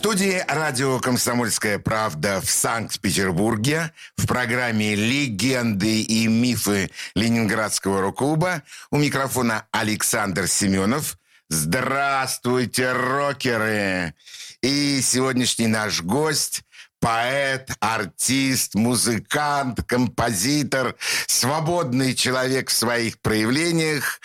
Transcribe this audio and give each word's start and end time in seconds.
Студии 0.00 0.42
радио 0.48 0.98
«Комсомольская 0.98 1.78
правда» 1.78 2.40
в 2.40 2.50
Санкт-Петербурге 2.50 3.92
в 4.16 4.26
программе 4.26 4.94
«Легенды 4.94 6.00
и 6.00 6.26
мифы 6.26 6.90
Ленинградского 7.14 8.00
рок-клуба» 8.00 8.62
у 8.90 8.96
микрофона 8.96 9.66
Александр 9.72 10.48
Семенов. 10.48 11.18
Здравствуйте, 11.50 12.92
рокеры! 12.92 14.14
И 14.62 15.02
сегодняшний 15.02 15.66
наш 15.66 16.00
гость 16.00 16.62
поэт, 16.98 17.70
артист, 17.80 18.74
музыкант, 18.76 19.82
композитор, 19.86 20.96
свободный 21.26 22.14
человек 22.14 22.70
в 22.70 22.72
своих 22.72 23.20
проявлениях 23.20 24.18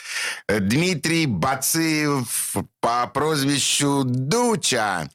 Дмитрий 0.47 1.25
Бациев 1.25 2.55
по 2.80 3.07
прозвищу 3.07 4.03
Дуча. 4.05 5.09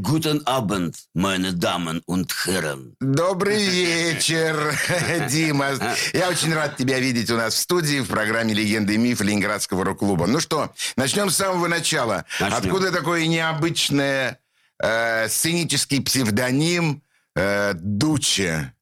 Guten 0.00 0.46
Abend, 0.46 0.96
meine 1.12 1.54
Damen 1.54 2.00
und 2.06 2.32
Herren. 2.46 2.94
Добрый 3.00 3.66
вечер, 3.66 4.78
Дима. 5.28 5.70
Я 6.12 6.28
очень 6.28 6.54
рад 6.54 6.76
тебя 6.76 7.00
видеть 7.00 7.28
у 7.32 7.36
нас 7.36 7.54
в 7.54 7.58
студии 7.58 7.98
в 7.98 8.06
программе 8.06 8.54
«Легенды 8.54 8.94
и 8.94 8.96
мифы» 8.96 9.24
Ленинградского 9.24 9.84
рок-клуба. 9.84 10.28
Ну 10.28 10.38
что, 10.38 10.72
начнем 10.94 11.30
с 11.30 11.36
самого 11.36 11.66
начала. 11.66 12.24
Начнем. 12.38 12.58
Откуда 12.58 12.92
такое 12.92 13.26
необычное 13.26 14.38
э, 14.80 15.28
сценический 15.28 16.00
псевдоним 16.00 17.02
э, 17.34 17.74
Дуче? 17.74 18.72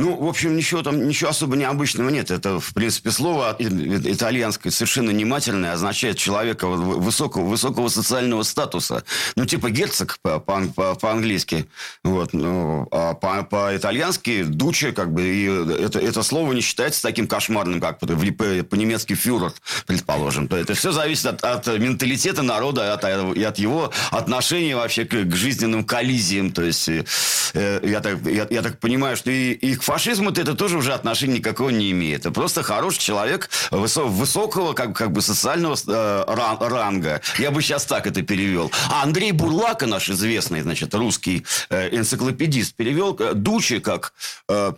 Ну, 0.00 0.16
в 0.16 0.26
общем, 0.26 0.56
ничего 0.56 0.82
там, 0.82 1.06
ничего 1.06 1.28
особо 1.28 1.56
необычного 1.56 2.08
нет. 2.08 2.30
Это, 2.30 2.58
в 2.58 2.72
принципе, 2.72 3.10
слово 3.10 3.54
итальянское 3.58 4.70
совершенно 4.70 5.10
не 5.10 5.26
матерное, 5.26 5.74
означает 5.74 6.16
человека 6.16 6.66
высокого, 6.68 7.44
высокого 7.44 7.88
социального 7.88 8.42
статуса. 8.42 9.04
Ну, 9.36 9.44
типа 9.44 9.68
герцог 9.68 10.18
по- 10.22 10.40
по- 10.40 10.66
по- 10.74 10.94
по-английски. 10.94 11.66
Вот. 12.02 12.32
Ну, 12.32 12.88
а 12.90 13.12
по- 13.12 13.42
по-итальянски 13.42 14.44
дуче, 14.44 14.92
как 14.92 15.12
бы, 15.12 15.22
и 15.22 15.44
это, 15.84 15.98
это 15.98 16.22
слово 16.22 16.54
не 16.54 16.62
считается 16.62 17.02
таким 17.02 17.26
кошмарным, 17.28 17.78
как 17.78 17.98
по-немецки 17.98 19.14
фюрер, 19.14 19.52
предположим. 19.86 20.48
То 20.48 20.56
Это 20.56 20.72
все 20.72 20.92
зависит 20.92 21.26
от, 21.26 21.44
от 21.44 21.66
менталитета 21.78 22.40
народа 22.40 22.94
от, 22.94 23.04
и 23.36 23.42
от 23.42 23.58
его 23.58 23.92
отношения 24.10 24.76
вообще 24.76 25.04
к, 25.04 25.10
к 25.10 25.36
жизненным 25.36 25.84
коллизиям. 25.84 26.52
То 26.52 26.62
есть, 26.62 26.88
э, 26.88 27.80
я, 27.82 28.00
так, 28.00 28.18
я, 28.24 28.46
я 28.48 28.62
так 28.62 28.78
понимаю, 28.80 29.14
что 29.18 29.30
и, 29.30 29.52
и 29.52 29.76
к 29.76 29.89
фашизму 29.90 30.30
это 30.30 30.54
тоже 30.54 30.76
уже 30.78 30.92
отношения 30.94 31.38
никакого 31.38 31.70
не 31.70 31.90
имеет. 31.90 32.20
Это 32.20 32.30
просто 32.30 32.62
хороший 32.62 32.98
человек 33.00 33.50
высо- 33.72 34.04
высокого 34.06 34.72
как, 34.72 34.96
как 34.96 35.10
бы 35.10 35.20
социального 35.20 35.76
э, 35.86 36.24
ран- 36.28 36.58
ранга. 36.60 37.20
Я 37.38 37.50
бы 37.50 37.60
сейчас 37.60 37.86
так 37.86 38.06
это 38.06 38.22
перевел. 38.22 38.70
А 38.88 39.02
Андрей 39.02 39.32
Бурлака, 39.32 39.86
наш 39.86 40.08
известный, 40.08 40.62
значит, 40.62 40.94
русский 40.94 41.44
э, 41.70 41.88
энциклопедист, 41.96 42.74
перевел 42.76 43.16
э, 43.18 43.34
Дучи 43.34 43.80
как 43.80 44.12
э, 44.48 44.72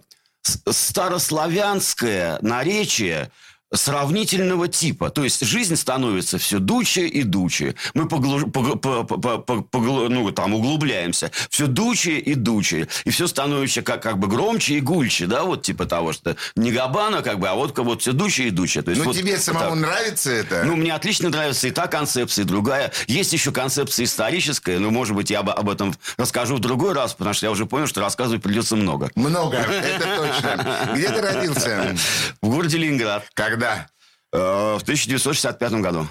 старославянское 0.70 2.38
наречие 2.40 3.30
сравнительного 3.72 4.68
типа. 4.68 5.10
То 5.10 5.24
есть 5.24 5.44
жизнь 5.44 5.76
становится 5.76 6.38
все 6.38 6.58
дуче 6.58 7.06
и 7.06 7.22
дуче. 7.22 7.74
Мы 7.94 8.04
поглу- 8.04 8.50
пог- 8.50 8.80
по- 8.80 9.04
по- 9.04 9.18
по- 9.18 9.38
по- 9.38 9.62
поглу- 9.62 10.08
ну, 10.08 10.30
там, 10.30 10.54
углубляемся. 10.54 11.30
Все 11.50 11.66
дуче 11.66 12.18
и 12.18 12.34
дуче. 12.34 12.88
И 13.04 13.10
все 13.10 13.26
становится 13.26 13.82
как, 13.82 14.02
как 14.02 14.18
бы 14.18 14.28
громче 14.28 14.74
и 14.74 14.80
гульче. 14.80 15.26
Да, 15.26 15.44
вот 15.44 15.62
типа 15.62 15.86
того, 15.86 16.12
что 16.12 16.36
не 16.56 16.70
габана, 16.72 17.22
как 17.22 17.38
бы, 17.38 17.48
а 17.48 17.54
вот, 17.54 17.76
вот 17.78 18.02
все 18.02 18.12
дуче 18.12 18.44
и 18.44 18.50
дуче. 18.50 18.82
То 18.82 18.90
есть, 18.90 19.00
Ну, 19.00 19.08
вот 19.08 19.16
тебе 19.16 19.32
так. 19.34 19.42
самому 19.42 19.74
нравится 19.76 20.30
это? 20.30 20.62
Ну, 20.64 20.76
мне 20.76 20.94
отлично 20.94 21.28
нравится 21.30 21.66
и 21.68 21.70
та 21.70 21.86
концепция, 21.86 22.44
и 22.44 22.46
другая. 22.46 22.92
Есть 23.06 23.32
еще 23.32 23.52
концепция 23.52 24.04
историческая, 24.04 24.78
но, 24.78 24.90
может 24.90 25.14
быть, 25.14 25.30
я 25.30 25.40
об, 25.40 25.50
об 25.50 25.70
этом 25.70 25.94
расскажу 26.16 26.56
в 26.56 26.60
другой 26.60 26.92
раз, 26.92 27.14
потому 27.14 27.34
что 27.34 27.46
я 27.46 27.50
уже 27.50 27.66
понял, 27.66 27.86
что 27.86 28.00
рассказывать 28.00 28.42
придется 28.42 28.76
много. 28.76 29.10
Много, 29.14 29.56
это 29.56 30.16
точно. 30.16 30.90
Где 30.94 31.08
ты 31.08 31.20
родился? 31.20 31.96
В 32.42 32.48
городе 32.48 32.78
Ленинград 32.78 33.24
Когда? 33.34 33.61
Э, 34.32 34.36
в 34.78 34.82
1965 34.82 35.72
году. 35.74 36.08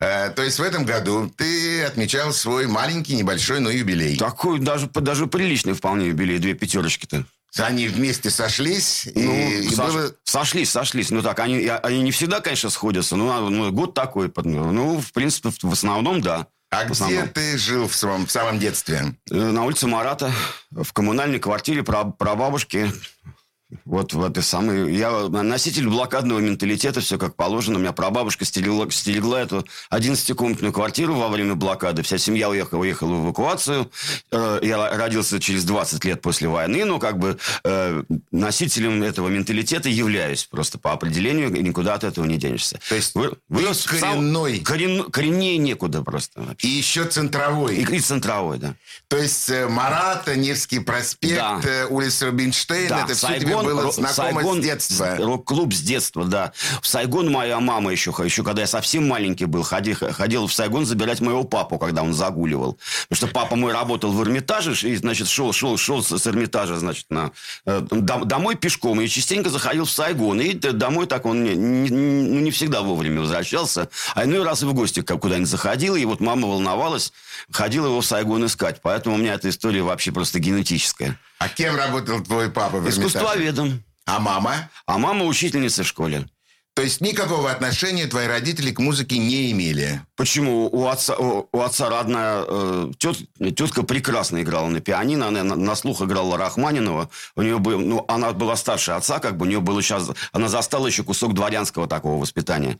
Э, 0.00 0.30
то 0.30 0.42
есть 0.42 0.58
в 0.58 0.62
этом 0.62 0.84
году 0.84 1.30
ты 1.36 1.84
отмечал 1.84 2.32
свой 2.32 2.66
маленький, 2.66 3.14
небольшой, 3.16 3.60
но 3.60 3.70
юбилей. 3.70 4.16
Такой 4.16 4.58
даже, 4.58 4.86
даже 4.88 5.26
приличный 5.26 5.74
вполне 5.74 6.08
юбилей, 6.08 6.38
две 6.38 6.54
пятерочки-то. 6.54 7.24
Они 7.58 7.88
вместе 7.88 8.30
сошлись, 8.30 9.06
и, 9.06 9.12
Ну, 9.22 9.50
и 9.50 9.68
сош- 9.68 9.92
было... 9.92 10.14
Сошлись, 10.22 10.70
сошлись. 10.70 11.10
Ну 11.10 11.20
так, 11.20 11.40
они, 11.40 11.66
они 11.66 12.00
не 12.02 12.12
всегда, 12.12 12.40
конечно, 12.40 12.70
сходятся. 12.70 13.16
Ну, 13.16 13.50
ну, 13.50 13.72
год 13.72 13.92
такой. 13.92 14.32
Ну, 14.44 15.00
в 15.00 15.12
принципе, 15.12 15.50
в, 15.50 15.72
основном, 15.72 16.20
да. 16.20 16.46
А 16.70 16.82
В 16.82 16.84
где 16.84 16.92
основном. 16.92 17.28
ты 17.30 17.58
жил 17.58 17.88
в 17.88 17.94
самом, 17.96 18.26
в 18.26 18.30
самом 18.30 18.60
детстве? 18.60 19.16
Э, 19.30 19.34
На 19.34 19.64
улице 19.64 19.88
Марата, 19.88 20.32
в 20.70 20.92
коммунальной 20.92 21.40
квартире 21.40 21.82
про, 21.82 22.04
прабабушки. 22.04 22.92
Вот 23.90 24.12
в 24.12 24.22
этой 24.24 24.44
самой... 24.44 24.94
Я 24.94 25.10
носитель 25.28 25.88
блокадного 25.88 26.38
менталитета, 26.38 27.00
все 27.00 27.18
как 27.18 27.34
положено. 27.34 27.78
У 27.78 27.80
меня 27.80 27.92
прабабушка 27.92 28.44
стерегла, 28.44 28.88
стерегла 28.90 29.40
эту 29.40 29.66
11-комнатную 29.92 30.72
квартиру 30.72 31.14
во 31.16 31.28
время 31.28 31.56
блокады. 31.56 32.02
Вся 32.02 32.16
семья 32.16 32.48
уехала, 32.48 32.78
уехала 32.80 33.14
в 33.14 33.24
эвакуацию. 33.24 33.90
Э, 34.30 34.60
Я 34.62 34.96
родился 34.96 35.40
через 35.40 35.64
20 35.64 36.04
лет 36.04 36.22
после 36.22 36.46
войны, 36.48 36.84
но 36.84 37.00
как 37.00 37.18
бы 37.18 37.36
э, 37.64 38.02
носителем 38.30 39.02
этого 39.02 39.28
менталитета 39.28 39.88
являюсь 39.88 40.44
просто 40.44 40.78
по 40.78 40.92
определению, 40.92 41.52
и 41.52 41.60
никуда 41.60 41.94
от 41.94 42.04
этого 42.04 42.24
не 42.26 42.36
денешься. 42.36 42.78
То 42.88 42.94
есть 42.94 43.16
Вы- 43.16 43.32
вырос 43.48 43.86
в 43.86 43.98
сам- 43.98 44.12
коренной. 44.18 44.60
корен- 44.60 45.10
кореннее 45.10 45.58
некуда 45.58 46.02
просто. 46.02 46.42
вообще. 46.42 46.68
И 46.68 46.70
еще 46.70 47.06
центровой. 47.06 47.74
И, 47.76 47.96
и 47.96 47.98
центровой, 47.98 48.58
да. 48.58 48.74
То 49.08 49.16
есть 49.16 49.50
э, 49.50 49.66
Марата, 49.68 50.36
Невский 50.36 50.78
проспект, 50.78 51.34
Да. 51.34 51.60
улица 51.88 52.26
Рубинштейна, 52.26 53.02
это 53.04 53.14
все 53.14 53.38
тебе 53.40 53.56
было 53.56 53.79
Сайгон, 54.14 54.60
с 54.60 54.64
детства. 54.64 55.16
Рок-клуб 55.18 55.72
с 55.74 55.80
детства, 55.80 56.24
да. 56.24 56.52
В 56.82 56.86
Сайгон 56.86 57.30
моя 57.30 57.60
мама 57.60 57.90
еще, 57.92 58.14
еще 58.24 58.42
когда 58.44 58.62
я 58.62 58.66
совсем 58.66 59.08
маленький 59.08 59.46
был, 59.46 59.62
ходи, 59.62 59.94
ходила 59.94 60.46
в 60.46 60.52
Сайгон 60.52 60.86
забирать 60.86 61.20
моего 61.20 61.44
папу, 61.44 61.78
когда 61.78 62.02
он 62.02 62.12
загуливал. 62.14 62.78
Потому 63.08 63.16
что 63.16 63.26
папа 63.28 63.56
мой 63.56 63.72
работал 63.72 64.12
в 64.12 64.22
Эрмитаже, 64.22 64.74
и, 64.88 64.96
значит, 64.96 65.28
шел, 65.28 65.52
шел, 65.52 65.76
шел 65.76 66.02
с 66.02 66.26
Эрмитажа, 66.26 66.78
значит, 66.78 67.06
на, 67.10 67.30
э, 67.66 67.80
дом- 67.90 68.24
домой 68.24 68.56
пешком, 68.56 69.00
и 69.00 69.08
частенько 69.08 69.50
заходил 69.50 69.84
в 69.84 69.90
Сайгон. 69.90 70.40
И 70.40 70.52
домой 70.54 71.06
так 71.06 71.26
он 71.26 71.44
не, 71.44 71.54
не, 71.54 71.88
не- 71.90 72.28
ну, 72.28 72.40
не 72.40 72.50
всегда 72.50 72.82
вовремя 72.82 73.20
возвращался, 73.20 73.88
а 74.14 74.24
иной 74.24 74.42
раз 74.44 74.62
и 74.62 74.66
в 74.66 74.74
гости 74.74 75.00
куда-нибудь 75.00 75.48
заходил, 75.48 75.96
и 75.96 76.04
вот 76.04 76.20
мама 76.20 76.46
волновалась, 76.48 77.12
ходила 77.50 77.86
его 77.86 78.00
в 78.00 78.06
Сайгон 78.06 78.46
искать. 78.46 78.80
Поэтому 78.82 79.16
у 79.16 79.18
меня 79.18 79.34
эта 79.34 79.48
история 79.48 79.82
вообще 79.82 80.12
просто 80.12 80.38
генетическая. 80.38 81.18
А 81.38 81.48
кем 81.48 81.76
работал 81.76 82.22
твой 82.22 82.50
папа 82.50 82.78
в 82.78 82.86
Эрмитаже? 82.86 83.06
Искусствоведом. 83.06 83.82
А 84.06 84.18
мама? 84.18 84.70
А 84.86 84.98
мама 84.98 85.24
учительница 85.24 85.84
в 85.84 85.86
школе. 85.86 86.26
То 86.74 86.82
есть 86.82 87.00
никакого 87.00 87.50
отношения 87.50 88.06
твои 88.06 88.26
родители 88.26 88.70
к 88.70 88.78
музыке 88.78 89.18
не 89.18 89.50
имели? 89.50 90.00
Почему? 90.16 90.68
У 90.70 90.86
отца, 90.86 91.16
у, 91.16 91.48
у 91.52 91.60
отца 91.60 91.90
родная 91.90 92.44
э, 92.46 92.92
тет, 92.96 93.16
тетка 93.56 93.82
прекрасно 93.82 94.40
играла 94.40 94.68
на 94.68 94.80
пианино. 94.80 95.28
Она 95.28 95.42
на, 95.42 95.56
на 95.56 95.74
слух 95.74 96.00
играла 96.00 96.38
Рахманинова. 96.38 97.10
У 97.34 97.42
нее 97.42 97.58
был, 97.58 97.80
ну, 97.80 98.04
она 98.08 98.32
была 98.32 98.56
старше 98.56 98.92
отца, 98.92 99.18
как 99.18 99.36
бы 99.36 99.46
у 99.46 99.48
нее 99.48 99.60
было 99.60 99.82
сейчас... 99.82 100.10
Она 100.32 100.48
застала 100.48 100.86
еще 100.86 101.02
кусок 101.02 101.34
дворянского 101.34 101.88
такого 101.88 102.20
воспитания. 102.20 102.78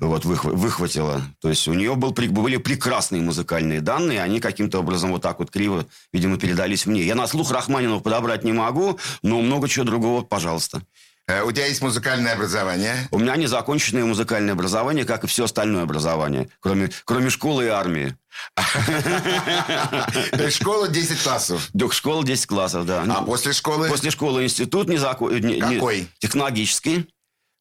Вот, 0.00 0.24
выхва- 0.24 0.52
выхватила. 0.54 1.22
То 1.40 1.48
есть 1.48 1.66
у 1.68 1.74
нее 1.74 1.94
был, 1.94 2.10
были 2.12 2.56
прекрасные 2.56 3.22
музыкальные 3.22 3.80
данные, 3.80 4.22
они 4.22 4.40
каким-то 4.40 4.80
образом 4.80 5.10
вот 5.12 5.22
так 5.22 5.38
вот 5.38 5.50
криво, 5.50 5.86
видимо, 6.12 6.36
передались 6.38 6.86
мне. 6.86 7.02
Я 7.02 7.14
на 7.14 7.26
слух 7.26 7.50
Рахманинова 7.52 8.00
подобрать 8.00 8.44
не 8.44 8.52
могу, 8.52 8.98
но 9.22 9.40
много 9.40 9.68
чего 9.68 9.84
другого, 9.84 10.22
пожалуйста. 10.22 10.82
Э, 11.26 11.42
У 11.42 11.52
тебя 11.52 11.66
есть 11.66 11.80
музыкальное 11.80 12.34
образование? 12.34 13.08
У 13.10 13.18
меня 13.18 13.36
незаконченное 13.36 14.04
музыкальное 14.04 14.52
образование, 14.52 15.04
как 15.06 15.24
и 15.24 15.26
все 15.26 15.44
остальное 15.44 15.84
образование, 15.84 16.48
кроме, 16.60 16.90
кроме 17.06 17.30
школы 17.30 17.64
и 17.64 17.68
армии. 17.68 18.14
Школа 20.50 20.88
10 20.88 21.22
классов. 21.22 21.70
До 21.72 21.90
школы 21.90 22.24
10 22.24 22.46
классов, 22.46 22.84
да. 22.86 23.04
А 23.08 23.22
после 23.22 23.52
школы? 23.52 23.88
После 23.88 24.10
школы 24.10 24.44
институт 24.44 24.88
незакон... 24.88 25.40
Какой? 25.60 26.08
технологический. 26.18 27.06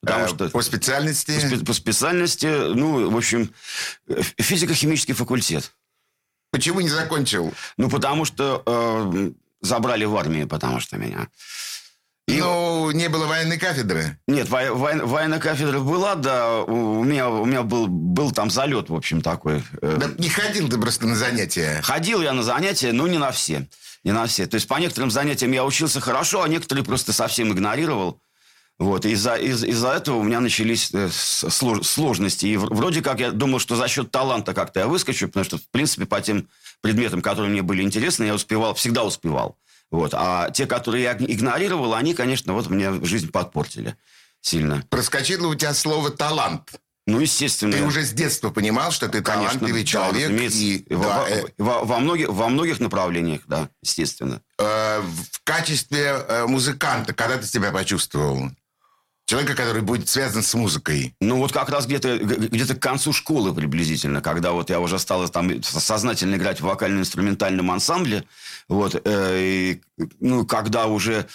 Потому 0.05 0.25
Э, 0.25 0.27
что 0.27 0.49
По 0.49 0.61
специальности? 0.61 1.31
по, 1.31 1.45
спе- 1.45 1.65
по 1.65 1.73
специальности, 1.73 2.45
ну, 2.45 3.09
в 3.09 3.15
общем, 3.17 3.53
физико-химический 4.37 5.13
факультет. 5.13 5.71
Почему 6.51 6.81
не 6.81 6.89
закончил? 6.89 7.53
Ну, 7.77 7.89
потому 7.89 8.25
что 8.25 8.61
э, 8.65 9.31
забрали 9.61 10.05
в 10.05 10.15
армию, 10.17 10.47
потому 10.47 10.79
что 10.79 10.97
меня. 10.97 11.27
И... 12.27 12.39
Ну, 12.39 12.91
не 12.91 13.09
было 13.09 13.25
военной 13.25 13.57
кафедры? 13.57 14.17
Нет, 14.27 14.47
во, 14.49 14.71
во, 14.73 14.93
военная 15.05 15.39
кафедра 15.39 15.79
была, 15.79 16.15
да. 16.15 16.61
У, 16.61 16.99
у 16.99 17.03
меня, 17.03 17.29
у 17.29 17.45
меня 17.45 17.63
был, 17.63 17.87
был 17.87 18.31
там 18.31 18.49
залет, 18.49 18.89
в 18.89 18.95
общем, 18.95 19.21
такой. 19.21 19.63
Э. 19.81 19.97
Да 19.99 20.09
не 20.17 20.29
ходил 20.29 20.69
ты 20.69 20.77
просто 20.77 21.07
на 21.07 21.15
занятия? 21.15 21.81
Ходил 21.81 22.21
я 22.21 22.33
на 22.33 22.43
занятия, 22.43 22.91
но 22.91 23.07
не 23.07 23.17
на 23.17 23.31
все. 23.31 23.67
Не 24.03 24.11
на 24.11 24.25
все. 24.27 24.45
То 24.47 24.55
есть 24.55 24.67
по 24.67 24.75
некоторым 24.79 25.11
занятиям 25.11 25.51
я 25.53 25.65
учился 25.65 25.99
хорошо, 26.01 26.43
а 26.43 26.47
некоторые 26.47 26.83
просто 26.85 27.13
совсем 27.13 27.51
игнорировал. 27.53 28.19
Вот, 28.79 29.05
из-за 29.05 29.35
из, 29.35 29.63
из 29.63 29.83
этого 29.83 30.17
у 30.17 30.23
меня 30.23 30.39
начались 30.39 30.89
э, 30.93 31.09
слож, 31.11 31.85
сложности. 31.85 32.47
И 32.47 32.57
вроде 32.57 33.01
как 33.01 33.19
я 33.19 33.31
думал, 33.31 33.59
что 33.59 33.75
за 33.75 33.87
счет 33.87 34.11
таланта 34.11 34.53
как-то 34.53 34.81
я 34.81 34.87
выскочу, 34.87 35.27
потому 35.27 35.45
что, 35.45 35.57
в 35.57 35.69
принципе, 35.69 36.05
по 36.05 36.19
тем 36.21 36.47
предметам, 36.81 37.21
которые 37.21 37.51
мне 37.51 37.61
были 37.61 37.83
интересны, 37.83 38.25
я 38.25 38.33
успевал, 38.33 38.73
всегда 38.73 39.03
успевал. 39.03 39.57
Вот. 39.91 40.13
А 40.15 40.49
те, 40.49 40.65
которые 40.65 41.03
я 41.03 41.13
игнорировал, 41.13 41.93
они, 41.93 42.15
конечно, 42.15 42.53
вот 42.53 42.69
мне 42.69 42.91
жизнь 43.05 43.29
подпортили 43.29 43.95
сильно. 44.41 44.83
Проскочило 44.89 45.47
у 45.47 45.55
тебя 45.55 45.73
слово 45.73 46.09
«талант». 46.09 46.71
Ну, 47.05 47.19
естественно. 47.19 47.73
Ты 47.73 47.83
уже 47.83 48.05
с 48.05 48.11
детства 48.11 48.49
понимал, 48.49 48.91
что 48.91 49.09
ты 49.09 49.21
Конечно, 49.21 49.59
талантливый 49.59 49.83
человек. 49.83 50.29
Да, 50.29 50.43
и, 50.45 50.85
во, 50.89 51.03
да, 51.03 51.25
э, 51.29 51.43
во, 51.57 51.83
во, 51.83 51.99
многих, 51.99 52.29
во 52.29 52.47
многих 52.47 52.79
направлениях, 52.79 53.41
да, 53.45 53.69
естественно. 53.81 54.41
Э, 54.57 55.01
в 55.01 55.43
качестве 55.43 56.15
э, 56.27 56.45
музыканта, 56.47 57.13
когда 57.13 57.37
ты 57.37 57.45
себя 57.45 57.71
почувствовал? 57.71 58.51
Человека, 59.25 59.55
который 59.55 59.81
будет 59.81 60.09
связан 60.09 60.43
с 60.43 60.53
музыкой. 60.53 61.15
Ну, 61.21 61.37
вот 61.37 61.53
как 61.53 61.69
раз 61.69 61.85
где-то 61.85 62.17
где 62.17 62.65
к 62.65 62.79
концу 62.79 63.13
школы 63.13 63.53
приблизительно, 63.53 64.21
когда 64.21 64.51
вот 64.51 64.69
я 64.69 64.81
уже 64.81 64.99
стал 64.99 65.27
там 65.29 65.63
сознательно 65.63 66.35
играть 66.35 66.59
в 66.59 66.65
вокально-инструментальном 66.65 67.71
ансамбле, 67.71 68.25
вот, 68.67 69.01
э, 69.03 69.39
и, 69.39 69.81
ну, 70.19 70.45
когда 70.45 70.87
уже 70.87 71.27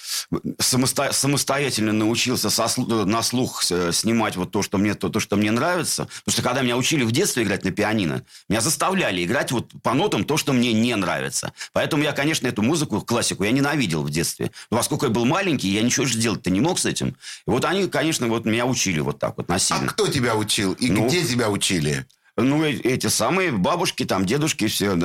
самосто, 0.58 1.12
самостоятельно 1.12 1.93
научился 1.93 2.50
со, 2.50 2.69
на 2.79 3.23
слух 3.23 3.62
снимать 3.62 4.37
вот 4.37 4.50
то, 4.50 4.62
что 4.62 4.76
мне, 4.79 4.94
то, 4.94 5.08
то, 5.08 5.20
что 5.20 5.37
мне 5.37 5.50
нравится, 5.50 6.08
потому 6.25 6.32
что 6.32 6.43
когда 6.43 6.62
меня 6.62 6.76
учили 6.76 7.05
в 7.05 7.12
детстве 7.12 7.43
играть 7.43 7.64
на 7.64 7.70
пианино, 7.70 8.23
меня 8.49 8.61
заставляли 8.61 9.25
играть 9.25 9.50
вот 9.50 9.73
по 9.82 9.94
нотам 9.94 10.25
то, 10.25 10.37
что 10.37 10.52
мне 10.52 10.73
не 10.73 10.94
нравится. 10.94 11.52
Поэтому 11.73 12.02
я, 12.02 12.12
конечно, 12.12 12.46
эту 12.46 12.62
музыку, 12.62 13.00
классику, 13.00 13.44
я 13.44 13.52
ненавидел 13.52 14.02
в 14.02 14.11
детстве. 14.11 14.50
Но 14.70 14.76
поскольку 14.76 15.06
я 15.06 15.11
был 15.11 15.25
маленький, 15.25 15.69
я 15.69 15.82
ничего 15.82 16.05
же 16.05 16.19
делать-то 16.19 16.50
не 16.50 16.61
мог 16.61 16.79
с 16.79 16.85
этим. 16.87 17.08
И 17.46 17.50
вот 17.50 17.64
они 17.64 17.78
они, 17.79 17.89
конечно, 17.89 18.29
вот 18.29 18.45
меня 18.45 18.67
учили 18.67 19.01
вот 19.01 19.19
так 19.19 19.37
вот 19.37 19.49
насильно. 19.49 19.87
А 19.87 19.89
кто 19.89 20.07
тебя 20.09 20.37
учил? 20.37 20.73
И 20.75 20.91
ну, 20.91 21.07
где 21.07 21.25
тебя 21.25 21.49
учили? 21.51 22.07
Ну, 22.40 22.64
э, 22.64 22.70
эти 22.70 23.08
самые 23.08 23.50
бабушки, 23.50 24.05
там, 24.05 24.25
дедушки, 24.25 24.69
все. 24.69 24.96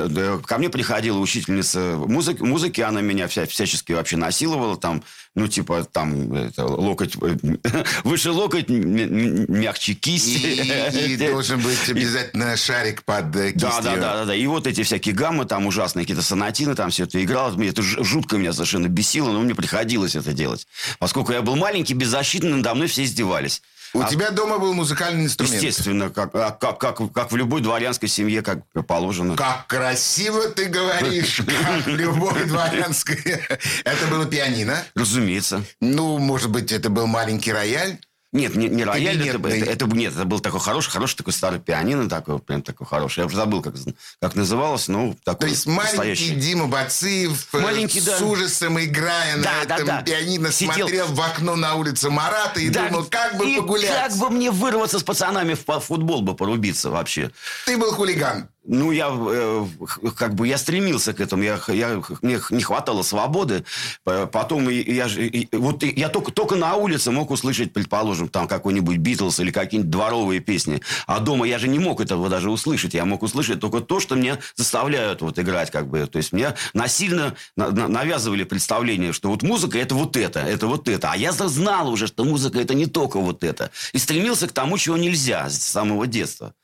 Ко 0.46 0.58
мне 0.58 0.70
приходила 0.70 1.18
учительница 1.18 1.96
музыки, 1.96 2.42
музыки 2.42 2.80
она 2.80 3.00
меня 3.00 3.26
вся, 3.26 3.46
всячески 3.46 3.92
вообще 3.92 4.16
насиловала, 4.16 4.76
там, 4.76 5.02
ну, 5.34 5.48
типа, 5.48 5.84
там, 5.90 6.32
это, 6.32 6.64
локоть, 6.64 7.16
выше 8.04 8.30
локоть, 8.30 8.68
мягче 8.68 9.94
кисть. 9.94 10.44
И, 10.44 11.14
и 11.14 11.16
должен 11.28 11.60
быть 11.60 11.88
обязательно 11.88 12.56
шарик 12.56 13.02
под 13.02 13.34
э, 13.34 13.50
кистью. 13.50 13.70
Да, 13.70 13.80
да, 13.82 13.96
да, 13.96 14.24
да, 14.26 14.34
И 14.34 14.46
вот 14.46 14.68
эти 14.68 14.84
всякие 14.84 15.14
гаммы, 15.14 15.44
там, 15.44 15.66
ужасные 15.66 16.04
какие-то 16.04 16.22
сонатины, 16.22 16.76
там, 16.76 16.90
все 16.90 17.02
это 17.02 17.22
играло. 17.22 17.60
Это 17.60 17.82
жутко 17.82 18.36
меня 18.36 18.52
совершенно 18.52 18.86
бесило, 18.86 19.32
но 19.32 19.40
мне 19.40 19.56
приходилось 19.56 20.14
это 20.14 20.32
делать. 20.32 20.68
Поскольку 21.00 21.32
я 21.32 21.42
был 21.42 21.56
маленький, 21.56 21.94
беззащитный, 21.94 22.50
надо 22.50 22.74
мной 22.74 22.86
все 22.86 23.02
издевались. 23.02 23.60
У 23.94 24.00
а, 24.00 24.08
тебя 24.08 24.32
дома 24.32 24.58
был 24.58 24.74
музыкальный 24.74 25.24
инструмент? 25.24 25.62
Естественно, 25.62 26.10
как, 26.10 26.34
а, 26.34 26.50
как, 26.50 26.78
как, 26.78 27.12
как 27.12 27.30
в 27.30 27.36
любой 27.36 27.60
дворянской 27.60 28.08
семье, 28.08 28.42
как 28.42 28.58
положено. 28.88 29.36
Как 29.36 29.68
красиво 29.68 30.48
ты 30.48 30.64
говоришь, 30.64 31.40
как 31.62 31.86
в 31.86 31.88
любой 31.88 32.44
дворянской. 32.44 33.40
Это 33.84 34.06
было 34.10 34.26
пианино? 34.26 34.82
Разумеется. 34.96 35.64
Ну, 35.80 36.18
может 36.18 36.50
быть, 36.50 36.72
это 36.72 36.90
был 36.90 37.06
маленький 37.06 37.52
рояль? 37.52 37.98
Нет, 38.34 38.56
не, 38.56 38.68
не 38.68 38.84
рояль, 38.84 39.28
это, 39.28 39.38
это, 39.48 39.64
это, 39.64 39.86
нет, 39.86 40.12
это 40.12 40.24
был 40.24 40.40
такой 40.40 40.58
хороший, 40.58 40.90
хороший 40.90 41.16
такой 41.16 41.32
старый 41.32 41.60
пианино, 41.60 42.08
такой, 42.08 42.40
прям 42.40 42.62
такой 42.62 42.84
хороший. 42.84 43.20
Я 43.20 43.26
уже 43.26 43.36
забыл, 43.36 43.62
как, 43.62 43.74
как 44.20 44.34
называлось, 44.34 44.88
но 44.88 45.14
такой 45.22 45.46
То 45.46 45.54
есть 45.54 45.66
маленький 45.66 46.34
Дима 46.34 46.66
Бациев 46.66 47.46
э, 47.52 47.60
маленький, 47.60 48.00
с 48.00 48.06
да. 48.06 48.18
ужасом 48.18 48.82
играя 48.82 49.36
да, 49.36 49.60
на 49.60 49.64
да, 49.66 49.74
этом 49.76 49.86
да. 49.86 50.02
пианино 50.02 50.50
Сидел... 50.50 50.74
смотрел 50.74 51.06
в 51.06 51.20
окно 51.20 51.54
на 51.54 51.76
улице 51.76 52.10
Марата 52.10 52.58
и 52.58 52.70
да, 52.70 52.88
думал, 52.88 53.04
как 53.04 53.36
бы 53.36 53.48
и 53.48 53.56
погулять. 53.58 53.92
как 53.92 54.16
бы 54.16 54.28
мне 54.30 54.50
вырваться 54.50 54.98
с 54.98 55.04
пацанами 55.04 55.54
в 55.54 55.78
футбол 55.78 56.22
бы 56.22 56.34
порубиться 56.34 56.90
вообще. 56.90 57.30
Ты 57.66 57.78
был 57.78 57.92
хулиган. 57.92 58.48
Ну, 58.66 58.92
я 58.92 59.10
э, 59.10 59.66
как 60.16 60.34
бы 60.34 60.48
я 60.48 60.56
стремился 60.56 61.12
к 61.12 61.20
этому, 61.20 61.42
я, 61.42 61.60
я, 61.68 62.02
мне 62.22 62.40
не 62.48 62.62
хватало 62.62 63.02
свободы. 63.02 63.64
Потом 64.04 64.70
я, 64.70 65.04
я, 65.06 65.48
вот 65.52 65.82
я 65.82 66.08
только, 66.08 66.32
только 66.32 66.56
на 66.56 66.74
улице 66.74 67.10
мог 67.10 67.30
услышать, 67.30 67.74
предположим, 67.74 68.28
там 68.28 68.48
какой-нибудь 68.48 68.96
Битлз 68.96 69.38
или 69.40 69.50
какие-нибудь 69.50 69.90
дворовые 69.90 70.40
песни. 70.40 70.80
А 71.06 71.20
дома 71.20 71.46
я 71.46 71.58
же 71.58 71.68
не 71.68 71.78
мог 71.78 72.00
этого 72.00 72.30
даже 72.30 72.50
услышать. 72.50 72.94
Я 72.94 73.04
мог 73.04 73.22
услышать 73.22 73.60
только 73.60 73.80
то, 73.80 74.00
что 74.00 74.14
мне 74.14 74.38
заставляют 74.56 75.20
вот 75.20 75.38
играть. 75.38 75.70
Как 75.70 75.88
бы. 75.88 76.06
То 76.06 76.16
есть 76.16 76.32
мне 76.32 76.54
насильно 76.72 77.36
навязывали 77.56 78.44
представление, 78.44 79.12
что 79.12 79.28
вот 79.28 79.42
музыка 79.42 79.78
это 79.78 79.94
вот 79.94 80.16
это, 80.16 80.40
это 80.40 80.66
вот 80.66 80.88
это. 80.88 81.12
А 81.12 81.16
я 81.16 81.32
знал 81.32 81.90
уже, 81.90 82.06
что 82.06 82.24
музыка 82.24 82.58
это 82.60 82.72
не 82.72 82.86
только 82.86 83.18
вот 83.18 83.44
это. 83.44 83.70
И 83.92 83.98
стремился 83.98 84.48
к 84.48 84.52
тому, 84.52 84.78
чего 84.78 84.96
нельзя 84.96 85.50
с 85.50 85.58
самого 85.58 86.06
детства. 86.06 86.54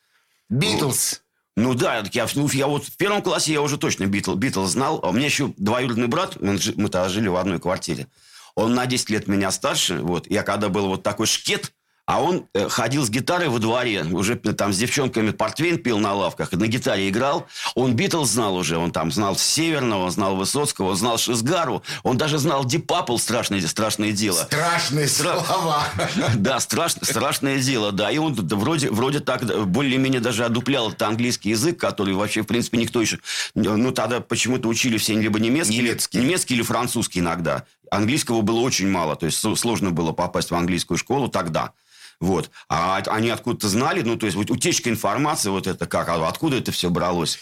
Битлз. 0.49 1.21
Ну 1.61 1.75
да, 1.75 2.03
я, 2.13 2.27
ну, 2.37 2.49
я 2.53 2.67
вот 2.67 2.85
в 2.85 2.97
первом 2.97 3.21
классе 3.21 3.53
я 3.53 3.61
уже 3.61 3.77
точно 3.77 4.07
Битл, 4.07 4.35
Битл 4.35 4.65
знал. 4.65 4.99
А 5.03 5.11
у 5.11 5.13
меня 5.13 5.27
еще 5.27 5.53
двоюродный 5.59 6.07
брат, 6.07 6.41
мы, 6.41 6.59
мы 6.77 6.89
тогда 6.89 7.11
жили 7.11 7.29
в 7.29 7.37
одной 7.37 7.61
квартире. 7.61 8.07
Он 8.55 8.75
на 8.75 8.87
10 8.87 9.11
лет 9.11 9.29
меня 9.29 9.51
старше. 9.51 10.01
Вот. 10.01 10.29
Я 10.31 10.43
когда 10.43 10.71
был 10.71 10.89
вот 10.89 11.03
такой 11.03 11.27
шкет, 11.27 11.73
а 12.07 12.23
он 12.23 12.47
э, 12.55 12.69
ходил 12.69 13.05
с 13.05 13.11
гитарой 13.11 13.49
во 13.49 13.59
дворе, 13.59 14.05
уже 14.05 14.37
там 14.37 14.73
с 14.73 14.79
девчонками 14.79 15.31
портвейн 15.31 15.79
пил 15.79 15.99
на 15.99 16.13
лавках, 16.15 16.51
на 16.53 16.67
гитаре 16.67 17.09
играл. 17.09 17.47
Он 17.75 17.95
Битлз 17.95 18.31
знал 18.31 18.57
уже, 18.57 18.79
он 18.79 18.91
там 18.91 19.13
знал 19.13 19.37
Северного, 19.37 20.11
знал 20.11 20.37
Высоцкого, 20.37 20.95
знал 20.97 21.19
Шизгару, 21.19 21.83
он 22.03 22.17
даже 22.17 22.39
знал 22.39 22.65
Deep 22.65 22.83
Purple, 22.83 23.17
страшное, 23.17 23.61
страшное 23.67 24.13
дело. 24.13 24.43
Страшные 24.43 25.09
Стра... 25.09 25.41
слова. 25.41 25.85
Да, 26.37 26.59
страш... 26.61 26.95
страшное 27.03 27.61
дело, 27.61 27.93
да. 27.93 28.11
И 28.11 28.19
он 28.19 28.35
вроде, 28.35 28.91
вроде 28.91 29.21
так 29.21 29.45
более-менее 29.69 30.21
даже 30.21 30.45
одуплял 30.45 30.89
этот 30.89 31.03
английский 31.03 31.51
язык, 31.51 31.79
который 31.79 32.15
вообще, 32.15 32.43
в 32.43 32.47
принципе, 32.47 32.79
никто 32.79 33.01
еще... 33.01 33.19
Ну, 33.55 33.93
тогда 33.93 34.21
почему-то 34.21 34.69
учили 34.69 34.99
все 34.99 35.15
либо 35.15 35.39
немецкий, 35.39 35.79
немецкий. 35.79 36.19
немецкий 36.19 36.55
или 36.55 36.63
французский 36.63 37.21
иногда. 37.21 37.65
Английского 37.91 38.41
было 38.43 38.61
очень 38.61 38.89
мало, 38.89 39.17
то 39.17 39.27
есть 39.27 39.39
сложно 39.59 39.91
было 39.91 40.13
попасть 40.13 40.51
в 40.51 40.55
английскую 40.55 40.99
школу 40.99 41.29
тогда. 41.29 41.73
Вот. 42.21 42.51
А 42.69 42.99
они 43.07 43.31
откуда-то 43.31 43.69
знали, 43.69 44.03
ну, 44.03 44.17
то 44.17 44.27
есть 44.27 44.37
вот 44.37 44.51
утечка 44.51 44.91
информации, 44.91 45.49
вот 45.49 45.67
это 45.67 45.87
как, 45.87 46.09
а 46.11 46.29
откуда 46.29 46.59
это 46.59 46.71
все 46.71 46.91
бралось? 46.91 47.39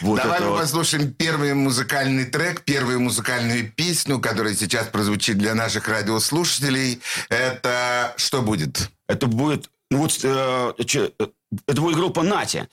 Вот 0.00 0.22
Давай 0.22 0.40
мы 0.40 0.48
вот. 0.48 0.60
послушаем 0.60 1.12
первый 1.12 1.52
музыкальный 1.52 2.24
трек, 2.24 2.62
первую 2.62 3.00
музыкальную 3.00 3.70
песню, 3.70 4.18
которая 4.20 4.54
сейчас 4.54 4.86
прозвучит 4.86 5.36
для 5.36 5.54
наших 5.54 5.86
радиослушателей. 5.86 7.02
Это 7.28 8.14
что 8.16 8.40
будет? 8.40 8.90
Это 9.06 9.26
будет, 9.26 9.68
ну 9.90 9.98
вот, 9.98 10.18
э, 10.22 10.72
че, 10.86 11.12
э, 11.18 11.26
это 11.66 11.80
будет 11.82 11.96
группа 11.96 12.22
«Нати». 12.22 12.66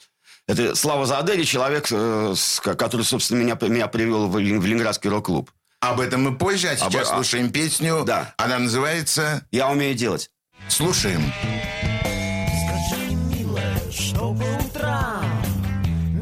Это 0.46 0.74
Слава 0.74 1.04
Задели, 1.04 1.44
человек, 1.44 1.88
э, 1.90 2.34
который, 2.62 3.02
собственно, 3.02 3.38
меня, 3.38 3.58
меня 3.60 3.86
привел 3.86 4.28
в, 4.28 4.32
в 4.32 4.38
Ленинградский 4.38 5.10
рок-клуб. 5.10 5.50
Об 5.80 5.98
этом 5.98 6.22
мы 6.24 6.36
позже, 6.36 6.68
а 6.68 6.76
сейчас 6.76 7.08
Об... 7.08 7.14
А 7.14 7.16
слушаем 7.16 7.50
песню. 7.50 8.04
Да. 8.04 8.34
Она 8.36 8.58
называется... 8.58 9.46
«Я 9.50 9.68
умею 9.70 9.94
делать». 9.94 10.30
Слушаем. 10.68 11.32
Скажи, 11.40 13.14
милая, 13.14 13.90
что 13.90 14.34
по 14.34 14.44
утрам 14.62 15.24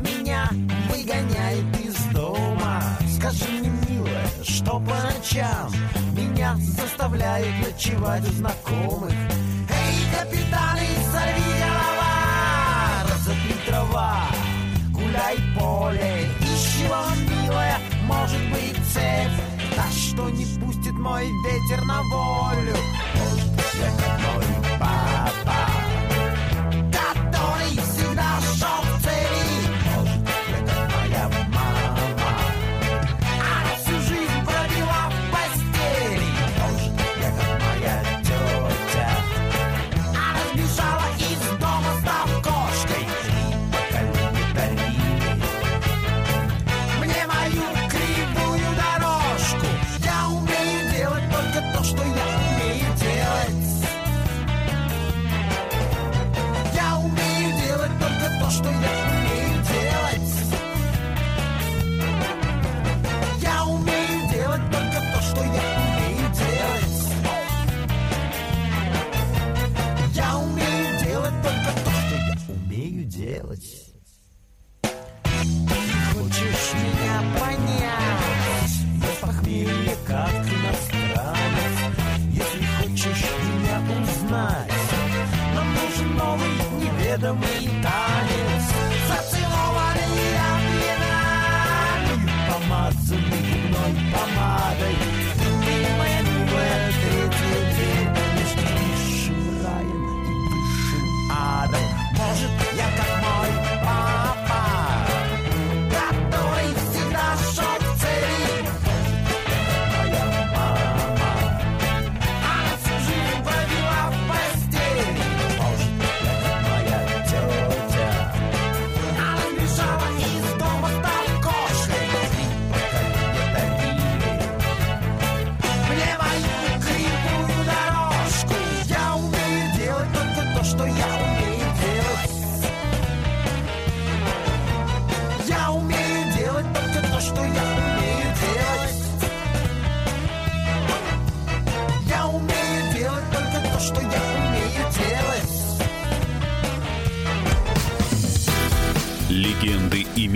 меня 0.01 0.49
выгоняет 0.89 1.65
из 1.85 1.97
дома. 2.15 2.81
Скажи 3.19 3.51
мне, 3.51 3.73
милая, 3.89 4.29
что 4.45 4.79
по 4.79 4.95
ночам 4.95 5.73
меня 6.13 6.57
заставляют 6.61 7.67
ночевать 7.67 8.23
у 8.29 8.33
знакомых. 8.33 9.13
Эй, 9.13 9.97
капитан, 10.17 10.79
сорви 11.13 11.53
голова, 11.59 13.03
разопли 13.11 13.57
трава, 13.67 14.29
гуляй 14.93 15.37
поле, 15.59 16.29
ищи 16.43 16.85
милая, 17.29 17.81
может 18.09 18.41
быть 18.51 18.77
цепь, 18.93 19.77
та, 19.77 19.85
что 19.91 20.31
не 20.31 20.47
пустит 20.59 20.95
мой 20.95 21.25
ветер 21.45 21.85
на 21.85 22.03
волю. 22.03 22.77
Может 23.15 23.53
я 23.79 23.91
как 23.97 24.21
мой 24.21 25.78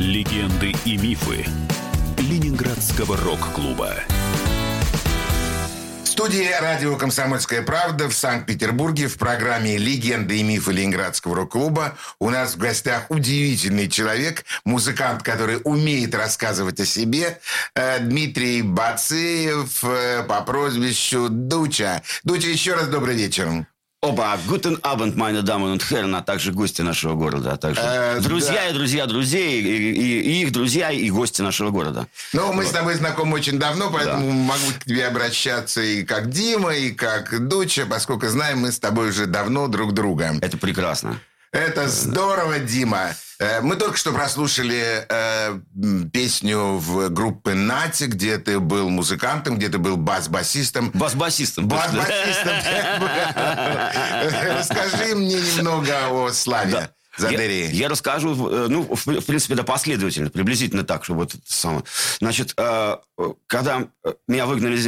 Легенды 0.00 0.72
и 0.86 0.96
мифы 0.96 1.44
Ленинградского 2.16 3.18
рок-клуба. 3.18 3.96
В 6.04 6.06
студии 6.06 6.48
радио 6.58 6.96
«Комсомольская 6.96 7.60
правда» 7.60 8.08
в 8.08 8.14
Санкт-Петербурге 8.14 9.08
в 9.08 9.18
программе 9.18 9.76
«Легенды 9.76 10.38
и 10.38 10.42
мифы 10.42 10.72
Ленинградского 10.72 11.36
рок-клуба» 11.36 11.98
у 12.18 12.30
нас 12.30 12.54
в 12.54 12.56
гостях 12.56 13.10
удивительный 13.10 13.90
человек, 13.90 14.46
музыкант, 14.64 15.22
который 15.22 15.60
умеет 15.64 16.14
рассказывать 16.14 16.80
о 16.80 16.86
себе, 16.86 17.38
э, 17.74 17.98
Дмитрий 17.98 18.62
Бацеев 18.62 19.84
э, 19.84 20.22
по 20.22 20.40
прозвищу 20.40 21.28
Дуча. 21.28 22.00
Дуча, 22.24 22.48
еще 22.48 22.72
раз 22.72 22.88
добрый 22.88 23.16
вечер. 23.16 23.66
Оба, 24.02 24.38
гутен 24.48 24.78
абенд, 24.82 25.14
meine 25.14 25.42
Damen 25.42 25.72
und 25.72 25.82
Herren, 25.90 26.14
а 26.16 26.22
также 26.22 26.52
гости 26.52 26.80
нашего 26.80 27.14
города, 27.16 27.52
а 27.52 27.56
также 27.58 27.82
Э, 27.84 28.18
друзья 28.20 28.54
да. 28.64 28.68
и 28.68 28.72
друзья 28.72 29.04
друзей, 29.06 29.60
и, 29.60 29.92
и- 29.92 30.20
и 30.22 30.42
их 30.42 30.52
друзья, 30.52 30.90
и 30.90 31.10
гости 31.10 31.42
нашего 31.42 31.68
города. 31.68 32.06
Ну, 32.32 32.50
мы 32.54 32.64
с 32.64 32.70
тобой 32.70 32.94
знакомы 32.94 33.34
очень 33.34 33.58
давно, 33.58 33.90
поэтому 33.90 34.30
могу 34.32 34.70
к 34.80 34.84
тебе 34.86 35.06
обращаться 35.06 35.82
и 35.82 36.02
как 36.04 36.30
Дима, 36.30 36.74
и 36.74 36.92
как 36.92 37.46
Дуча, 37.46 37.84
поскольку 37.84 38.26
знаем 38.28 38.60
мы 38.60 38.72
с 38.72 38.78
тобой 38.78 39.10
уже 39.10 39.26
давно 39.26 39.68
друг 39.68 39.92
друга. 39.92 40.34
Это 40.40 40.56
прекрасно. 40.56 41.20
Это 41.52 41.88
здорово, 41.88 42.60
Дима. 42.60 43.10
Э, 43.40 43.60
Мы 43.60 43.74
только 43.76 43.96
что 43.96 44.12
прослушали 44.12 45.04
э, 45.08 45.58
песню 46.12 46.78
в 46.78 47.08
группе 47.08 47.54
Нати, 47.54 48.04
где 48.04 48.38
ты 48.38 48.60
был 48.60 48.88
музыкантом, 48.88 49.56
где 49.56 49.68
ты 49.68 49.78
был 49.78 49.96
бас-басистом. 49.96 50.90
Бас-басистом. 50.90 51.66
Бас-басистом. 51.66 52.52
Расскажи 54.58 55.16
мне 55.16 55.40
немного 55.40 56.08
о 56.10 56.30
Славе 56.32 56.90
Да. 57.20 57.30
Я, 57.70 57.70
я 57.70 57.88
расскажу, 57.88 58.48
э, 58.50 58.66
ну, 58.68 58.82
в, 58.82 59.06
в 59.06 59.24
принципе, 59.26 59.54
да, 59.54 59.62
последовательно, 59.62 60.30
приблизительно 60.30 60.84
так, 60.84 61.04
что 61.04 61.14
вот 61.14 61.34
это 61.34 61.42
самое. 61.46 61.84
Значит, 62.20 62.54
э, 62.56 62.96
когда 63.46 63.88
э, 64.04 64.12
меня 64.28 64.46
выгнали 64.46 64.76
из, 64.76 64.86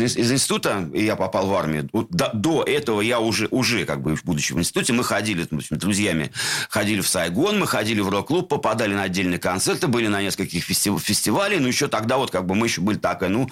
из- 0.00 0.16
из 0.16 0.32
института, 0.32 0.88
и 0.92 1.04
я 1.04 1.16
попал 1.16 1.46
в 1.46 1.54
армию, 1.54 1.88
до, 1.92 2.30
до 2.34 2.62
этого 2.64 3.00
я 3.00 3.20
уже, 3.20 3.48
уже, 3.50 3.84
как 3.84 4.02
бы, 4.02 4.16
будучи 4.24 4.52
в 4.52 4.58
институте, 4.58 4.92
мы 4.92 5.04
ходили, 5.04 5.46
в 5.50 5.54
общем, 5.56 5.78
друзьями, 5.78 6.32
ходили 6.68 7.00
в 7.00 7.08
Сайгон, 7.08 7.58
мы 7.58 7.66
ходили 7.66 8.00
в 8.00 8.08
рок-клуб, 8.08 8.48
попадали 8.48 8.94
на 8.94 9.02
отдельные 9.04 9.38
концерты, 9.38 9.86
были 9.86 10.08
на 10.08 10.22
нескольких 10.22 10.64
фестив- 10.68 11.00
фестивалей, 11.00 11.58
ну, 11.58 11.68
еще 11.68 11.88
тогда 11.88 12.16
вот, 12.18 12.30
как 12.30 12.46
бы, 12.46 12.54
мы 12.54 12.66
еще 12.66 12.80
были 12.80 12.98
такая, 12.98 13.30
ну, 13.30 13.48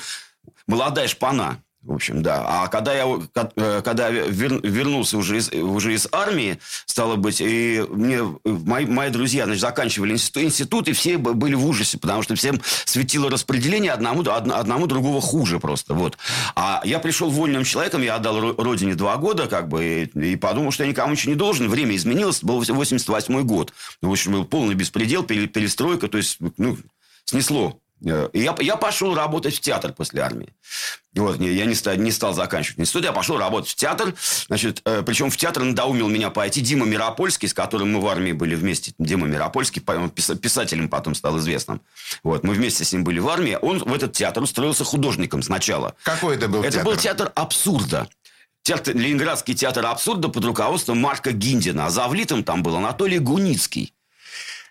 молодая 0.66 1.08
шпана. 1.08 1.62
В 1.87 1.93
общем, 1.93 2.21
да. 2.21 2.45
А 2.47 2.66
когда 2.66 2.93
я, 2.95 3.07
э, 3.55 3.81
когда 3.85 4.11
вернулся 4.11 5.16
уже 5.19 5.38
из, 5.38 5.52
уже 5.52 5.95
из 5.95 6.09
армии, 6.11 6.59
стало 6.85 7.14
быть, 7.14 7.40
и 7.40 7.85
мне 7.88 8.23
мои, 8.45 8.87
мои 8.87 9.09
друзья, 9.11 9.45
значит, 9.45 9.61
заканчивали 9.61 10.14
институт, 10.14 10.43
институт, 10.43 10.88
и 10.88 10.93
все 10.93 11.16
были 11.16 11.55
в 11.55 11.64
ужасе, 11.64 11.99
потому 11.99 12.23
что 12.23 12.35
всем 12.35 12.61
светило 12.87 13.31
распределение 13.31 13.93
одному, 13.93 14.23
од- 14.23 14.50
одному 14.50 14.88
другого 14.88 15.21
хуже 15.21 15.61
просто. 15.61 15.95
Вот. 15.95 16.19
А 16.57 16.81
я 16.85 16.99
пришел 16.99 17.31
вольным 17.31 17.62
человеком, 17.62 18.02
я 18.02 18.16
отдал 18.16 18.37
ро- 18.40 18.61
родине 18.61 18.97
два 18.97 19.16
года, 19.16 19.47
как 19.47 19.69
бы, 19.69 20.11
и, 20.12 20.33
и 20.33 20.37
подумал, 20.37 20.73
что 20.73 20.83
я 20.83 20.90
никому 20.90 21.12
ничего 21.12 21.33
не 21.35 21.38
должен. 21.38 21.69
Время 21.69 21.95
изменилось, 21.95 22.43
был 22.43 22.61
88 22.61 23.43
год. 23.43 23.73
В 24.02 24.11
общем, 24.11 24.33
был 24.33 24.45
полный 24.45 24.75
беспредел, 24.75 25.23
пере- 25.23 25.47
перестройка, 25.47 26.09
то 26.09 26.19
есть, 26.19 26.38
ну, 26.59 26.76
снесло. 27.26 27.78
Э, 28.04 28.28
И 28.32 28.42
я, 28.42 28.54
я 28.60 28.76
пошел 28.76 29.14
работать 29.14 29.54
в 29.56 29.60
театр 29.60 29.92
после 29.92 30.20
армии. 30.22 30.54
Вот, 31.14 31.40
я 31.40 31.64
не 31.64 31.74
стал, 31.74 31.94
не 31.94 32.12
стал 32.12 32.34
заканчивать 32.34 32.78
институт, 32.80 33.04
я 33.04 33.12
пошел 33.12 33.38
работать 33.38 33.70
в 33.70 33.74
театр. 33.74 34.14
Значит, 34.48 34.82
э, 34.84 35.02
причем 35.04 35.30
в 35.30 35.36
театр 35.36 35.62
надоумил 35.62 36.08
меня 36.08 36.28
пойти 36.30 36.60
Дима 36.60 36.84
Миропольский, 36.84 37.48
с 37.48 37.54
которым 37.54 37.92
мы 37.92 38.00
в 38.00 38.06
армии 38.06 38.32
были 38.32 38.54
вместе. 38.54 38.92
Дима 38.98 39.26
Миропольский, 39.26 39.80
писателем 39.80 40.88
потом 40.90 41.14
стал 41.14 41.38
известным. 41.38 41.80
Вот, 42.22 42.44
мы 42.44 42.52
вместе 42.54 42.84
с 42.84 42.92
ним 42.92 43.02
были 43.04 43.18
в 43.18 43.28
армии. 43.28 43.58
Он 43.62 43.78
в 43.78 43.94
этот 43.94 44.12
театр 44.12 44.42
устроился 44.42 44.84
художником 44.84 45.42
сначала. 45.42 45.94
Какой 46.02 46.36
это 46.36 46.48
был 46.48 46.60
Это 46.62 46.72
театр? 46.72 46.84
был 46.92 46.96
театр 47.00 47.32
абсурда. 47.34 48.08
Театр, 48.62 48.96
Ленинградский 48.96 49.54
театр 49.54 49.86
абсурда 49.86 50.28
под 50.28 50.44
руководством 50.44 51.00
Марка 51.00 51.30
Гиндина. 51.32 51.86
А 51.86 51.90
завлитом 51.90 52.42
там 52.44 52.62
был 52.62 52.76
Анатолий 52.76 53.20
Гуницкий. 53.20 53.94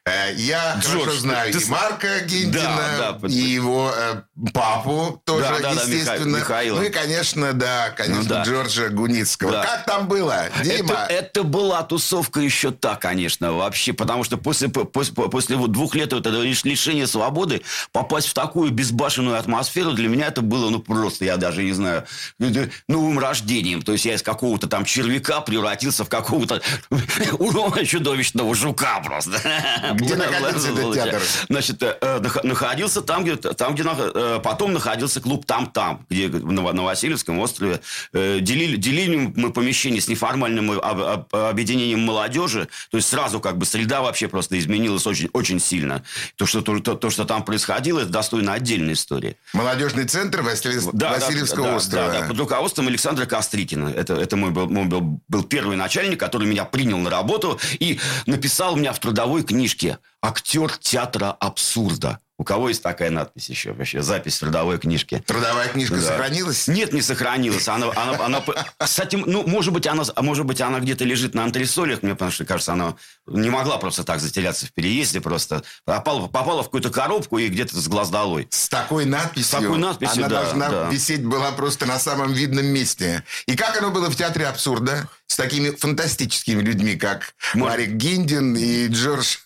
Э, 0.07 0.31
Я 0.35 0.75
Джордж, 0.81 0.99
хорошо 1.01 1.19
знаю 1.19 1.51
ты 1.51 1.59
и 1.59 1.65
Марка 1.65 2.19
Гиндина, 2.19 2.61
Да, 2.99 3.11
да, 3.13 3.27
и 3.27 3.31
его 3.33 3.91
э, 3.91 4.21
папу 4.53 5.19
тоже, 5.25 5.41
Да, 5.45 5.59
да, 5.59 5.73
да, 5.73 5.81
естественно. 5.81 6.35
Миха- 6.37 6.39
Михаила. 6.41 6.75
Ну 6.79 6.83
и, 6.83 6.89
конечно, 6.91 7.53
да, 7.53 7.89
конечно, 7.89 8.21
Ну 8.21 8.29
да. 8.29 8.43
Джорджа 8.43 8.89
Гуницкого. 8.89 9.51
Да. 9.51 9.63
Как 9.63 9.85
там 9.85 10.07
было, 10.07 10.45
Дима? 10.63 10.93
Это, 10.93 11.07
это 11.11 11.43
была 11.43 11.81
тусовка 11.81 12.39
еще 12.39 12.69
та, 12.69 12.97
конечно, 12.97 13.53
вообще. 13.53 13.93
Потому 13.93 14.23
что 14.23 14.37
после, 14.37 14.67
после, 14.69 15.11
после 15.15 15.55
вот 15.55 15.71
двух 15.71 15.95
лет 15.95 16.13
этого 16.13 16.43
лиш- 16.43 16.65
лишения 16.67 17.07
свободы 17.07 17.63
попасть 17.91 18.27
в 18.27 18.35
такую 18.35 18.69
безбашенную 18.69 19.39
атмосферу 19.39 19.93
для 19.93 20.07
меня 20.07 20.27
это 20.27 20.41
было, 20.43 20.69
ну, 20.69 20.77
просто, 20.81 21.25
я 21.25 21.37
даже 21.37 21.63
не 21.63 21.73
знаю, 21.73 22.05
это 22.39 22.69
новым 22.87 23.17
рождением. 23.17 23.81
То 23.81 23.93
есть 23.93 24.05
я 24.05 24.13
из 24.13 24.21
какого-то 24.21 24.67
там 24.67 24.85
червяка 24.85 25.41
превратился 25.41 26.05
в 26.05 26.09
какого-то 26.09 26.61
чудовищного 27.85 28.53
жука 28.53 28.99
просто. 29.03 29.41
Где 29.95 30.15
находился 30.15 30.69
этот 30.71 30.93
театр? 30.93 31.21
Значит, 31.49 31.81
э, 31.83 31.97
нах- 32.19 32.43
находился 32.43 33.01
там, 33.01 33.23
где, 33.23 33.35
там, 33.35 33.73
где 33.75 33.83
э, 33.85 34.39
потом 34.43 34.73
находился 34.73 35.21
клуб 35.21 35.45
«Там-там», 35.45 36.05
где 36.09 36.27
на, 36.29 36.61
Васильевском 36.83 37.39
острове. 37.39 37.81
Э, 38.13 38.39
Делили, 38.41 38.75
делили 38.75 39.31
мы 39.35 39.51
помещение 39.51 40.01
с 40.01 40.07
неформальным 40.07 40.71
об- 40.71 41.01
об- 41.01 41.35
объединением 41.35 42.01
молодежи. 42.01 42.67
То 42.91 42.97
есть 42.97 43.09
сразу 43.09 43.39
как 43.39 43.57
бы 43.57 43.65
среда 43.65 44.01
вообще 44.01 44.27
просто 44.27 44.57
изменилась 44.59 45.05
очень, 45.07 45.29
очень 45.33 45.59
сильно. 45.59 46.03
То 46.35 46.45
что, 46.45 46.61
то, 46.61 46.79
то, 46.79 46.95
то, 46.95 47.09
что 47.09 47.25
там 47.25 47.43
происходило, 47.43 47.99
это 48.01 48.09
достойно 48.09 48.53
отдельной 48.53 48.93
истории. 48.93 49.37
Молодежный 49.53 50.05
центр 50.05 50.41
Василий- 50.41 50.79
Да, 50.93 51.11
Васильевского 51.11 51.67
да, 51.67 51.75
острова. 51.75 52.07
Да, 52.13 52.21
да, 52.21 52.27
под 52.27 52.39
руководством 52.39 52.87
Александра 52.87 53.25
Кострикина. 53.25 53.89
Это, 53.89 54.13
это 54.15 54.35
мой, 54.35 54.51
был, 54.51 54.67
мой 54.69 54.85
был, 54.85 55.19
был 55.27 55.43
первый 55.43 55.77
начальник, 55.77 56.19
который 56.19 56.47
меня 56.47 56.65
принял 56.65 56.97
на 56.97 57.09
работу 57.09 57.59
и 57.79 57.99
написал 58.25 58.75
меня 58.75 58.93
в 58.93 58.99
трудовой 58.99 59.43
книжке 59.43 59.84
«Актер 60.21 60.71
театра 60.77 61.35
абсурда». 61.39 62.19
У 62.37 62.43
кого 62.43 62.67
есть 62.67 62.83
такая 62.83 63.11
надпись 63.11 63.49
еще 63.49 63.71
вообще? 63.71 64.01
Запись 64.01 64.39
трудовой 64.39 64.77
книжке. 64.77 65.23
Трудовая 65.25 65.69
книжка 65.69 65.95
Да. 65.95 66.01
сохранилась? 66.01 66.67
Нет, 66.67 66.91
не 66.91 67.01
сохранилась. 67.01 67.65
Она, 67.69 67.87
она, 67.95 68.25
она, 68.25 68.43
кстати, 68.77 69.15
ну, 69.15 69.47
может 69.47 69.71
быть, 69.71 69.87
она, 69.87 70.03
может 70.17 70.45
быть, 70.45 70.59
она 70.59 70.81
где-то 70.81 71.05
лежит 71.05 71.33
на 71.33 71.45
антресолях, 71.45 72.03
мне 72.03 72.11
потому 72.11 72.31
что, 72.31 72.43
кажется, 72.43 72.73
она 72.73 72.95
не 73.25 73.49
могла 73.49 73.77
просто 73.77 74.03
так 74.03 74.19
затеряться 74.19 74.65
в 74.65 74.73
переезде, 74.73 75.21
просто 75.21 75.63
попала, 75.85 76.27
попала 76.27 76.61
в 76.61 76.65
какую-то 76.65 76.89
коробку 76.89 77.37
и 77.37 77.47
где-то 77.47 77.77
с 77.79 77.87
глаз 77.87 78.09
долой. 78.09 78.49
С 78.51 78.67
такой 78.67 79.05
надписью. 79.05 79.45
С 79.45 79.61
такой 79.61 79.77
надписью, 79.77 80.25
Она 80.25 80.27
да, 80.27 80.41
должна 80.43 80.69
да. 80.69 80.89
висеть 80.89 81.25
была 81.25 81.53
просто 81.53 81.85
на 81.85 81.99
самом 81.99 82.33
видном 82.33 82.65
месте. 82.65 83.23
И 83.45 83.55
как 83.55 83.77
оно 83.77 83.91
было 83.91 84.09
в 84.09 84.15
театре 84.17 84.45
абсурда? 84.47 85.07
С 85.27 85.37
такими 85.37 85.69
фантастическими 85.69 86.61
людьми, 86.61 86.97
как 86.97 87.33
Марик 87.53 87.91
Гиндин 87.91 88.55
и 88.57 88.87
Джордж 88.89 89.37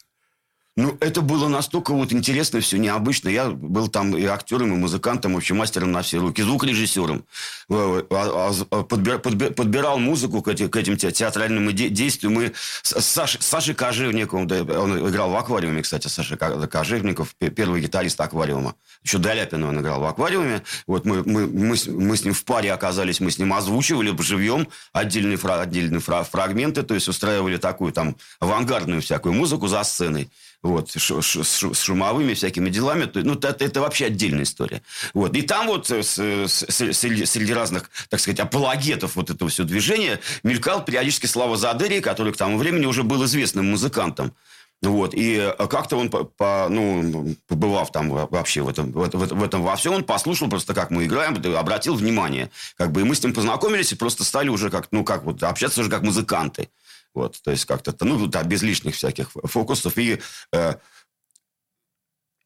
Ну, 0.79 0.95
это 1.01 1.19
было 1.21 1.49
настолько 1.49 1.93
вот 1.93 2.13
интересно, 2.13 2.61
все 2.61 2.77
необычно. 2.77 3.27
Я 3.27 3.49
был 3.49 3.89
там 3.89 4.15
и 4.15 4.23
актером, 4.23 4.73
и 4.73 4.77
музыкантом, 4.77 5.33
вообще 5.33 5.53
мастером 5.53 5.91
на 5.91 6.01
все 6.03 6.19
руки, 6.19 6.41
звукорежиссером. 6.41 7.25
Э, 7.69 8.03
а- 8.09 8.51
а- 8.71 8.83
подбир- 8.83 9.19
подбир- 9.19 9.51
Подбирал 9.53 9.99
музыку 9.99 10.41
к 10.41 10.47
эти- 10.47 10.69
к 10.69 10.75
этим 10.77 10.95
те- 10.95 11.11
театральным 11.11 11.69
де- 11.75 11.89
действиям. 11.89 12.33
Мы 12.35 12.53
с 12.81 13.05
Сашей, 13.05 13.41
Сашей 13.41 13.73
Кожевниковым, 13.75 14.47
он 14.49 15.09
играл 15.09 15.31
в 15.31 15.35
«Аквариуме», 15.35 15.81
кстати, 15.81 16.07
Саша 16.07 16.37
Ко- 16.37 16.65
Кожевников, 16.67 17.35
пе- 17.37 17.49
первый 17.49 17.81
гитарист 17.81 18.21
«Аквариума». 18.21 18.75
Еще 19.03 19.17
до 19.17 19.33
Ляпина 19.33 19.67
он 19.67 19.81
играл 19.81 19.99
в 19.99 20.05
«Аквариуме». 20.05 20.61
Вот 20.87 21.03
мы, 21.03 21.23
мы, 21.25 21.45
мы, 21.47 21.75
с, 21.75 21.87
мы 21.87 22.15
с 22.15 22.23
ним 22.23 22.33
в 22.33 22.45
паре 22.45 22.71
оказались, 22.71 23.19
мы 23.19 23.31
с 23.31 23.37
ним 23.37 23.51
озвучивали 23.51 24.15
живьем 24.21 24.67
отдельные, 24.93 25.35
фра- 25.37 25.59
отдельные 25.61 25.99
фра- 25.99 26.23
фрагменты, 26.23 26.83
то 26.83 26.93
есть 26.93 27.09
устраивали 27.09 27.57
такую 27.57 27.91
там 27.91 28.15
авангардную 28.39 29.01
всякую 29.01 29.33
музыку 29.33 29.67
за 29.67 29.83
сценой 29.83 30.29
вот, 30.61 30.91
с 30.91 30.97
шу- 30.99 31.21
с 31.21 31.81
шумовыми 31.81 32.33
всякими 32.33 32.69
делами. 32.69 33.05
То- 33.05 33.21
Ну, 33.21 33.33
это, 33.35 33.55
это 33.63 33.81
вообще 33.81 34.05
отдельная 34.07 34.43
история. 34.43 34.81
Вот. 35.13 35.35
И 35.35 35.41
там 35.41 35.67
вот 35.67 35.89
э, 35.89 36.03
с- 36.03 36.19
с- 36.19 36.65
с- 36.69 37.25
среди, 37.25 37.53
разных, 37.53 37.89
так 38.09 38.19
сказать, 38.19 38.39
апологетов 38.39 39.15
вот 39.15 39.29
этого 39.29 39.49
всего 39.49 39.67
движения 39.67 40.19
мелькал 40.43 40.83
периодически 40.83 41.27
Слава 41.27 41.55
Задери, 41.57 42.01
который 42.01 42.33
к 42.33 42.37
тому 42.37 42.57
времени 42.57 42.85
уже 42.85 43.03
был 43.03 43.23
известным 43.25 43.69
музыкантом. 43.71 44.33
Вот, 44.81 45.13
и 45.13 45.35
э, 45.35 45.67
как-то 45.67 45.97
он, 45.97 46.09
по, 46.09 46.23
по- 46.23 46.67
ну, 46.69 47.35
побывав 47.47 47.91
там 47.91 48.09
во- 48.09 48.27
вообще 48.27 48.61
в 48.61 48.69
этом, 48.69 48.91
в, 48.91 49.01
этом- 49.03 49.19
в 49.39 49.43
этом 49.43 49.61
во 49.61 49.75
всем, 49.75 49.93
он 49.93 50.03
послушал 50.05 50.49
просто, 50.49 50.73
как 50.73 50.89
мы 50.89 51.05
играем, 51.05 51.35
обратил 51.57 51.95
внимание. 51.95 52.49
Как 52.77 52.91
бы, 52.93 53.01
и 53.01 53.03
мы 53.03 53.13
с 53.15 53.21
ним 53.23 53.33
познакомились 53.33 53.91
и 53.91 53.95
просто 53.95 54.23
стали 54.23 54.47
уже 54.49 54.69
как, 54.69 54.87
ну, 54.91 55.03
как 55.03 55.23
вот, 55.25 55.43
общаться 55.43 55.81
уже 55.81 55.89
как 55.89 56.01
музыканты. 56.03 56.69
Вот, 57.13 57.41
то 57.41 57.51
есть 57.51 57.65
как-то, 57.65 57.95
ну, 58.05 58.27
да, 58.27 58.43
без 58.43 58.61
лишних 58.61 58.95
всяких 58.95 59.31
фокусов. 59.31 59.97
И 59.97 60.19
э, 60.53 60.73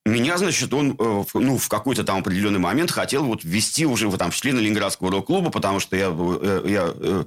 меня, 0.05 0.37
значит, 0.37 0.73
он, 0.73 0.97
э, 0.99 1.23
ну, 1.33 1.57
в 1.57 1.69
какой-то 1.69 2.03
там 2.03 2.19
определенный 2.19 2.59
момент 2.59 2.91
хотел 2.91 3.23
вот 3.23 3.43
ввести 3.43 3.85
уже 3.85 4.09
в, 4.09 4.17
там, 4.17 4.31
в 4.31 4.35
члены 4.35 4.59
Ленинградского 4.59 5.11
рок-клуба, 5.11 5.49
потому 5.49 5.79
что 5.79 5.95
я, 5.95 6.09
э, 6.11 6.63
я 6.65 6.93
э, 6.93 7.23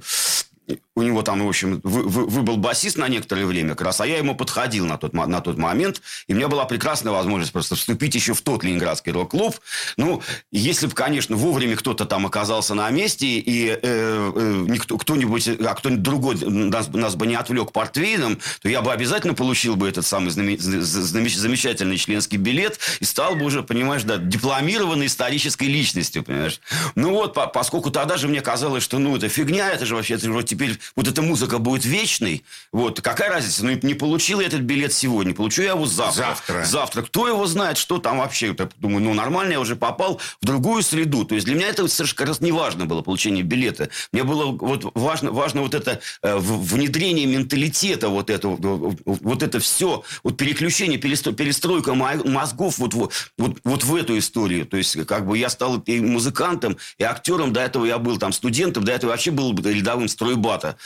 у 0.95 1.01
него 1.01 1.21
там, 1.21 1.45
в 1.45 1.47
общем, 1.47 1.79
вы- 1.83 2.03
вы- 2.03 2.57
басист 2.57 2.97
на 2.97 3.07
некоторое 3.07 3.45
время 3.45 3.69
как 3.69 3.81
раз, 3.81 4.01
а 4.01 4.07
я 4.07 4.17
ему 4.17 4.35
подходил 4.35 4.85
на 4.85 4.97
тот, 4.97 5.13
на 5.13 5.39
тот 5.41 5.57
момент, 5.57 6.01
и 6.27 6.33
у 6.33 6.35
меня 6.35 6.47
была 6.47 6.65
прекрасная 6.65 7.13
возможность 7.13 7.53
просто 7.53 7.75
вступить 7.75 8.15
еще 8.15 8.33
в 8.33 8.41
тот 8.41 8.63
Ленинградский 8.63 9.11
рок-клуб. 9.11 9.55
Ну, 9.95 10.21
если 10.51 10.87
бы, 10.87 10.93
конечно, 10.93 11.35
вовремя 11.35 11.75
кто-то 11.75 12.05
там 12.05 12.25
оказался 12.25 12.73
на 12.73 12.89
месте, 12.89 13.27
и 13.27 13.69
э, 13.69 13.77
э, 13.81 14.65
никто, 14.67 14.97
кто-нибудь, 14.97 15.47
а 15.47 15.73
кто-нибудь 15.75 16.03
другой 16.03 16.35
нас, 16.35 16.87
нас 16.89 17.15
бы 17.15 17.27
не 17.27 17.35
отвлек 17.35 17.71
портвейном, 17.71 18.39
то 18.61 18.69
я 18.69 18.81
бы 18.81 18.91
обязательно 18.91 19.35
получил 19.35 19.75
бы 19.75 19.87
этот 19.87 20.05
самый 20.05 20.31
знаме- 20.31 20.57
з- 20.57 20.81
знаме- 20.81 21.29
замечательный 21.29 21.97
членский 21.97 22.37
билет 22.37 22.79
и 22.99 23.05
стал 23.05 23.35
бы 23.35 23.45
уже, 23.45 23.61
понимаешь, 23.63 24.03
да, 24.03 24.17
дипломированной 24.17 25.05
исторической 25.05 25.65
личностью, 25.65 26.23
понимаешь. 26.23 26.59
Ну 26.95 27.11
вот, 27.11 27.33
по- 27.33 27.47
поскольку 27.47 27.91
тогда 27.91 28.17
же 28.17 28.27
мне 28.27 28.41
казалось, 28.41 28.83
что, 28.83 28.99
ну, 28.99 29.15
это 29.15 29.29
фигня, 29.29 29.69
это 29.69 29.85
же 29.85 29.95
вообще, 29.95 30.15
это 30.15 30.25
же 30.25 30.33
вот 30.33 30.45
теперь 30.57 30.79
вот 30.95 31.07
эта 31.07 31.21
музыка 31.21 31.59
будет 31.59 31.85
вечной, 31.85 32.43
вот, 32.71 33.01
какая 33.01 33.29
разница, 33.29 33.63
ну, 33.63 33.77
не 33.81 33.93
получил 33.93 34.39
я 34.39 34.47
этот 34.47 34.61
билет 34.61 34.91
сегодня, 34.91 35.33
получу 35.33 35.61
я 35.61 35.71
его 35.71 35.85
завтра. 35.85 36.23
Завтра. 36.23 36.65
Завтра. 36.65 37.01
Кто 37.03 37.27
его 37.27 37.45
знает, 37.45 37.77
что 37.77 37.99
там 37.99 38.17
вообще? 38.17 38.47
Я 38.57 38.69
думаю, 38.79 39.03
ну, 39.03 39.13
нормально, 39.13 39.53
я 39.53 39.59
уже 39.59 39.75
попал 39.75 40.19
в 40.41 40.45
другую 40.45 40.81
среду. 40.81 41.25
То 41.25 41.35
есть 41.35 41.45
для 41.45 41.55
меня 41.55 41.67
это 41.67 41.87
совершенно 41.87 42.17
как 42.17 42.27
раз 42.27 42.41
не 42.41 42.51
важно 42.51 42.85
было, 42.85 43.01
получение 43.01 43.43
билета. 43.43 43.89
Мне 44.11 44.23
было 44.23 44.45
вот 44.45 44.91
важно, 44.95 45.31
важно 45.31 45.61
вот 45.61 45.75
это 45.75 45.99
э, 46.23 46.37
внедрение 46.37 47.25
менталитета, 47.25 48.09
вот 48.09 48.29
это, 48.29 48.47
вот, 48.47 49.43
это 49.43 49.59
все, 49.59 50.03
вот 50.23 50.37
переключение, 50.37 50.99
перестро- 50.99 51.33
перестройка 51.33 51.93
мо- 51.93 52.23
мозгов 52.25 52.79
вот, 52.79 52.93
вот, 52.93 53.13
вот, 53.37 53.57
вот 53.63 53.83
в 53.83 53.95
эту 53.95 54.17
историю. 54.17 54.65
То 54.65 54.77
есть 54.77 55.05
как 55.05 55.27
бы 55.27 55.37
я 55.37 55.49
стал 55.49 55.77
и 55.79 55.99
музыкантом, 55.99 56.77
и 56.97 57.03
актером. 57.03 57.53
До 57.53 57.61
этого 57.61 57.85
я 57.85 57.99
был 57.99 58.17
там 58.17 58.33
студентом, 58.33 58.83
до 58.83 58.91
этого 58.91 59.11
вообще 59.11 59.31
был 59.31 59.55
рядовым 59.55 60.07
стройбата. 60.47 60.77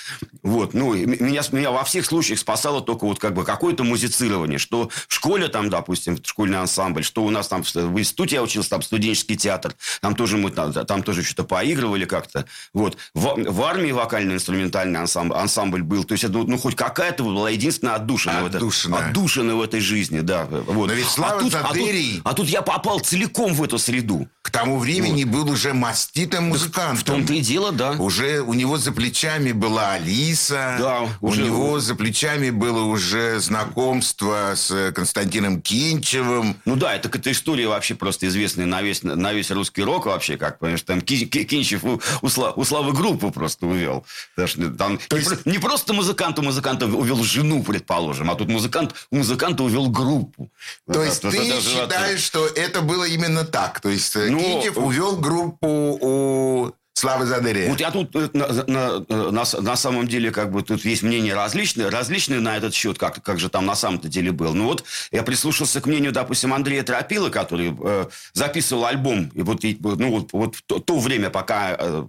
Вот, 0.43 0.74
ну, 0.74 0.93
меня, 0.93 1.41
меня 1.52 1.71
во 1.71 1.84
всех 1.84 2.06
случаях 2.06 2.39
спасало 2.39 2.82
только 2.82 3.06
вот 3.06 3.19
как 3.19 3.34
бы 3.34 3.43
какое-то 3.43 3.84
музицирование, 3.84 4.58
что 4.58 4.89
в 5.08 5.13
школе 5.13 5.47
там, 5.47 5.69
допустим, 5.69 6.17
школьный 6.24 6.60
ансамбль, 6.60 7.04
что 7.04 7.24
у 7.24 7.30
нас 7.30 7.47
там 7.47 7.63
в 7.63 7.71
в 7.71 8.00
институте 8.00 8.36
я 8.36 8.43
учился, 8.43 8.69
там 8.69 8.82
студенческий 8.82 9.36
театр, 9.36 9.74
там 10.02 10.15
тоже 10.15 10.38
мы 10.38 10.52
там, 10.52 10.74
там 10.74 11.04
тоже 11.04 11.24
что-то 11.24 11.43
поигрывали 11.43 12.06
как-то. 12.06 12.45
Вот. 12.74 12.97
В, 13.13 13.36
в 13.38 13.62
армии 13.62 13.91
вокально-инструментальный 13.91 15.00
ансамбль, 15.00 15.36
ансамбль 15.36 15.84
был. 15.84 16.04
То 16.04 16.13
есть, 16.13 16.24
это, 16.24 16.34
ну, 16.34 16.58
хоть 16.58 16.76
какая-то 16.76 17.24
была 17.24 17.50
единственная 17.50 17.95
отдушина. 17.95 18.41
В 18.41 18.45
Отдушина. 18.45 18.95
этой, 18.95 19.10
отдушина 19.10 19.56
в 19.56 19.62
этой 19.62 19.80
жизни, 19.80 20.21
да. 20.21 20.45
Вот. 20.45 20.88
Но 20.88 20.93
ведь 20.93 21.08
Слава 21.08 21.38
а, 21.38 21.39
тут, 21.39 21.56
а, 21.56 21.74
тут, 21.74 21.89
а 22.24 22.34
тут 22.34 22.47
я 22.47 22.62
попал 22.62 23.00
целиком 23.00 23.54
в 23.54 23.63
эту 23.63 23.78
среду. 23.78 24.28
К 24.41 24.50
тому 24.50 24.80
времени 24.80 25.24
был 25.24 25.50
уже 25.50 25.74
маститым 25.74 26.50
музыкантом. 26.50 26.97
В 26.97 27.04
том-то 27.04 27.34
и 27.34 27.41
дело, 27.41 27.71
да. 27.71 27.91
Уже 27.91 28.41
у 28.41 28.54
него 28.54 28.78
за 28.78 28.91
плечами 28.91 29.50
была 29.51 29.93
Алиса. 29.93 30.75
Да, 30.79 31.01
у 31.21 31.27
уже- 31.27 31.43
него 31.43 31.79
за 31.79 31.95
плечами 31.95 32.49
было 32.49 32.83
уже 32.83 33.39
знакомство 33.39 34.53
с 34.55 34.91
Константином 34.93 35.61
Кинчевым. 35.61 36.57
Ну 36.65 36.75
да, 36.75 36.95
это 36.95 37.09
эта 37.09 37.31
история 37.31 37.67
вообще 37.67 37.95
просто 37.95 38.27
известная 38.27 38.65
на 38.65 38.81
весь, 38.81 39.03
на 39.03 39.33
весь 39.33 39.51
русский 39.51 39.83
рок 39.83 40.05
вообще, 40.05 40.37
как, 40.37 40.59
понимаешь, 40.59 40.81
там 40.81 41.01
Ки- 41.01 41.25
Ки- 41.25 41.43
Кинчев 41.43 41.83
у, 41.83 42.01
у, 42.21 42.27
у 42.55 42.63
Славы 42.65 42.93
группу 42.93 43.31
просто 43.31 43.65
увел. 43.67 44.05
Что 44.45 44.69
там 44.71 44.99
не, 45.11 45.17
есть- 45.17 45.45
не 45.45 45.57
просто 45.59 45.93
музыкант 45.93 46.39
у 46.39 46.41
музыканта 46.41 46.85
увел 46.85 47.23
жену, 47.23 47.63
предположим, 47.63 48.29
а 48.31 48.35
тут 48.35 48.47
музыкант 48.49 48.95
у 49.11 49.17
музыканта 49.17 49.63
увел 49.63 49.89
группу. 49.89 50.49
То 50.91 51.03
есть 51.03 51.19
это- 51.19 51.31
ты 51.31 51.61
же- 51.61 51.69
считаешь, 51.69 52.21
что 52.21 52.47
это 52.47 52.81
было 52.81 53.03
именно 53.05 53.43
так? 53.45 53.79
То 53.79 53.89
есть 53.89 54.15
э, 54.15 54.29
Ну, 54.29 54.39
Кинчев 54.39 54.77
увел 54.77 55.17
группу 55.17 55.67
у 55.67 56.71
Славы 56.93 57.25
Задерия. 57.25 57.69
Вот 57.69 57.80
я 57.80 57.89
тут 57.89 58.13
э, 58.15 58.30
на, 58.34 58.47
на- 58.67 59.06
э, 59.08 59.30
на 59.32 59.43
на 59.62 59.75
самом 59.75 60.08
деле 60.08 60.30
как 60.32 60.51
бы 60.51 60.62
тут 60.62 60.84
есть 60.86 61.04
мнения 61.04 61.34
различные, 61.34 61.89
различные 61.89 62.41
на 62.41 62.58
этот 62.58 62.73
счет, 62.73 62.97
как, 62.97 63.23
как 63.23 63.39
же 63.39 63.49
там 63.49 63.65
на 63.65 63.75
самом-то 63.75 64.08
деле 64.10 64.32
был. 64.32 64.54
Ну 64.54 64.65
вот 64.65 64.84
я 65.12 65.23
прислушался 65.23 65.80
к 65.82 65.86
мнению, 65.88 66.12
допустим, 66.12 66.54
Андрея 66.54 66.84
Тропила, 66.84 67.30
который 67.30 67.75
э, 67.82 68.06
записывал 68.34 68.86
альбом, 68.86 69.32
и 69.34 69.41
вот, 69.41 69.63
и, 69.63 69.77
ну, 69.82 70.12
вот, 70.12 70.34
вот 70.34 70.56
в 70.56 70.62
то, 70.63 70.80
то 70.80 70.99
время, 70.99 71.30
пока 71.30 71.75
э, 71.80 72.06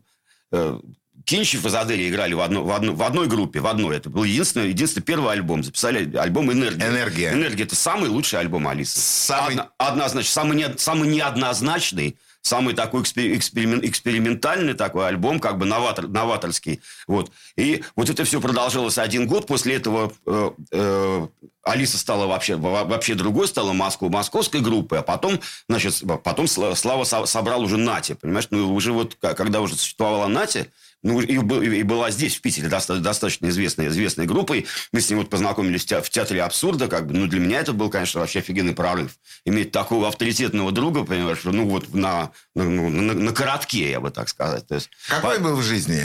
э, 0.51 0.79
Кинчев 1.25 1.65
и 1.65 1.69
Задери 1.69 2.09
играли 2.09 2.35
в, 2.35 2.41
одно, 2.41 2.65
в, 2.65 2.73
одно- 2.73 2.95
в 2.95 3.03
одной 3.05 3.29
группе, 3.29 3.61
в 3.61 3.69
одной. 3.69 3.97
Это 3.97 4.11
был 4.11 4.25
единственный, 4.25 4.71
единственный 4.71 5.05
первый 5.05 5.33
альбом. 5.33 5.63
Записали 5.63 6.17
альбом 6.17 6.51
«Энергия». 6.53 6.89
«Энергия». 6.89 7.33
«Энергия»– 7.33 7.63
это 7.65 7.77
самый 7.77 8.09
лучший 8.11 8.41
альбом 8.41 8.67
Алисы. 8.67 8.99
Самый- 8.99 9.53
Одно- 9.55 9.69
однозначно. 9.79 10.33
Самый, 10.33 10.57
не, 10.57 10.67
самый 10.79 11.09
неоднозначный, 11.09 12.17
самый 12.43 12.75
такой 12.75 13.03
экспе- 13.03 13.35
эксперимен- 13.37 13.85
экспериментальный 13.89 14.75
такой 14.75 15.07
альбом, 15.09 15.41
как 15.41 15.59
бы 15.59 15.65
новатор, 15.65 16.09
новаторский. 16.09 16.81
Вот. 17.07 17.31
И 17.57 17.83
вот 17.97 18.11
это 18.11 18.25
все 18.25 18.41
продолжалось 18.41 18.99
один 18.99 19.27
год. 19.27 19.47
После 19.47 19.77
этого 19.77 20.13
э, 20.27 20.51
э, 20.73 21.27
Алиса 21.63 21.97
стала 21.97 22.27
вообще, 22.27 22.57
во- 22.57 22.85
вообще 22.85 23.15
другой, 23.15 23.47
стала 23.49 23.73
Москву, 23.73 24.09
московской 24.09 24.61
группой, 24.61 24.99
а 24.99 25.03
потом, 25.03 25.41
значит, 25.69 26.03
потом 26.25 26.47
Сла- 26.47 26.75
Слава 26.75 27.05
со- 27.05 27.27
собрал 27.27 27.63
уже 27.63 27.77
Нати, 27.77 28.15
понимаешь? 28.15 28.49
Ну, 28.51 28.75
уже 28.75 28.93
вот, 28.93 29.17
когда 29.21 29.61
уже 29.61 29.77
существовала 29.77 30.27
Нати, 30.27 30.67
ну, 31.03 31.21
и, 31.21 31.35
и 31.35 31.83
была 31.83 32.11
здесь, 32.11 32.37
в 32.37 32.41
Питере, 32.41 32.69
достаточно 32.69 33.49
известной, 33.49 33.89
известной 33.89 34.27
группой. 34.27 34.67
Мы 34.93 35.01
с 35.01 35.11
ним 35.11 35.19
вот 35.19 35.31
познакомились 35.31 35.85
в 35.85 36.11
театре 36.11 36.43
абсурда, 36.43 36.89
как 36.89 37.07
бы. 37.07 37.15
Ну, 37.15 37.27
для 37.27 37.41
меня 37.41 37.61
это 37.61 37.73
был, 37.73 37.91
конечно, 37.91 38.21
вообще 38.21 38.39
офигенный 38.39 38.75
прорыв. 38.75 39.17
Иметь 39.45 39.73
такого 39.73 40.09
авторитетного 40.09 40.71
друга, 40.71 41.05
понимаешь, 41.05 41.41
ну, 41.43 41.69
вот 41.69 41.93
на, 41.93 42.31
ну, 42.55 42.89
на, 42.89 43.15
на 43.15 43.33
коротке, 43.33 43.91
я 43.91 44.01
бы 44.01 44.11
так 44.11 44.29
сказать. 44.29 44.67
То 44.69 44.77
есть, 44.77 44.91
Какой 45.09 45.39
по... 45.39 45.45
был 45.45 45.57
в 45.57 45.63
жизни? 45.63 46.05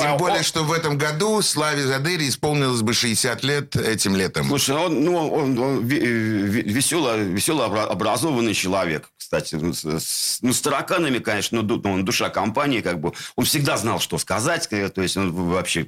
Тем 0.00 0.16
более, 0.16 0.42
что 0.42 0.64
в 0.64 0.72
этом 0.72 0.98
году 0.98 1.42
Славе 1.42 1.86
Задыре 1.86 2.28
исполнилось 2.28 2.82
бы 2.82 2.92
60 2.92 3.44
лет 3.44 3.76
этим 3.76 4.16
летом. 4.16 4.46
Слушай, 4.46 4.76
он, 4.76 5.04
ну, 5.04 5.16
он, 5.16 5.58
он 5.58 5.86
веселый, 5.86 7.24
веселый, 7.24 7.66
образованный 7.66 8.54
человек, 8.54 9.08
кстати. 9.16 9.54
Ну, 9.54 9.72
с, 9.72 10.38
ну, 10.42 10.52
тараканами, 10.52 11.18
конечно, 11.18 11.62
но 11.62 11.80
ну, 11.82 11.92
он 11.92 12.04
душа 12.04 12.28
компании, 12.28 12.80
как 12.80 13.00
бы. 13.00 13.12
Он 13.36 13.44
всегда 13.44 13.76
знал, 13.76 14.00
что 14.00 14.18
сказать. 14.18 14.68
Э, 14.70 14.88
то 14.88 15.02
есть 15.02 15.16
он 15.16 15.32
вообще 15.32 15.86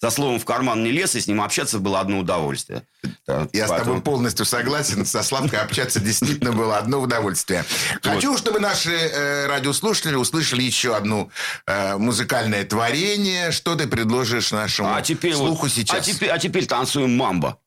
за 0.00 0.10
словом 0.10 0.38
в 0.38 0.44
карман 0.44 0.82
не 0.82 0.90
лез, 0.90 1.14
и 1.14 1.20
с 1.20 1.26
ним 1.26 1.40
общаться 1.40 1.78
было 1.78 2.00
одно 2.00 2.20
удовольствие. 2.20 2.84
Я 3.26 3.46
поэтому... 3.52 3.66
с 3.66 3.78
тобой 3.78 4.00
полностью 4.00 4.46
согласен. 4.46 5.04
Со 5.04 5.22
Славкой 5.22 5.60
общаться 5.60 6.00
действительно 6.00 6.52
было 6.52 6.78
одно 6.78 7.00
удовольствие. 7.00 7.64
Хочу, 8.02 8.36
чтобы 8.36 8.60
наши 8.60 8.92
э, 8.92 9.46
радиослушатели 9.46 10.14
услышали 10.14 10.62
еще 10.62 10.96
одно 10.96 11.30
э, 11.66 11.96
музыкальное 11.96 12.64
творение. 12.64 13.27
Что 13.50 13.76
ты 13.76 13.86
предложишь 13.86 14.52
нашему 14.52 14.94
а 14.94 15.02
теперь 15.02 15.34
слуху 15.34 15.62
вот, 15.62 15.70
сейчас? 15.70 15.98
А 15.98 16.00
теперь, 16.00 16.30
а 16.30 16.38
теперь 16.38 16.66
танцуем 16.66 17.16
мамба. 17.16 17.60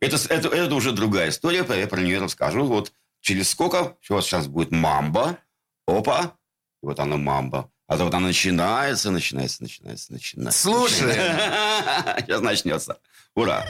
Это, 0.00 0.16
это, 0.28 0.48
это 0.48 0.74
уже 0.74 0.92
другая 0.92 1.30
история, 1.30 1.64
я 1.68 1.86
про 1.86 2.00
нее 2.00 2.20
расскажу. 2.20 2.64
Вот 2.64 2.92
через 3.20 3.50
сколько? 3.50 3.96
Вот 4.08 4.24
сейчас 4.24 4.46
будет 4.46 4.70
мамба. 4.70 5.38
Опа. 5.86 6.34
И 6.82 6.86
вот 6.86 6.98
она 6.98 7.16
мамба. 7.16 7.70
А 7.86 7.96
то 7.96 8.04
вот 8.04 8.14
она 8.14 8.28
начинается, 8.28 9.10
начинается, 9.10 9.62
начинается, 9.62 10.12
начинается. 10.12 10.62
Слушай. 10.62 11.14
Сейчас 12.20 12.40
начнется. 12.40 12.98
Ура 13.34 13.66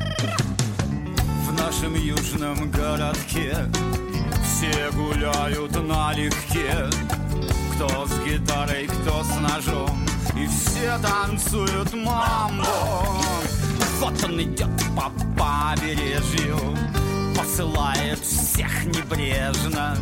нашем 1.73 1.95
южном 1.95 2.71
городке 2.71 3.57
Все 4.45 4.91
гуляют 4.93 5.73
налегке 5.83 6.91
Кто 7.83 8.07
с 8.07 8.17
гитарой, 8.21 8.87
кто 8.87 9.25
с 9.25 9.41
ножом 9.41 10.07
И 10.37 10.47
все 10.47 10.97
танцуют 10.99 11.93
мамбо. 11.93 12.65
Вот 13.99 14.25
он 14.25 14.41
идет 14.41 14.71
по 14.95 15.11
побережью 15.37 16.59
Посылает 17.37 18.21
всех 18.21 18.85
небрежно. 18.85 19.97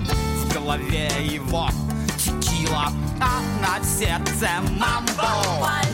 В 0.45 0.53
голове 0.53 1.11
его 1.25 1.71
текила, 2.19 2.93
а 3.19 3.40
на 3.62 3.83
сердце 3.83 4.49
мамбо 4.79 5.89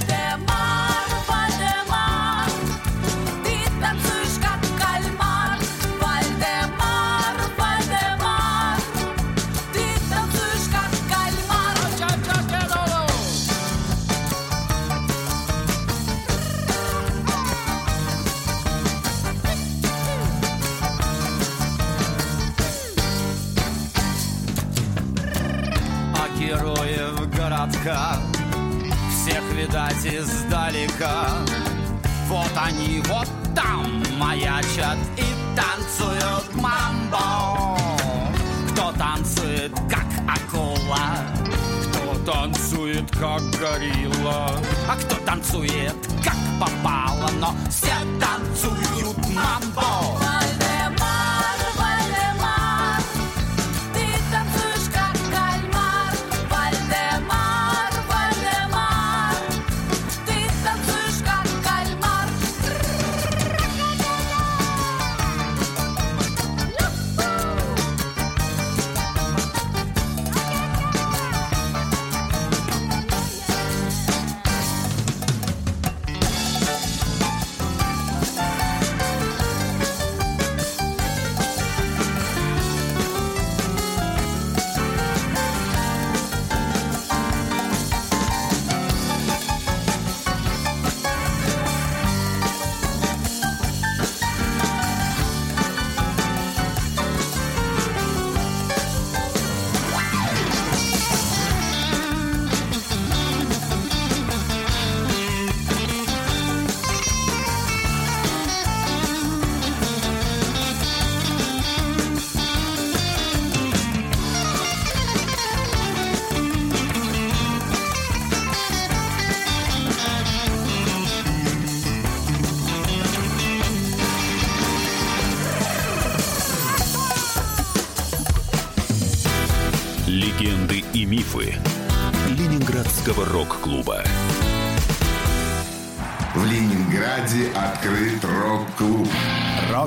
как 43.18 43.42
горилла. 43.59 44.50
А 44.88 44.96
кто 44.96 45.16
танцует 45.24 45.94
как 46.24 46.37
попало 46.61 47.31
Но 47.40 47.55
все 47.70 47.86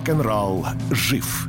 Рок-н-ролл 0.10 0.66
жив 0.92 1.49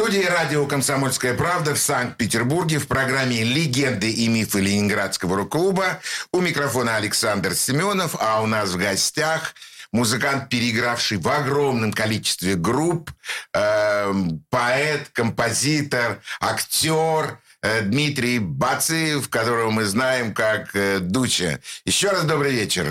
студии 0.00 0.24
радио 0.24 0.66
«Комсомольская 0.66 1.34
правда» 1.34 1.74
в 1.74 1.78
Санкт-Петербурге 1.78 2.78
в 2.78 2.86
программе 2.86 3.44
«Легенды 3.44 4.10
и 4.10 4.28
мифы 4.28 4.58
Ленинградского 4.58 5.36
рок-клуба». 5.36 6.00
У 6.32 6.40
микрофона 6.40 6.96
Александр 6.96 7.54
Семенов, 7.54 8.16
а 8.18 8.40
у 8.40 8.46
нас 8.46 8.70
в 8.70 8.78
гостях 8.78 9.54
музыкант, 9.92 10.48
переигравший 10.48 11.18
в 11.18 11.28
огромном 11.28 11.92
количестве 11.92 12.54
групп, 12.54 13.10
э, 13.52 14.14
поэт, 14.48 15.10
композитор, 15.12 16.22
актер 16.40 17.38
э, 17.60 17.82
Дмитрий 17.82 18.38
Бациев, 18.38 19.28
которого 19.28 19.70
мы 19.70 19.84
знаем 19.84 20.32
как 20.32 20.74
э, 20.74 21.00
Дуча. 21.00 21.60
Еще 21.84 22.08
раз 22.08 22.22
добрый 22.22 22.52
вечер. 22.52 22.86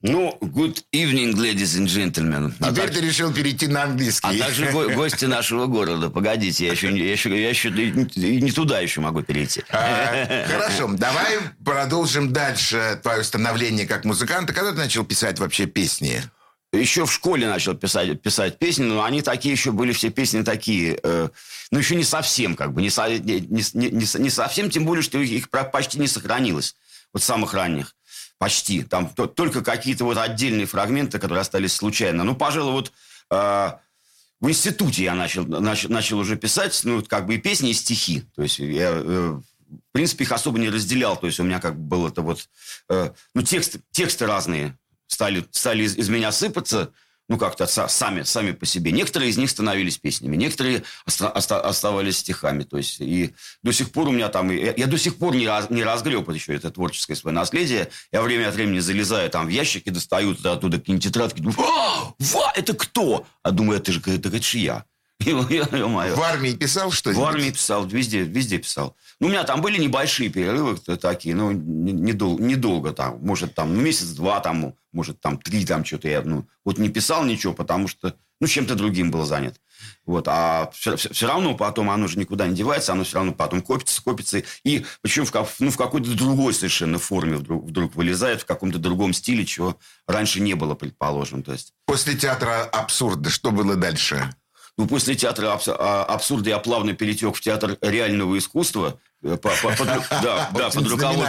Ну, 0.00 0.38
good 0.40 0.84
evening, 0.92 1.34
ladies 1.34 1.76
and 1.76 1.86
gentlemen. 1.88 2.54
А 2.60 2.70
Теперь 2.70 2.84
так- 2.86 2.94
ты 2.94 3.00
решил 3.00 3.32
перейти 3.32 3.66
на 3.66 3.82
английский. 3.82 4.28
А 4.40 4.44
также 4.44 4.70
го- 4.70 4.88
гости 4.94 5.24
нашего 5.24 5.66
города. 5.66 6.08
Погодите, 6.08 6.66
я 6.66 6.70
еще, 6.72 6.92
не- 6.92 7.00
я 7.00 7.10
еще, 7.12 7.28
я 7.42 7.48
еще 7.48 7.70
не- 7.72 8.52
туда 8.52 8.78
еще 8.78 9.00
могу 9.00 9.22
перейти. 9.22 9.64
А, 9.70 10.46
Хорошо, 10.46 10.86
давай 10.92 11.38
продолжим 11.64 12.32
дальше 12.32 13.00
твое 13.02 13.24
становление 13.24 13.86
как 13.88 14.04
музыканта. 14.04 14.52
Когда 14.52 14.70
ты 14.70 14.78
начал 14.78 15.04
писать 15.04 15.40
вообще 15.40 15.66
песни? 15.66 16.22
Еще 16.72 17.04
в 17.04 17.12
школе 17.12 17.48
начал 17.48 17.74
писать, 17.74 18.22
писать 18.22 18.58
песни, 18.60 18.84
но 18.84 19.02
они 19.02 19.22
такие 19.22 19.52
еще 19.52 19.72
были, 19.72 19.90
все 19.92 20.10
песни 20.10 20.42
такие, 20.42 21.00
э, 21.02 21.28
ну, 21.72 21.78
еще 21.78 21.96
не 21.96 22.04
совсем, 22.04 22.54
как 22.54 22.72
бы, 22.72 22.82
не, 22.82 22.90
со- 22.90 23.08
не, 23.08 23.40
не, 23.40 23.64
не- 23.72 24.20
не 24.20 24.30
совсем, 24.30 24.70
тем 24.70 24.84
более, 24.84 25.02
что 25.02 25.18
их 25.18 25.48
почти 25.50 25.98
не 25.98 26.06
сохранилось, 26.06 26.76
вот 27.14 27.22
самых 27.22 27.54
ранних, 27.54 27.94
почти. 28.38 28.82
Там 28.82 29.08
то- 29.08 29.26
только 29.26 29.62
какие-то 29.62 30.04
вот 30.04 30.16
отдельные 30.18 30.66
фрагменты, 30.66 31.18
которые 31.18 31.40
остались 31.40 31.74
случайно. 31.74 32.24
Ну, 32.24 32.34
пожалуй, 32.34 32.72
вот 32.72 32.92
э, 33.30 33.72
в 34.40 34.48
институте 34.48 35.04
я 35.04 35.14
начал, 35.14 35.44
начал, 35.44 35.90
начал 35.90 36.18
уже 36.18 36.36
писать, 36.36 36.80
ну, 36.84 37.02
как 37.02 37.26
бы 37.26 37.34
и 37.34 37.38
песни, 37.38 37.70
и 37.70 37.74
стихи. 37.74 38.22
То 38.36 38.42
есть 38.42 38.58
я, 38.58 38.90
э, 38.94 39.40
в 39.68 39.92
принципе, 39.92 40.24
их 40.24 40.32
особо 40.32 40.58
не 40.58 40.70
разделял. 40.70 41.16
То 41.16 41.26
есть 41.26 41.40
у 41.40 41.44
меня 41.44 41.60
как 41.60 41.74
бы 41.76 41.82
было 41.82 42.08
это 42.08 42.22
вот... 42.22 42.48
э, 42.88 43.10
ну, 43.34 43.42
тексты, 43.42 43.80
тексты 43.90 44.26
разные 44.26 44.78
стали, 45.08 45.44
стали 45.50 45.82
из, 45.82 45.96
из 45.96 46.08
меня 46.08 46.30
сыпаться, 46.32 46.92
ну, 47.28 47.36
как-то 47.36 47.64
са- 47.64 47.88
сами, 47.88 48.22
сами 48.22 48.52
по 48.52 48.64
себе. 48.66 48.90
Некоторые 48.90 49.30
из 49.30 49.36
них 49.36 49.50
становились 49.50 49.98
песнями, 49.98 50.36
некоторые 50.36 50.82
оста- 51.06 51.30
оста- 51.30 51.60
оставались 51.60 52.18
стихами. 52.18 52.62
То 52.62 52.78
есть, 52.78 53.00
и 53.00 53.34
до 53.62 53.72
сих 53.72 53.90
пор 53.92 54.08
у 54.08 54.12
меня 54.12 54.28
там... 54.28 54.50
Я, 54.50 54.72
я 54.76 54.86
до 54.86 54.96
сих 54.98 55.16
пор 55.16 55.34
не, 55.36 55.46
раз, 55.46 55.68
не 55.70 55.84
разгреб 55.84 56.28
еще 56.30 56.54
это 56.54 56.70
творческое 56.70 57.16
свое 57.16 57.34
наследие. 57.34 57.88
Я 58.12 58.22
время 58.22 58.48
от 58.48 58.54
времени 58.54 58.78
залезаю 58.78 59.28
там 59.30 59.46
в 59.46 59.50
ящики, 59.50 59.90
достаю 59.90 60.34
туда- 60.34 60.52
оттуда 60.52 60.78
какие-нибудь 60.78 61.04
тетрадки, 61.04 61.40
думаю, 61.40 61.58
«А, 61.68 62.14
ва, 62.18 62.52
это 62.56 62.72
кто? 62.74 63.26
А 63.42 63.50
думаю, 63.50 63.78
это 63.80 63.92
же, 63.92 64.00
это, 64.00 64.28
это 64.28 64.42
же 64.42 64.58
я. 64.58 64.84
В 66.16 66.22
армии 66.22 66.52
писал 66.52 66.90
что-нибудь? 66.90 67.22
В 67.22 67.26
армии 67.26 67.50
писал, 67.50 67.86
везде, 67.86 68.22
везде 68.22 68.58
писал. 68.58 68.96
Ну, 69.20 69.26
у 69.26 69.30
меня 69.30 69.44
там 69.44 69.60
были 69.60 69.78
небольшие 69.78 70.30
перерывы 70.30 70.76
такие, 70.76 71.34
ну, 71.34 71.50
не- 71.50 71.92
недол- 71.92 72.38
недолго 72.38 72.92
там. 72.92 73.18
Может, 73.20 73.54
там, 73.54 73.74
ну, 73.74 73.80
месяц-два 73.80 74.40
там, 74.40 74.74
может, 74.92 75.20
там, 75.20 75.38
три 75.38 75.64
там 75.66 75.84
что-то 75.84 76.08
я, 76.08 76.22
ну, 76.22 76.46
вот 76.64 76.78
не 76.78 76.88
писал 76.88 77.24
ничего, 77.24 77.52
потому 77.52 77.88
что, 77.88 78.14
ну, 78.40 78.46
чем-то 78.46 78.74
другим 78.76 79.10
был 79.10 79.24
занят. 79.24 79.60
Вот, 80.06 80.26
а 80.28 80.70
все, 80.72 80.96
равно 81.26 81.54
потом 81.54 81.90
оно 81.90 82.06
же 82.08 82.18
никуда 82.18 82.46
не 82.46 82.54
девается, 82.54 82.92
оно 82.92 83.04
все 83.04 83.16
равно 83.16 83.32
потом 83.32 83.60
копится, 83.60 84.02
копится. 84.02 84.42
И 84.64 84.84
причем 85.02 85.24
в, 85.24 85.32
ну, 85.58 85.70
в 85.70 85.76
какой-то 85.76 86.10
другой 86.16 86.54
совершенно 86.54 86.98
форме 86.98 87.36
вдруг, 87.36 87.64
вдруг 87.64 87.94
вылезает, 87.94 88.42
в 88.42 88.44
каком-то 88.44 88.78
другом 88.78 89.12
стиле, 89.12 89.44
чего 89.44 89.76
раньше 90.06 90.40
не 90.40 90.54
было, 90.54 90.74
предположим. 90.74 91.42
То 91.42 91.52
есть, 91.52 91.74
После 91.86 92.14
театра 92.14 92.64
абсурда 92.64 93.30
что 93.30 93.50
было 93.50 93.76
дальше? 93.76 94.34
Ну, 94.78 94.86
после 94.86 95.14
театра 95.16 95.52
абс- 95.52 95.68
а, 95.68 96.04
абсурда 96.04 96.50
я 96.50 96.58
плавно 96.58 96.94
перетек 96.94 97.34
в 97.36 97.40
театр 97.40 97.76
реального 97.82 98.38
искусства. 98.38 98.98
э, 99.22 99.36
по- 99.36 99.50
по- 99.62 99.76
под 99.76 99.86
да, 99.86 100.48
да, 100.54 100.70
под 100.70 100.84
руководством, 100.92 101.26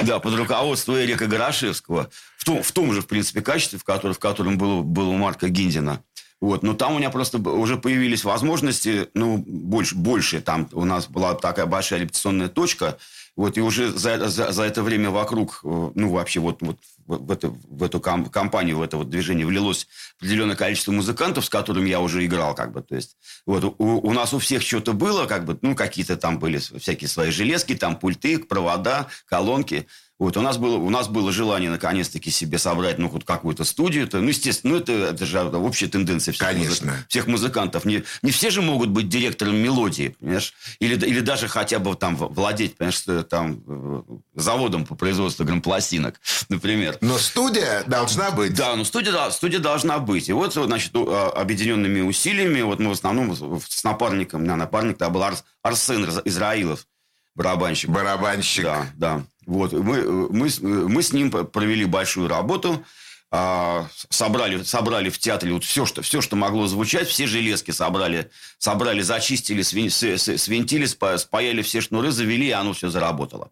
да, 0.00 0.18
под 0.18 0.34
руководством 0.34 0.96
Эрика 0.96 1.26
Горошевского. 1.26 2.08
В 2.38 2.44
том, 2.44 2.62
в 2.62 2.72
том 2.72 2.92
же, 2.94 3.02
в 3.02 3.06
принципе, 3.06 3.42
качестве, 3.42 3.78
в 3.78 3.84
котором, 3.84 4.14
в 4.14 4.18
котором 4.18 4.56
был, 4.56 4.82
был 4.82 5.10
у 5.10 5.16
Марка 5.16 5.48
Гиндина. 5.50 6.00
Вот. 6.40 6.62
Но 6.62 6.72
там 6.74 6.94
у 6.94 6.98
меня 6.98 7.10
просто 7.10 7.38
уже 7.38 7.76
появились 7.76 8.24
возможности, 8.24 9.08
ну, 9.14 9.36
больше, 9.46 9.94
больше. 9.94 10.40
Там 10.40 10.68
у 10.72 10.84
нас 10.84 11.06
была 11.08 11.34
такая 11.34 11.66
большая 11.66 12.00
репетиционная 12.00 12.48
точка. 12.48 12.96
Вот, 13.36 13.58
и 13.58 13.60
уже 13.60 13.92
за, 13.92 14.28
за, 14.28 14.50
за 14.50 14.62
это 14.62 14.82
время 14.82 15.10
вокруг, 15.10 15.60
э, 15.62 15.90
ну, 15.94 16.10
вообще 16.10 16.40
вот, 16.40 16.62
вот 16.62 16.78
в, 17.06 17.30
эту, 17.30 17.58
в 17.68 17.82
эту 17.82 18.00
ком- 18.00 18.30
компанию, 18.30 18.78
в 18.78 18.82
это 18.82 18.96
вот 18.96 19.10
движение 19.10 19.46
влилось 19.46 19.86
определенное 20.18 20.56
количество 20.56 20.92
музыкантов, 20.92 21.44
с 21.44 21.50
которыми 21.50 21.90
я 21.90 22.00
уже 22.00 22.24
играл, 22.24 22.54
как 22.54 22.72
бы, 22.72 22.80
то 22.80 22.96
есть, 22.96 23.18
вот, 23.44 23.62
у, 23.64 23.74
у 23.76 24.12
нас 24.14 24.32
у 24.32 24.38
всех 24.38 24.62
что-то 24.62 24.94
было, 24.94 25.26
как 25.26 25.44
бы, 25.44 25.58
ну, 25.60 25.74
какие-то 25.74 26.16
там 26.16 26.38
были 26.38 26.56
всякие 26.56 27.08
свои 27.08 27.30
железки, 27.30 27.74
там 27.74 27.98
пульты, 27.98 28.38
провода, 28.38 29.08
колонки, 29.26 29.86
вот, 30.18 30.36
у 30.36 30.40
нас 30.40 30.56
было, 30.56 30.76
у 30.76 30.88
нас 30.88 31.08
было 31.08 31.30
желание 31.30 31.68
наконец-таки 31.70 32.30
себе 32.30 32.58
собрать, 32.58 32.98
ну, 32.98 33.08
хоть 33.10 33.24
какую-то 33.24 33.64
студию, 33.64 34.04
это, 34.04 34.18
ну, 34.20 34.28
естественно, 34.28 34.72
ну, 34.74 34.78
это, 34.80 34.92
это 34.92 35.26
же 35.26 35.40
общая 35.42 35.88
тенденция 35.88 36.32
всех, 36.32 36.46
Конечно. 36.48 36.92
музы- 36.92 37.04
всех 37.08 37.26
музыкантов. 37.26 37.84
Не, 37.84 38.02
не 38.22 38.30
все 38.30 38.50
же 38.50 38.62
могут 38.62 38.88
быть 38.88 39.08
директором 39.10 39.56
мелодии, 39.56 40.16
понимаешь? 40.18 40.54
Или, 40.78 40.94
или 41.06 41.20
даже 41.20 41.48
хотя 41.48 41.78
бы 41.78 41.94
там 41.96 42.16
владеть, 42.16 42.76
понимаешь, 42.76 42.96
что 42.96 43.22
там 43.24 43.62
э, 43.66 44.02
заводом 44.34 44.86
по 44.86 44.94
производству 44.94 45.44
грампластинок, 45.44 46.20
например. 46.48 46.96
Но 47.02 47.18
студия 47.18 47.84
должна 47.86 48.30
быть. 48.30 48.54
Да, 48.54 48.74
ну 48.76 48.84
студия, 48.84 49.12
да, 49.12 49.30
студия 49.30 49.58
должна 49.60 49.98
быть. 49.98 50.28
И 50.28 50.32
вот, 50.32 50.54
значит, 50.54 50.92
а, 50.94 51.28
объединенными 51.36 52.00
усилиями, 52.00 52.62
вот 52.62 52.78
мы 52.78 52.88
в 52.88 52.92
основном 52.92 53.36
с 53.60 53.84
напарником, 53.84 54.40
у 54.40 54.44
меня 54.44 54.56
напарник 54.56 54.96
тогда 54.96 55.10
был 55.12 55.22
Арс- 55.22 55.44
Арсен 55.62 56.04
Из- 56.04 56.20
Израилов, 56.24 56.86
барабанщик. 57.34 57.90
Барабанщик. 57.90 58.64
Да, 58.64 58.86
да. 58.96 59.22
Вот, 59.46 59.72
мы, 59.72 60.28
мы, 60.30 60.50
мы 60.60 61.02
с 61.02 61.12
ним 61.12 61.30
провели 61.30 61.84
большую 61.84 62.28
работу, 62.28 62.84
а, 63.30 63.88
собрали, 64.10 64.62
собрали 64.62 65.08
в 65.08 65.18
театре 65.18 65.52
вот 65.52 65.64
все, 65.64 65.86
что, 65.86 66.02
все, 66.02 66.20
что 66.20 66.36
могло 66.36 66.66
звучать, 66.66 67.08
все 67.08 67.26
железки 67.26 67.70
собрали, 67.70 68.30
собрали 68.58 69.02
зачистили, 69.02 69.62
свин- 69.62 69.90
свинтили, 69.90 70.86
спа- 70.86 71.18
спаяли 71.18 71.62
все 71.62 71.80
шнуры, 71.80 72.10
завели, 72.10 72.48
и 72.48 72.52
оно 72.52 72.72
все 72.72 72.88
заработало. 72.90 73.50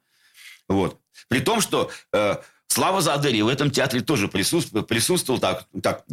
Вот. 0.69 0.99
При 1.29 1.41
том, 1.41 1.61
что 1.61 1.91
э, 2.13 2.37
Слава 2.67 3.01
Задери 3.01 3.41
в 3.43 3.49
этом 3.49 3.71
театре 3.71 4.03
тоже 4.03 4.27
присутствовал, 4.27 4.85
присутствовал 4.85 5.39
так, 5.39 5.67
так 5.83 6.05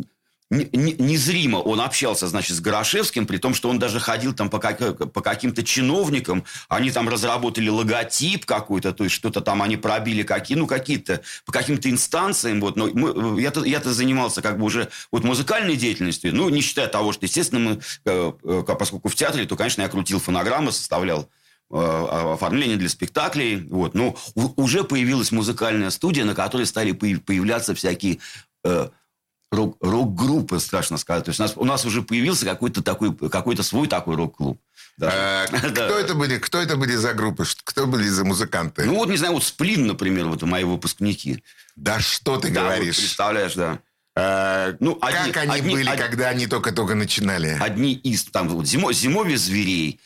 незримо 0.52 1.58
он 1.58 1.80
общался, 1.80 2.28
значит, 2.28 2.58
с 2.58 2.60
Горошевским, 2.60 3.26
при 3.26 3.38
том, 3.38 3.54
что 3.54 3.70
он 3.70 3.80
даже 3.80 4.00
ходил 4.00 4.34
там 4.34 4.50
по, 4.50 4.60
как- 4.60 5.12
по 5.14 5.22
каким-то 5.22 5.64
чиновникам, 5.64 6.44
они 6.68 6.92
там 6.92 7.08
разработали 7.08 7.70
логотип 7.70 8.46
какой-то, 8.46 8.92
то 8.92 9.06
есть 9.06 9.16
что-то 9.16 9.40
там 9.42 9.62
они 9.62 9.78
пробили, 9.78 10.24
какие, 10.24 10.58
ну, 10.58 10.68
какие-то, 10.68 11.22
по 11.46 11.54
каким-то 11.54 11.90
инстанциям, 11.90 12.60
вот, 12.60 12.76
но 12.76 12.88
мы- 12.88 13.42
я-то, 13.42 13.64
я-то 13.64 13.94
занимался 13.94 14.42
как 14.42 14.60
бы 14.60 14.66
уже 14.66 14.90
вот 15.12 15.24
музыкальной 15.24 15.78
деятельностью, 15.78 16.36
ну, 16.36 16.50
не 16.50 16.62
считая 16.62 16.88
того, 16.88 17.14
что, 17.14 17.26
естественно, 17.26 17.62
мы, 17.62 17.80
э, 18.06 18.32
э, 18.44 18.76
поскольку 18.78 19.08
в 19.08 19.16
театре, 19.16 19.46
то, 19.46 19.56
конечно, 19.56 19.82
я 19.82 19.88
крутил 19.88 20.20
фонограммы, 20.20 20.72
составлял 20.72 21.30
э, 21.74 22.34
оформление 22.34 22.76
для 22.76 22.90
спектаклей. 22.90 23.66
Вот. 23.70 23.94
Но 23.94 24.18
уже 24.58 24.84
появилась 24.84 25.32
музыкальная 25.32 25.90
студия, 25.90 26.26
на 26.26 26.36
которой 26.36 26.66
стали 26.66 26.92
появ- 26.92 27.22
появляться 27.22 27.74
всякие 27.74 28.20
рок- 29.52 29.78
рок-группы, 29.82 30.60
страшно 30.60 30.98
сказать. 30.98 31.26
То 31.26 31.30
есть 31.30 31.40
у 31.40 31.44
нас, 31.44 31.54
у 31.56 31.66
нас 31.66 31.86
уже 31.86 32.02
появился 32.02 32.46
какой-то 32.46 32.82
такой, 32.82 33.16
какой-то 33.16 33.64
свой 33.64 33.88
такой 33.88 34.16
рок-клуб. 34.16 34.60
даже. 34.98 35.16
А, 35.16 35.48
Да. 35.52 35.86
Кто 35.86 36.00
это 36.00 36.16
были? 36.16 36.38
Кто 36.38 36.60
это 36.60 36.78
были 36.78 36.96
за 36.96 37.14
группы? 37.14 37.46
Кто 37.64 37.86
были 37.88 38.08
за 38.08 38.24
музыканты? 38.24 38.86
Ну 38.86 38.96
вот, 38.96 39.10
не 39.10 39.18
знаю, 39.18 39.34
вот 39.34 39.44
Сплин, 39.44 39.88
например, 39.88 40.28
вот 40.28 40.42
мои 40.44 40.64
выпускники. 40.64 41.44
да 41.76 42.00
что 42.00 42.38
ты 42.38 42.50
Да, 42.50 42.62
вот 42.62 42.70
говоришь? 42.70 42.98
представляешь, 42.98 43.54
да. 43.56 43.80
А, 44.16 44.76
Ну, 44.80 44.96
как 44.96 45.14
одни- 45.14 45.32
они 45.36 45.52
одни- 45.60 45.74
были, 45.74 45.90
од- 45.90 45.98
когда 46.00 46.30
они 46.30 46.48
только-только 46.48 46.96
начинали? 46.96 47.58
Одни 47.60 47.94
из, 47.94 48.26
там, 48.26 48.50
вот, 48.50 48.66
зимо, 48.68 48.92
«Зимовье 48.94 49.38
зверей», 49.38 50.00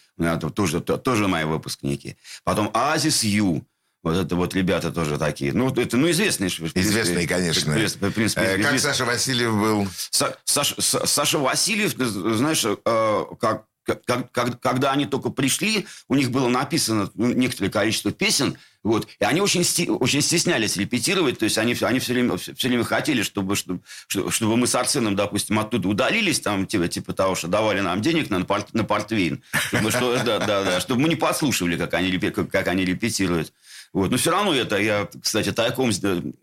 тоже, 0.56 0.80
то- 0.82 0.98
тоже 0.98 1.28
мои 1.28 1.44
выпускники. 1.44 2.16
Потом 2.44 2.70
«Оазис 2.74 3.24
Ю», 3.24 3.66
вот 4.06 4.16
это 4.16 4.36
вот 4.36 4.54
ребята 4.54 4.92
тоже 4.92 5.18
такие. 5.18 5.52
Ну, 5.52 5.68
это, 5.74 5.98
ну, 5.98 6.10
известные. 6.12 6.50
принципе, 6.50 6.80
Известные, 6.82 7.28
конечно. 7.28 7.74
в 7.74 8.12
принципе, 8.12 8.42
Э, 8.42 8.62
Как. 8.62 8.80
Саша 8.80 9.04
Васильев 9.04 9.52
был? 9.54 9.88
Са- 10.12 10.36
Саш- 10.46 10.78
Са- 10.78 11.08
Саша 11.08 11.40
Васильев, 11.40 11.94
знаешь, 11.98 12.64
э, 12.64 13.26
как, 13.40 13.64
как- 14.06 14.32
как- 14.32 14.60
когда 14.62 14.92
они 14.92 15.06
только 15.08 15.30
пришли, 15.32 15.88
у 16.08 16.14
них 16.16 16.30
было 16.30 16.48
написано 16.50 17.10
ну, 17.16 17.34
некоторое 17.34 17.70
количество 17.70 18.12
песен, 18.12 18.58
вот, 18.84 19.08
и 19.20 19.26
они 19.26 19.42
очень, 19.42 19.62
сти- 19.64 19.90
очень 19.90 20.22
стеснялись 20.22 20.78
репетировать, 20.78 21.40
то 21.40 21.46
есть 21.46 21.58
они, 21.58 21.76
они 21.82 21.98
все, 22.00 22.14
время, 22.14 22.38
все 22.38 22.54
время 22.68 22.84
хотели, 22.84 23.24
чтобы, 23.24 23.56
чтобы, 23.56 23.80
что- 24.08 24.30
чтобы 24.30 24.56
мы 24.58 24.68
с 24.68 24.76
Арсеном, 24.76 25.16
допустим, 25.16 25.58
оттуда 25.60 25.88
удалились, 25.88 26.40
там, 26.40 26.68
типа, 26.68 26.88
типа 26.88 27.14
того, 27.14 27.34
что 27.34 27.48
давали 27.48 27.82
нам 27.82 28.02
денег 28.02 28.30
на, 28.30 28.40
на 28.74 28.84
портвейн, 28.84 29.42
чтобы, 29.70 29.90
что, 29.90 30.16
да, 30.24 30.38
да, 30.40 30.64
да, 30.64 30.80
чтобы 30.80 31.02
мы 31.02 31.10
не 31.10 31.16
подслушивали, 31.16 31.76
как 31.78 31.94
они, 31.96 32.16
как 32.20 32.68
они 32.68 32.86
репетируют. 32.86 33.52
Вот. 33.96 34.12
Но 34.12 34.18
все 34.18 34.30
равно 34.30 34.54
это 34.54 34.76
я, 34.76 35.08
кстати, 35.24 35.54
тайком, 35.54 35.90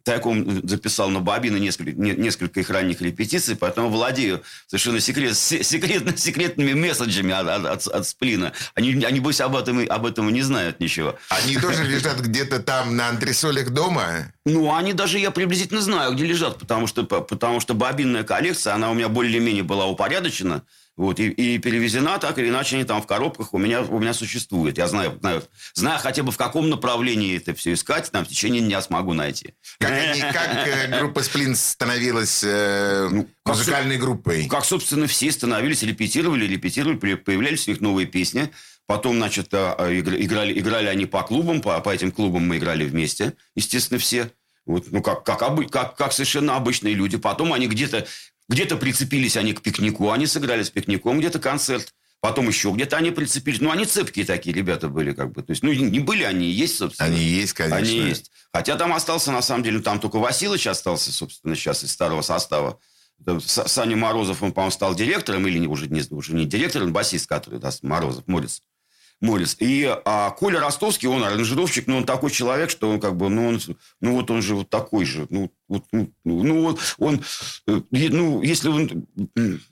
тайком 0.05 0.67
записал 0.67 1.11
на 1.11 1.21
бобины 1.21 1.59
несколько, 1.59 1.93
не- 1.93 2.15
несколько 2.17 2.61
их 2.61 2.71
ранних 2.71 3.03
репетиций, 3.03 3.57
поэтому 3.57 3.91
владею 3.91 4.43
совершенно 4.69 5.01
секрет, 5.01 5.37
се- 5.37 5.63
секретно, 5.63 6.17
секретными 6.17 6.73
месседжами 6.73 7.33
от, 7.35 7.67
от, 7.67 7.87
от- 7.89 8.07
сплина. 8.09 8.55
Они, 8.75 9.05
они 9.05 9.21
больше 9.21 9.43
об 9.43 9.55
этом, 9.55 9.85
об 9.87 10.07
этом 10.07 10.33
не 10.33 10.41
знают 10.41 10.81
ничего. 10.81 11.15
Они 11.29 11.59
тоже 11.59 11.85
лежат 11.85 12.21
где-то 12.21 12.61
там 12.61 12.97
на 12.97 13.11
антресолях 13.11 13.69
дома? 13.69 14.33
Ну, 14.47 14.75
они 14.75 14.95
даже, 14.95 15.19
я 15.19 15.31
приблизительно 15.31 15.83
знаю, 15.83 16.15
где 16.15 16.25
лежат, 16.25 16.59
потому 16.59 16.87
что, 16.87 17.05
потому 17.05 17.61
что 17.61 17.75
бобинная 17.75 18.25
коллекция, 18.25 18.73
она 18.73 18.91
у 18.91 18.95
меня 18.95 19.11
более-менее 19.11 19.63
была 19.63 19.85
упорядочена, 19.85 20.63
вот, 20.97 21.21
и, 21.21 21.29
и 21.31 21.59
перевезена 21.59 22.19
так 22.19 22.39
или 22.39 22.49
иначе, 22.49 22.77
они 22.77 22.85
там 22.85 23.01
в 23.01 23.07
коробках 23.07 23.55
у 23.55 23.59
меня, 23.59 23.81
у 23.81 23.99
меня 23.99 24.13
существуют. 24.13 24.77
Я 24.77 24.89
знаю, 24.89 25.19
знаю, 25.21 25.43
знаю 25.75 25.99
хотя 26.01 26.23
бы 26.23 26.33
в 26.33 26.37
каком 26.37 26.69
направлении 26.69 27.37
это 27.37 27.55
все 27.55 27.73
искать, 27.73 28.11
там 28.11 28.27
в 28.27 28.29
течение 28.29 28.61
дня 28.61 28.83
смогу 28.83 29.15
найти. 29.15 29.55
Как, 29.79 29.91
они, 29.91 30.21
как 30.21 30.69
э, 30.69 30.99
группа 30.99 31.23
Сплин 31.23 31.57
становилась 31.57 32.43
э, 32.45 33.09
Ну, 33.11 33.27
как 33.43 33.57
музыкальной 33.57 33.97
группой? 33.97 34.47
Как, 34.49 34.67
собственно, 34.67 35.07
все 35.07 35.33
становились, 35.33 35.83
репетировали, 35.83 36.47
репетировали, 36.47 37.15
появлялись 37.15 37.67
у 37.69 37.71
них 37.71 37.81
новые 37.81 38.07
песни. 38.07 38.51
Потом, 38.87 39.17
значит, 39.17 39.55
а, 39.55 39.75
а, 39.79 39.91
игр- 39.91 40.17
играли, 40.21 40.59
играли 40.59 40.87
они 40.89 41.07
по 41.07 41.23
клубам, 41.23 41.63
по, 41.63 41.81
по 41.81 41.91
этим 41.91 42.13
клубам 42.13 42.47
мы 42.47 42.59
играли 42.59 42.85
вместе, 42.85 43.33
естественно, 43.55 43.99
все. 43.99 44.31
Вот, 44.67 44.93
ну, 44.93 45.03
как, 45.03 45.25
как, 45.25 45.39
как, 45.71 45.97
как 45.97 46.13
совершенно 46.13 46.57
обычные 46.57 46.95
люди. 46.95 47.17
Потом 47.17 47.53
они 47.53 47.67
где-то 47.67 48.07
где 48.53 48.67
прицепились 48.67 49.37
они 49.37 49.55
к 49.55 49.63
пикнику, 49.63 50.11
они 50.11 50.27
сыграли 50.27 50.63
с 50.63 50.71
пикником 50.71 51.19
где-то 51.19 51.39
концерт. 51.39 51.95
Потом 52.21 52.47
еще 52.47 52.71
где-то 52.71 52.99
они 52.99 53.11
прицепились. 53.11 53.61
Ну, 53.61 53.71
они 53.71 53.85
цепкие 53.85 54.25
такие 54.25 54.55
ребята 54.55 54.89
были, 54.89 55.13
как 55.13 55.33
бы. 55.33 55.43
То 55.43 55.51
есть, 55.51 55.65
ну, 55.65 55.73
не 55.73 55.99
были 55.99 56.23
они, 56.23 56.49
есть, 56.49 56.77
собственно. 56.77 57.09
Они 57.09 57.21
есть, 57.21 57.53
конечно. 57.55 57.79
Они 57.79 57.99
есть. 57.99 58.31
Хотя 58.53 58.77
там 58.77 58.93
остался, 58.93 59.33
на 59.33 59.43
самом 59.43 59.65
деле, 59.65 59.81
там 59.81 59.99
только 59.99 60.19
Василыч 60.19 60.67
остался, 60.69 61.11
собственно, 61.11 61.57
сейчас 61.57 61.83
из 61.83 61.91
старого 61.91 62.23
состава. 62.23 62.79
Саня 63.41 63.97
Морозов, 63.97 64.43
он, 64.43 64.53
по-моему, 64.53 64.71
стал 64.71 64.95
директором, 64.95 65.47
или 65.49 65.67
уже 65.67 65.89
не, 65.89 66.03
уже 66.11 66.35
не 66.35 66.45
директором, 66.45 66.93
басист, 66.93 67.29
который, 67.29 67.59
да, 67.59 67.71
Морозов, 67.83 68.25
Морец. 68.29 68.63
Морец. 69.23 69.57
И 69.61 69.85
а, 70.05 70.31
Коля 70.31 70.61
Ростовский, 70.61 71.09
он 71.09 71.25
аранжировщик, 71.25 71.87
но 71.87 71.99
он 71.99 72.05
такой 72.05 72.31
человек, 72.31 72.71
что 72.71 72.91
он 72.91 73.01
как 73.01 73.17
бы, 73.17 73.31
ну, 73.31 73.49
он, 73.49 73.61
ну 74.01 74.13
вот 74.15 74.31
он 74.31 74.43
же 74.43 74.55
вот 74.57 74.69
такой 74.69 75.05
же. 75.05 75.27
Ну, 75.31 75.51
вот, 75.69 75.85
ну, 75.93 76.13
ну, 76.25 76.63
вот 76.63 76.81
он, 76.99 77.23
э, 77.69 77.81
ну, 77.91 78.43
если 78.43 78.69
он, 78.69 79.07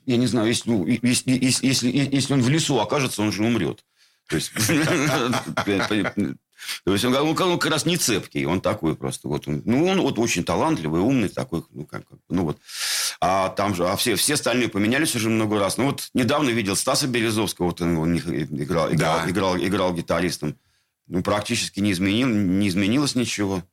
я 0.05 0.17
не 0.17 0.27
знаю, 0.27 0.47
если, 0.47 0.69
ну, 0.69 0.87
если, 0.87 1.31
если, 1.31 1.67
если, 1.67 1.89
если 1.89 2.33
он 2.33 2.41
в 2.41 2.49
лесу 2.49 2.79
окажется, 2.79 3.21
он 3.21 3.31
же 3.31 3.43
умрет. 3.43 3.83
То 4.27 4.37
есть, 4.37 4.51
то 6.85 6.93
есть 6.93 7.05
он, 7.05 7.15
он, 7.15 7.39
он 7.41 7.59
как 7.59 7.71
раз 7.71 7.85
не 7.85 7.97
цепкий, 7.97 8.45
он 8.45 8.61
такой 8.61 8.95
просто. 8.95 9.27
Вот 9.27 9.47
он, 9.47 9.61
ну, 9.65 9.85
он 9.87 10.01
вот 10.01 10.19
очень 10.19 10.43
талантливый, 10.43 11.01
умный 11.01 11.29
такой, 11.29 11.63
ну, 11.71 11.85
как, 11.85 12.07
как, 12.07 12.19
ну, 12.29 12.43
вот. 12.45 12.57
А 13.19 13.49
там 13.49 13.75
же, 13.75 13.87
а 13.87 13.95
все, 13.95 14.15
все 14.15 14.33
остальные 14.33 14.69
поменялись 14.69 15.15
уже 15.15 15.29
много 15.29 15.59
раз. 15.59 15.77
Ну, 15.77 15.85
вот 15.85 16.09
недавно 16.13 16.49
видел 16.49 16.75
Стаса 16.75 17.07
Березовского, 17.07 17.67
вот 17.67 17.81
он, 17.81 18.13
них 18.13 18.27
играл, 18.27 18.91
играл, 18.91 19.19
Да. 19.25 19.29
играл, 19.29 19.57
играл 19.57 19.93
гитаристом. 19.93 20.55
Ну, 21.07 21.21
практически 21.23 21.79
не, 21.81 21.91
изменил, 21.91 22.27
не 22.27 22.67
изменилось 22.69 23.15
ничего. 23.15 23.63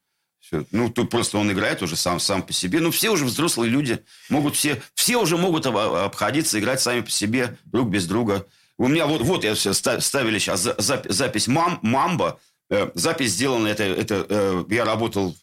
Всё. 0.40 0.64
Ну, 0.70 0.88
тут 0.90 1.10
просто 1.10 1.38
он 1.38 1.50
играет 1.52 1.82
уже 1.82 1.94
сам, 1.96 2.20
сам 2.20 2.42
по 2.42 2.52
себе. 2.52 2.80
Ну, 2.80 2.90
все 2.90 3.10
уже 3.10 3.24
взрослые 3.24 3.70
люди. 3.70 4.02
Могут 4.28 4.56
все, 4.56 4.80
все 4.94 5.16
уже 5.16 5.36
могут 5.36 5.66
об- 5.66 5.76
обходиться, 5.76 6.58
играть 6.58 6.80
сами 6.80 7.00
по 7.00 7.10
себе, 7.10 7.58
друг 7.64 7.88
без 7.90 8.06
друга. 8.06 8.46
У 8.76 8.86
меня 8.86 9.06
вот, 9.06 9.22
вот 9.22 9.44
я 9.44 9.54
все 9.54 9.72
ста- 9.72 10.00
ставили 10.00 10.38
сейчас 10.38 10.60
за- 10.62 10.74
запи- 10.78 11.10
запись 11.12 11.48
мам, 11.48 11.80
«Мамба». 11.82 12.38
Э, 12.70 12.90
запись 12.94 13.32
сделана, 13.32 13.68
это, 13.68 13.84
это 13.84 14.26
э, 14.28 14.64
я 14.70 14.84
работал 14.84 15.34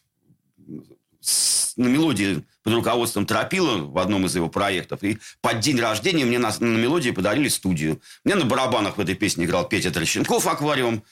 с- 1.22 1.74
на 1.76 1.88
мелодии 1.88 2.44
под 2.64 2.74
руководством 2.74 3.26
Тропила 3.26 3.78
в 3.78 3.98
одном 3.98 4.26
из 4.26 4.36
его 4.36 4.48
проектов. 4.50 5.04
И 5.04 5.18
под 5.42 5.60
день 5.60 5.80
рождения 5.80 6.26
мне 6.26 6.40
на, 6.40 6.54
на 6.60 6.78
мелодии 6.78 7.12
подарили 7.12 7.48
студию. 7.48 8.00
Мне 8.24 8.36
на 8.36 8.46
барабанах 8.46 8.98
в 8.98 9.02
этой 9.02 9.16
песне 9.16 9.46
играл 9.46 9.68
Петя 9.68 9.92
Трощенков 9.92 10.48
«Аквариум». 10.48 11.04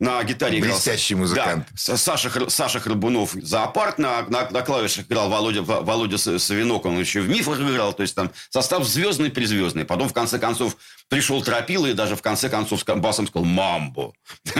На 0.00 0.22
гитаре 0.24 0.58
играл... 0.58 0.72
Блестящий 0.72 1.14
музыкант. 1.14 1.68
Да, 1.86 1.96
Саша, 1.96 2.50
Саша 2.50 2.80
Храбунов 2.80 3.34
«Зоопарк». 3.34 3.98
На, 3.98 4.22
на, 4.22 4.50
на 4.50 4.62
клавишах 4.62 5.06
играл 5.06 5.28
Володя, 5.30 5.62
Во- 5.62 5.80
Володя 5.82 6.18
Савинок. 6.18 6.86
Он 6.86 6.98
еще 6.98 7.20
в 7.20 7.28
«Мифах» 7.28 7.60
играл. 7.60 7.92
То 7.92 8.02
есть 8.02 8.16
там 8.16 8.32
состав 8.50 8.84
звездный-призвездный. 8.84 9.84
Потом, 9.84 10.08
в 10.08 10.12
конце 10.12 10.40
концов, 10.40 10.76
пришел 11.08 11.40
Тропила 11.42 11.86
и 11.86 11.92
даже 11.92 12.16
в 12.16 12.22
конце 12.22 12.48
концов 12.48 12.80
с 12.80 12.84
басом 12.84 13.28
сказал 13.28 13.44
«Мамбо». 13.44 14.12
И 14.44 14.50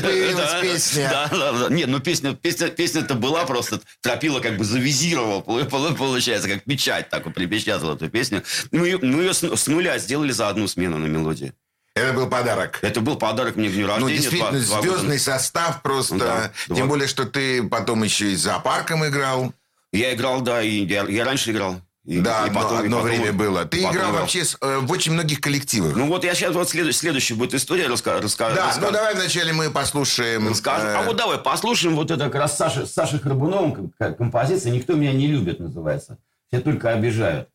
появилась 0.00 0.52
песня. 0.62 1.08
Да, 1.10 1.28
да, 1.28 1.52
да. 1.52 1.68
Нет, 1.74 1.88
ну 1.88 1.98
песня, 1.98 2.34
песня, 2.34 2.68
песня-то 2.68 3.14
была 3.14 3.44
просто... 3.44 3.80
Тропила 4.00 4.38
как 4.38 4.58
бы 4.58 4.64
завизировал, 4.64 5.42
пол- 5.42 5.64
пол- 5.64 5.94
получается, 5.94 6.48
как 6.48 6.62
печать 6.62 7.08
так 7.10 7.32
припечатал 7.34 7.96
эту 7.96 8.08
песню. 8.08 8.44
Мы 8.70 8.86
ее, 8.86 8.98
мы 8.98 9.22
ее 9.24 9.34
с 9.34 9.66
нуля 9.66 9.98
сделали 9.98 10.30
за 10.30 10.48
одну 10.48 10.68
смену 10.68 10.98
на 10.98 11.06
мелодии. 11.06 11.52
Это 11.94 12.12
был 12.14 12.26
подарок. 12.26 12.78
Это 12.82 13.00
был 13.00 13.16
подарок 13.16 13.56
мне 13.56 13.68
к 13.68 13.72
дню 13.72 13.86
Ну, 13.86 13.92
рождения. 13.92 14.16
действительно, 14.16 14.50
два- 14.60 14.80
два 14.80 14.80
звездный 14.82 15.18
состав 15.18 15.82
просто. 15.82 16.16
Да, 16.16 16.50
Тем 16.66 16.76
два- 16.76 16.86
более, 16.86 17.06
что 17.08 17.24
ты 17.26 17.62
потом 17.64 18.02
еще 18.02 18.32
и 18.32 18.36
с 18.36 18.40
зоопарком 18.40 19.06
играл. 19.06 19.52
Я 19.92 20.14
играл, 20.14 20.40
да, 20.40 20.62
и 20.62 20.86
я, 20.86 21.04
я 21.04 21.24
раньше 21.24 21.50
играл. 21.50 21.80
И- 22.06 22.18
да, 22.18 22.44
и 22.44 22.48
одно, 22.48 22.60
потом- 22.62 22.76
и 22.80 22.84
одно 22.86 22.96
потом- 23.02 23.10
время 23.10 23.32
было. 23.34 23.64
Ты 23.66 23.82
потом 23.82 23.96
играл 23.96 24.12
вообще 24.12 24.44
с- 24.44 24.56
э, 24.60 24.78
в 24.78 24.90
очень 24.90 25.12
многих 25.12 25.40
коллективах. 25.40 25.94
Ну 25.94 26.06
вот 26.08 26.24
я 26.24 26.34
сейчас, 26.34 26.54
вот 26.54 26.68
следующая, 26.70 26.98
следующая 26.98 27.34
будет 27.34 27.54
история 27.54 27.86
раска, 27.88 28.18
раска- 28.18 28.54
да, 28.54 28.70
раска- 28.70 28.80
ну 28.80 28.90
давай 28.90 29.14
вначале 29.14 29.52
мы 29.52 29.70
послушаем. 29.70 30.48
э, 30.48 30.52
А 30.64 31.02
вот 31.02 31.16
давай 31.16 31.38
послушаем 31.38 31.94
вот 31.94 32.10
это 32.10 32.24
как 32.24 32.34
раз 32.36 32.56
Саши, 32.56 32.86
Саши 32.86 33.20
Храбуновым 33.20 33.92
композиция 34.18 34.72
«Никто 34.72 34.94
меня 34.94 35.12
не 35.12 35.26
любит» 35.28 35.60
называется. 35.60 36.18
Все 36.48 36.60
только 36.60 36.90
обижают. 36.90 37.48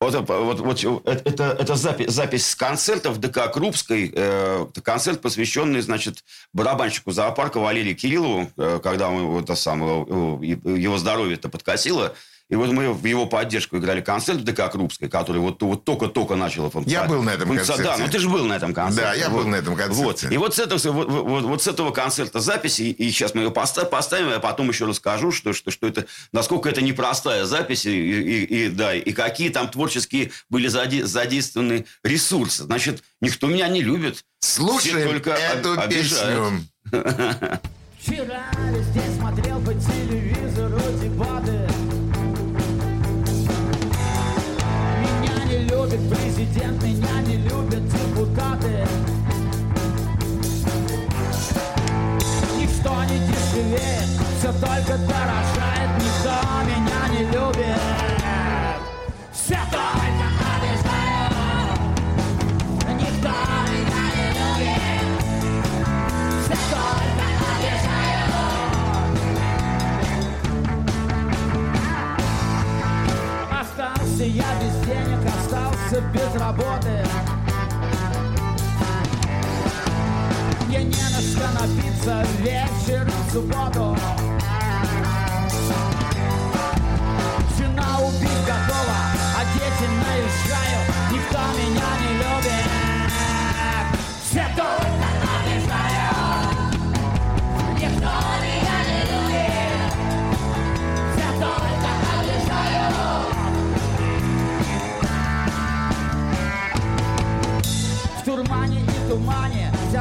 Вот, 0.00 0.14
это- 0.14 0.32
вот, 0.32 0.60
вот 0.60 0.84
это, 1.06 1.22
это, 1.28 1.44
это 1.58 1.74
запись, 1.74 2.10
запись 2.12 2.46
с 2.46 2.54
концерта 2.54 3.10
в 3.10 3.18
ДК 3.18 3.50
Крупской. 3.52 4.12
э, 4.14 4.66
концерт, 4.84 5.20
посвященный, 5.20 5.80
значит, 5.80 6.22
барабанщику 6.52 7.10
зоопарка 7.10 7.58
Валерию 7.58 7.96
Кириллову, 7.96 8.48
э, 8.56 8.78
когда 8.80 9.10
мы, 9.10 9.24
вот, 9.24 9.44
это 9.44 9.56
самое, 9.56 10.02
его 10.40 10.98
здоровье-то 10.98 11.48
подкосило. 11.48 12.14
И 12.50 12.54
вот 12.54 12.70
мы 12.70 12.94
в 12.94 13.04
его 13.04 13.26
поддержку 13.26 13.76
играли 13.76 14.00
концерт 14.00 14.38
в 14.40 14.44
ДК 14.44 14.70
Крупской, 14.72 15.10
который 15.10 15.38
вот, 15.38 15.60
вот 15.62 15.84
только-только 15.84 16.34
начал 16.34 16.70
функционировать. 16.70 17.10
Я 17.10 17.16
был 17.16 17.22
на 17.22 17.30
этом 17.30 17.48
концерте. 17.54 17.82
Да, 17.82 17.96
ну 17.98 18.08
ты 18.08 18.18
же 18.18 18.30
был 18.30 18.44
на 18.46 18.54
этом 18.54 18.72
концерте. 18.72 19.02
Да, 19.02 19.14
я 19.14 19.28
был 19.28 19.46
на 19.46 19.56
этом 19.56 19.76
концерте. 19.76 20.02
Вот. 20.02 20.32
И 20.32 20.36
вот 20.38 20.54
с, 20.54 20.58
этого, 20.58 20.78
вот, 20.92 21.08
вот- 21.08 21.44
вот 21.44 21.62
с 21.62 21.66
этого 21.66 21.90
концерта 21.90 22.40
записи, 22.40 22.82
и 22.84 23.10
сейчас 23.10 23.34
мы 23.34 23.42
ее 23.42 23.50
поста- 23.50 23.84
поставим, 23.84 24.30
я 24.30 24.38
потом 24.40 24.70
еще 24.70 24.86
расскажу, 24.86 25.30
что, 25.30 25.52
что, 25.52 25.70
что 25.70 25.86
это, 25.86 26.06
насколько 26.32 26.70
это 26.70 26.80
непростая 26.80 27.44
запись, 27.44 27.84
и, 27.84 27.90
и- 27.90 28.44
и- 28.44 28.68
да, 28.70 28.94
и 28.94 29.12
какие 29.12 29.50
там 29.50 29.68
творческие 29.68 30.30
были 30.48 30.68
зади- 30.68 31.02
задействованы 31.02 31.84
ресурсы. 32.02 32.62
Значит, 32.64 33.02
никто 33.20 33.46
меня 33.48 33.68
не 33.68 33.82
любит. 33.82 34.24
Все 34.40 34.62
Слушаем 34.62 35.08
только 35.10 35.32
эту 35.32 35.72
об- 35.78 35.90
песню. 35.90 36.62
Вчера 38.00 38.44
везде 38.70 39.02
смотрел 39.18 39.57
президент, 46.08 46.82
меня 46.82 47.20
не 47.26 47.36
любят 47.36 47.86
депутаты. 47.86 48.86
Ничто 52.56 53.04
не 53.04 53.18
дешевеет, 53.26 54.08
все 54.38 54.52
только 54.52 54.98
дорожает 54.98 55.90
Никто 55.98 56.36
меня 56.64 57.02
не 57.12 57.24
любит. 57.26 57.82
Все 59.32 59.58
только 59.70 60.26
обижают 60.54 61.78
Никто 62.98 63.34
меня 63.68 64.04
не 64.16 64.26
любит. 64.38 64.82
Все 66.44 66.56
только 66.70 67.26
обижают. 67.52 68.32
Остался 73.60 74.24
я 74.24 74.50
без 74.62 74.77
остался 75.88 76.00
без 76.12 76.40
работы. 76.40 77.04
Мне 80.66 80.84
не 80.84 81.02
на 81.10 81.20
что 81.20 81.48
напиться. 81.52 82.26
Вечером 82.40 83.10
в 83.28 83.32
субботу 83.32 83.96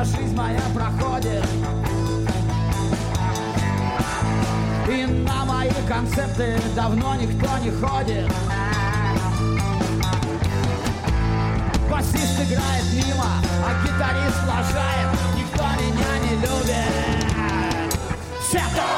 вся 0.03 0.17
жизнь 0.17 0.35
моя 0.35 0.61
проходит. 0.73 1.45
И 4.89 5.05
на 5.05 5.45
мои 5.45 5.71
концерты 5.87 6.59
давно 6.75 7.15
никто 7.15 7.57
не 7.59 7.71
ходит. 7.71 8.31
Басист 11.89 12.39
играет 12.41 12.85
мимо, 12.93 13.25
а 13.65 13.73
гитарист 13.83 14.43
лажает. 14.47 15.09
Никто 15.35 15.63
меня 15.63 16.19
не 16.23 16.35
любит. 16.41 17.17
Таким 18.51 18.96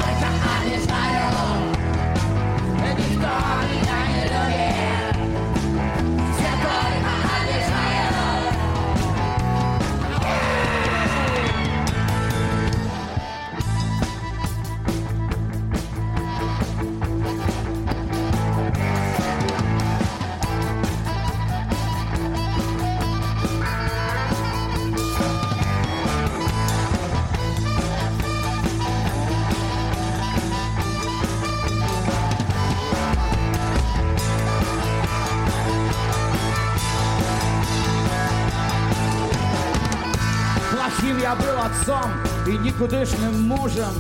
никудышным 42.79 43.49
мужем. 43.49 43.91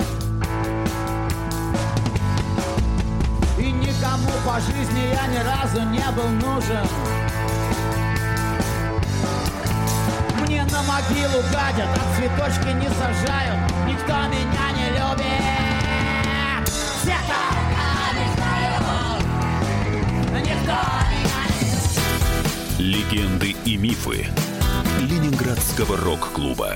И 3.57 3.71
никому 3.71 4.31
по 4.45 4.57
жизни 4.61 5.13
я 5.13 5.27
ни 5.27 5.39
разу 5.45 5.81
не 5.89 6.09
был 6.15 6.29
нужен. 6.29 6.87
Мне 10.41 10.63
на 10.63 10.81
могилу 10.83 11.43
гадят, 11.51 11.89
а 11.93 12.15
цветочки 12.15 12.71
не 12.73 12.87
сажают. 12.87 13.59
Никто 13.85 14.13
меня 14.29 14.71
не 14.71 14.87
любит. 14.91 15.43
Мечтают. 17.03 17.59
Никто 20.45 20.79
меня 21.17 21.41
не 22.77 22.83
Легенды 22.83 23.55
и 23.65 23.75
мифы 23.75 24.27
Ленинградского 25.01 25.97
рок-клуба. 25.97 26.75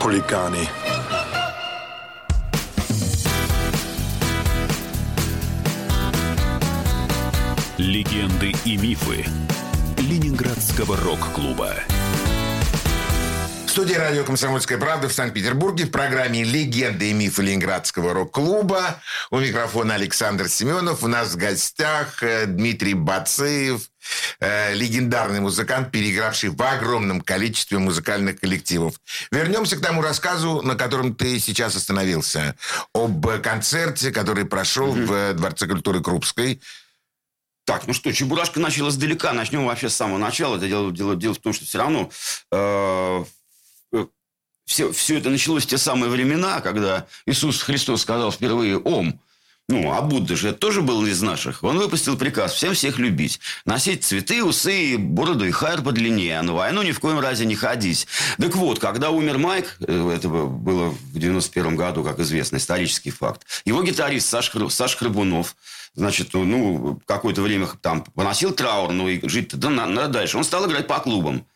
Хулиганы. 0.00 0.68
Легенды 7.78 8.52
и 8.64 8.76
мифы 8.76 9.24
Ленинградского 9.98 10.96
рок-клуба. 10.96 11.72
В 13.74 13.76
студии 13.76 13.94
радио 13.94 14.22
«Комсомольская 14.22 14.78
правда» 14.78 15.08
в 15.08 15.12
Санкт-Петербурге 15.12 15.86
в 15.86 15.90
программе 15.90 16.44
«Легенды 16.44 17.10
и 17.10 17.12
мифы 17.12 17.42
Ленинградского 17.42 18.14
рок-клуба». 18.14 19.00
У 19.32 19.40
микрофона 19.40 19.94
Александр 19.94 20.48
Семенов. 20.48 21.02
У 21.02 21.08
нас 21.08 21.32
в 21.32 21.36
гостях 21.36 22.22
э, 22.22 22.46
Дмитрий 22.46 22.94
Бацеев, 22.94 23.80
э, 24.38 24.74
легендарный 24.74 25.40
музыкант, 25.40 25.90
переигравший 25.90 26.50
в 26.50 26.62
огромном 26.62 27.20
количестве 27.20 27.78
музыкальных 27.78 28.38
коллективов. 28.38 28.94
Вернемся 29.32 29.76
к 29.76 29.80
тому 29.80 30.02
рассказу, 30.02 30.62
на 30.62 30.76
котором 30.76 31.12
ты 31.16 31.40
сейчас 31.40 31.74
остановился. 31.74 32.54
Об 32.94 33.26
концерте, 33.42 34.12
который 34.12 34.44
прошел 34.44 34.92
в 34.92 35.12
э, 35.12 35.32
Дворце 35.32 35.66
культуры 35.66 36.00
Крупской. 36.00 36.62
Так, 37.64 37.88
ну 37.88 37.92
что, 37.92 38.12
Чебурашка 38.12 38.60
начал 38.60 38.88
издалека. 38.88 39.32
Начнем 39.32 39.66
вообще 39.66 39.88
с 39.88 39.96
самого 39.96 40.18
начала. 40.18 40.58
Это 40.58 40.68
дело, 40.68 40.92
дело, 40.92 41.16
дело 41.16 41.34
в 41.34 41.38
том, 41.38 41.52
что 41.52 41.64
все 41.64 41.78
равно 41.78 42.08
э, 42.52 43.24
все, 44.64 44.92
все 44.92 45.18
это 45.18 45.30
началось 45.30 45.64
в 45.64 45.68
те 45.68 45.78
самые 45.78 46.10
времена, 46.10 46.60
когда 46.60 47.06
Иисус 47.26 47.62
Христос 47.62 48.02
сказал 48.02 48.30
впервые 48.32 48.78
«Ом». 48.78 49.20
Ну, 49.66 49.90
а 49.92 50.02
Будда 50.02 50.36
же 50.36 50.52
тоже 50.52 50.82
был 50.82 51.06
из 51.06 51.22
наших. 51.22 51.62
Он 51.64 51.78
выпустил 51.78 52.18
приказ 52.18 52.52
всем 52.52 52.74
всех 52.74 52.98
любить. 52.98 53.40
Носить 53.64 54.04
цветы, 54.04 54.44
усы, 54.44 54.98
бороду 54.98 55.46
и 55.46 55.50
хайр 55.52 55.80
подлиннее, 55.80 56.38
а 56.38 56.42
на 56.42 56.52
войну 56.52 56.82
ни 56.82 56.92
в 56.92 57.00
коем 57.00 57.18
разе 57.18 57.46
не 57.46 57.54
ходить. 57.54 58.06
Так 58.36 58.54
вот, 58.56 58.78
когда 58.78 59.08
умер 59.08 59.38
Майк, 59.38 59.76
э, 59.80 60.12
это 60.14 60.28
было 60.28 60.90
в 60.90 61.18
91 61.18 61.76
году, 61.76 62.04
как 62.04 62.18
известно, 62.20 62.58
исторический 62.58 63.10
факт, 63.10 63.46
его 63.64 63.82
гитарист 63.82 64.28
Саш, 64.28 64.52
Саш 64.68 64.96
Храбунов, 64.96 65.56
значит, 65.94 66.34
ну, 66.34 67.00
какое-то 67.06 67.40
время 67.40 67.66
там 67.80 68.02
поносил 68.02 68.52
траур, 68.52 68.92
ну, 68.92 69.08
и 69.08 69.26
жить-то 69.26 69.56
да, 69.56 69.70
на- 69.70 69.86
надо 69.86 70.08
дальше. 70.08 70.36
Он 70.36 70.44
стал 70.44 70.66
играть 70.68 70.86
по 70.86 70.98
клубам. 70.98 71.46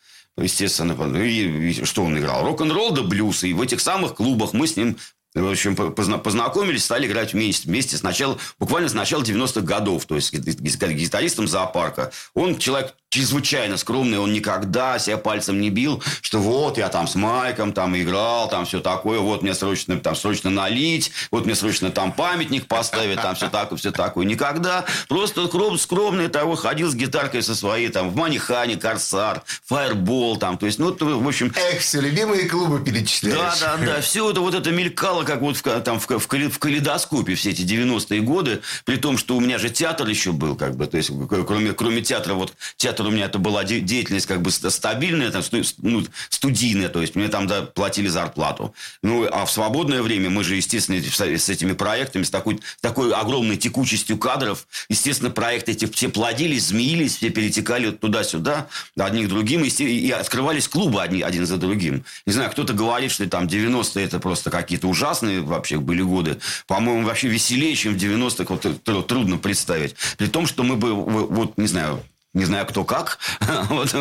Естественно, 0.41 0.95
ну, 0.95 1.21
и, 1.21 1.71
и 1.71 1.85
что 1.85 2.05
он 2.05 2.19
играл? 2.19 2.45
Рок-н-ролл 2.45 2.93
да 2.93 3.03
блюз. 3.03 3.45
И 3.45 3.53
в 3.53 3.61
этих 3.61 3.81
самых 3.81 4.15
клубах 4.15 4.53
мы 4.53 4.67
с 4.67 4.77
ним 4.77 4.97
в 5.35 5.51
общем, 5.51 5.77
по- 5.77 5.91
позна- 5.91 6.19
познакомились, 6.19 6.85
стали 6.85 7.07
играть 7.07 7.33
вместе. 7.33 7.69
Вместе 7.69 7.97
с 7.97 8.03
начала, 8.03 8.39
буквально 8.59 8.89
с 8.89 8.95
начала 8.95 9.23
90-х 9.23 9.61
годов. 9.67 10.05
То 10.07 10.17
есть, 10.17 10.33
ги- 10.33 10.39
ги- 10.51 10.93
гитаристом 10.95 11.47
зоопарка. 11.47 12.11
Он 12.35 12.59
человек 12.59 12.95
чрезвычайно 13.11 13.77
скромный. 13.79 14.19
Он 14.19 14.33
никогда 14.33 14.99
себя 14.99 15.17
пальцем 15.17 15.61
не 15.61 15.71
бил, 15.71 16.03
что 16.21 16.39
вот 16.41 16.77
я 16.79 16.89
там 16.89 17.07
с 17.09 17.15
Майком 17.15 17.73
там 17.73 17.97
играл, 17.97 18.49
там 18.49 18.67
все 18.67 18.81
такое. 18.81 19.19
Вот 19.21 19.43
мне 19.43 19.55
срочно, 19.55 19.99
там, 19.99 20.15
срочно 20.15 20.51
налить. 20.51 21.11
Вот 21.31 21.45
мне 21.47 21.55
срочно 21.55 21.91
там 21.91 22.13
памятник 22.13 22.67
поставить. 22.67 23.17
Там 23.21 23.35
все 23.35 23.49
такое, 23.49 23.79
все 23.79 23.93
такое. 23.93 24.27
Никогда. 24.27 24.85
Просто 25.09 25.43
скром- 25.47 25.79
скромный 25.79 26.29
того 26.29 26.55
ходил 26.57 26.91
с 26.91 26.95
гитаркой 26.95 27.43
со 27.43 27.55
своей. 27.55 27.89
Там 27.89 28.11
в 28.11 28.17
Манихане, 28.17 28.77
Корсар, 28.77 29.43
Фаербол. 29.67 30.37
Там. 30.37 30.59
То 30.59 30.67
есть, 30.67 30.79
ну, 30.79 30.95
в 30.99 31.29
общем... 31.29 31.53
Эх, 31.55 31.81
все 31.81 32.01
любимые 32.01 32.49
клубы 32.49 32.83
перечисляешь. 32.85 33.61
Да, 33.61 33.77
да, 33.79 33.87
да. 33.87 34.01
Все 34.01 34.31
это 34.31 34.41
вот 34.41 34.55
это 34.55 34.71
мелькало, 34.71 35.18
как 35.25 35.41
вот 35.41 35.57
в, 35.57 35.63
там, 35.63 35.99
в, 36.01 36.09
в, 36.09 36.27
в 36.27 36.59
калейдоскопе 36.59 37.35
все 37.35 37.51
эти 37.51 37.63
90-е 37.63 38.21
годы. 38.21 38.61
При 38.85 38.97
том, 38.97 39.19
что 39.19 39.37
у 39.37 39.41
меня 39.41 39.59
же 39.59 39.71
театр 39.71 40.07
еще 40.09 40.33
был, 40.33 40.57
как 40.57 40.77
бы. 40.77 40.87
То 40.87 40.97
есть, 40.97 41.11
кроме, 41.29 41.73
кроме 41.73 42.03
театра, 42.03 42.35
вот 42.35 42.55
театр 42.77 43.07
у 43.07 43.11
меня 43.11 43.27
это 43.27 43.39
была 43.39 43.65
де- 43.65 43.81
деятельность 43.81 44.27
как 44.27 44.43
бы 44.43 44.51
ст- 44.51 44.71
стабильная, 44.71 45.31
там, 45.31 45.43
сту- 45.43 45.63
ну, 45.79 46.05
студийная. 46.31 46.89
То 46.89 47.01
есть, 47.01 47.15
мне 47.15 47.29
там 47.29 47.47
да, 47.47 47.63
платили 47.63 48.09
зарплату. 48.09 48.75
Ну, 49.03 49.27
а 49.31 49.45
в 49.45 49.51
свободное 49.51 50.03
время 50.03 50.31
мы 50.31 50.45
же, 50.45 50.57
естественно, 50.57 51.01
с 51.01 51.49
этими 51.49 51.73
проектами, 51.73 52.23
с 52.23 52.31
такой, 52.31 52.61
такой 52.81 53.13
огромной 53.13 53.57
текучестью 53.57 54.19
кадров, 54.19 54.67
естественно, 54.89 55.31
проекты 55.31 55.73
эти 55.73 55.87
все 55.87 56.09
плодились, 56.09 56.67
змеились, 56.67 57.17
все 57.17 57.31
перетекали 57.31 57.91
туда-сюда, 57.91 58.69
одних 58.99 59.29
другим, 59.29 59.65
и, 59.65 59.69
и 59.69 60.11
открывались 60.11 60.69
клубы 60.69 61.03
одни, 61.03 61.23
один 61.23 61.47
за 61.47 61.57
другим. 61.57 62.05
Не 62.27 62.33
знаю, 62.33 62.51
кто-то 62.51 62.73
говорит, 62.73 63.11
что 63.11 63.29
там 63.29 63.47
90-е 63.47 64.05
это 64.05 64.19
просто 64.19 64.51
какие-то 64.51 64.87
ужасные 64.89 65.08
вообще 65.15 65.79
были 65.79 66.03
годы. 66.03 66.39
По-моему, 66.67 67.07
вообще 67.07 67.29
веселее, 67.29 67.75
чем 67.75 67.95
в 67.95 67.97
90-х, 67.97 68.55
вот 68.55 69.07
трудно 69.07 69.39
представить. 69.39 69.95
При 70.17 70.27
том, 70.27 70.47
что 70.47 70.63
мы 70.63 70.77
бы, 70.77 70.93
вот, 70.95 71.59
не 71.59 71.67
знаю, 71.67 72.03
не 72.35 72.45
знаю, 72.45 72.67
кто 72.67 72.85
как. 72.85 73.19
Вот, 73.71 73.95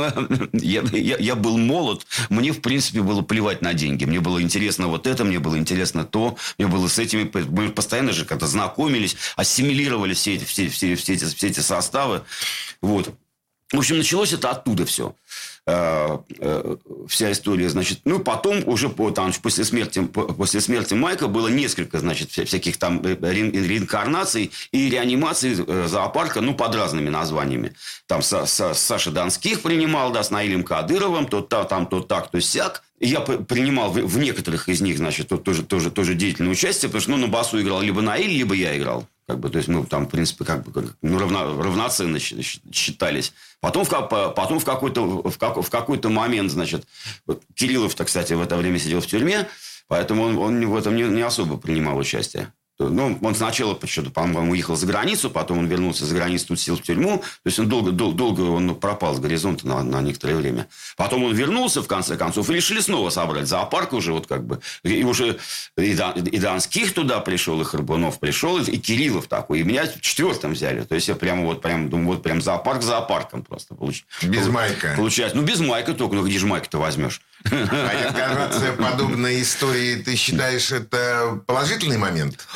я, 0.53 0.82
я- 0.91 1.18
я 1.18 1.36
был 1.36 1.58
молод. 1.58 2.05
Мне, 2.30 2.51
в 2.51 2.62
принципе, 2.62 3.01
было 3.01 3.22
плевать 3.22 3.62
на 3.62 3.74
деньги. 3.74 4.05
Мне 4.05 4.20
было 4.20 4.41
интересно 4.41 4.88
вот 4.88 5.08
это, 5.08 5.24
мне 5.24 5.39
было 5.39 5.58
интересно 5.58 6.03
то. 6.05 6.38
Мне 6.58 6.68
было 6.68 6.88
с 6.88 6.99
этими... 6.99 7.30
Мы 7.49 7.70
постоянно 7.70 8.12
же 8.12 8.26
как-то 8.26 8.47
знакомились, 8.47 9.16
ассимилировали 9.36 10.14
все 10.14 10.36
эти, 10.36 10.43
все, 10.45 10.68
все, 10.70 10.95
все 10.95 11.14
эти, 11.14 11.26
все 11.26 11.47
эти 11.47 11.60
составы. 11.62 12.24
Вот. 12.82 13.14
В 13.74 13.78
общем, 13.78 13.97
началось 13.97 14.34
это 14.34 14.51
оттуда 14.51 14.86
все. 14.86 15.16
Э, 15.70 16.18
э, 16.39 16.76
Вся 17.09 17.32
история, 17.32 17.70
значит, 17.70 17.99
ну, 18.05 18.20
потом 18.20 18.63
уже 18.68 18.88
по, 18.89 19.11
там, 19.11 19.32
после, 19.41 19.63
смерти, 19.65 20.01
по- 20.03 20.24
после 20.34 20.61
смерти 20.61 20.93
Майка 20.93 21.28
было 21.28 21.47
несколько, 21.49 21.99
значит, 21.99 22.30
вся- 22.30 22.45
всяких 22.45 22.78
там 22.78 23.01
э, 23.03 23.15
реин- 23.15 23.51
реинкарнаций 23.51 24.51
и 24.72 24.89
реанимаций 24.89 25.55
зоопарка, 25.88 26.39
ну, 26.41 26.53
под 26.55 26.76
разными 26.76 27.09
названиями. 27.09 27.74
Там 28.07 28.22
Са- 28.22 28.43
Са- 28.45 28.74
Саша 28.74 29.11
Донских 29.11 29.61
принимал, 29.61 30.11
да, 30.11 30.24
с 30.24 30.32
Наилем 30.32 30.63
Кадыровым, 30.63 31.28
то 31.28 31.41
та- 31.41 31.65
там, 31.65 31.86
то 31.86 31.99
так, 32.01 32.32
то 32.32 32.39
сяк. 32.39 32.84
Я 32.99 33.19
принимал 33.21 33.91
в, 33.91 34.17
некоторых 34.17 34.69
из 34.69 34.81
них, 34.81 34.97
значит, 34.97 35.27
то- 35.29 35.37
тоже, 35.37 35.63
тоже, 35.63 35.91
тоже 35.91 36.15
деятельное 36.15 36.51
участие, 36.51 36.89
потому 36.89 37.01
что, 37.01 37.11
ну, 37.11 37.17
на 37.17 37.27
басу 37.27 37.61
играл 37.61 37.81
либо 37.81 38.01
Наиль, 38.01 38.31
либо 38.31 38.55
я 38.55 38.75
играл. 38.77 39.07
Как 39.27 39.39
бы, 39.39 39.49
то 39.49 39.57
есть 39.57 39.67
мы 39.67 39.85
там, 39.85 40.05
в 40.07 40.09
принципе, 40.09 40.45
как 40.45 40.63
бы 40.65 40.93
ну, 41.01 41.19
равно, 41.19 41.61
равноценно 41.61 42.17
считались. 42.17 43.33
Потом 43.59 43.83
в, 43.85 43.89
потом 43.89 44.59
в 44.59 44.65
какой-то 44.65 45.05
в, 45.29 45.37
как- 45.37 45.61
в 45.61 45.69
какой-то 45.69 46.09
момент, 46.09 46.49
значит, 46.51 46.87
вот 47.25 47.43
Кириллов-то, 47.53 48.05
кстати, 48.05 48.33
в 48.33 48.41
это 48.41 48.55
время 48.55 48.79
сидел 48.79 49.01
в 49.01 49.05
тюрьме, 49.07 49.47
поэтому 49.87 50.23
он, 50.23 50.37
он 50.37 50.65
в 50.67 50.75
этом 50.75 50.95
не, 50.95 51.03
не 51.03 51.21
особо 51.21 51.57
принимал 51.57 51.97
участие. 51.97 52.51
Ну, 52.80 53.17
он 53.21 53.36
сначала, 53.36 53.73
почему-то, 53.73 54.11
по-моему, 54.11 54.51
уехал 54.51 54.75
за 54.75 54.86
границу, 54.86 55.30
потом 55.30 55.59
он 55.59 55.67
вернулся 55.67 56.05
за 56.05 56.15
границу, 56.15 56.47
тут 56.49 56.59
сел 56.59 56.75
в 56.75 56.82
тюрьму. 56.82 57.17
То 57.17 57.47
есть 57.47 57.59
он 57.59 57.67
долго, 57.67 57.91
дол- 57.91 58.13
долго 58.13 58.41
он 58.41 58.75
пропал 58.75 59.15
с 59.15 59.19
горизонта 59.19 59.67
на, 59.67 59.84
на 59.84 60.01
некоторое 60.01 60.36
время. 60.36 60.67
Потом 60.95 61.23
он 61.23 61.34
вернулся, 61.34 61.82
в 61.82 61.88
конце 61.88 62.17
концов, 62.17 62.49
и 62.49 62.53
решили 62.53 62.80
снова 62.80 63.09
собрать 63.09 63.47
зоопарк 63.47 63.93
уже 63.93 64.13
вот 64.13 64.28
как 64.28 64.45
бы. 64.45 64.59
И 64.84 65.03
уже 65.03 65.38
и, 65.75 65.93
Дан- 65.95 66.13
и 66.13 66.38
Донских 66.39 66.93
туда 66.93 67.19
пришел, 67.19 67.59
и 67.61 67.63
Харбунов 67.63 68.19
пришел, 68.19 68.59
и 68.59 68.78
Кириллов 68.78 69.28
такой. 69.28 69.59
И 69.59 69.63
меня 69.63 69.88
четвертым 69.88 70.53
взяли. 70.53 70.82
То 70.82 70.95
есть 70.95 71.07
я 71.07 71.15
прямо 71.15 71.43
вот, 71.43 71.61
прям, 71.61 71.89
думаю, 71.89 72.07
вот 72.09 72.23
прям 72.23 72.41
зоопарк 72.41 72.84
зоопарком 72.84 73.43
просто. 73.43 73.75
Получ... 73.75 74.05
Без 74.21 74.47
майка. 74.47 74.93
Получается. 74.95 75.36
Ну, 75.38 75.43
без 75.43 75.59
майка 75.59 75.93
только. 75.93 76.15
Ну, 76.15 76.25
где 76.25 76.38
же 76.38 76.45
майка-то 76.45 76.78
возьмешь? 76.78 77.21
А 77.51 78.07
инкарнация 78.09 78.73
подобной 78.73 79.41
истории, 79.41 79.95
ты 79.97 80.15
считаешь, 80.15 80.71
это 80.71 81.41
положительный 81.45 81.97
момент? 81.97 82.47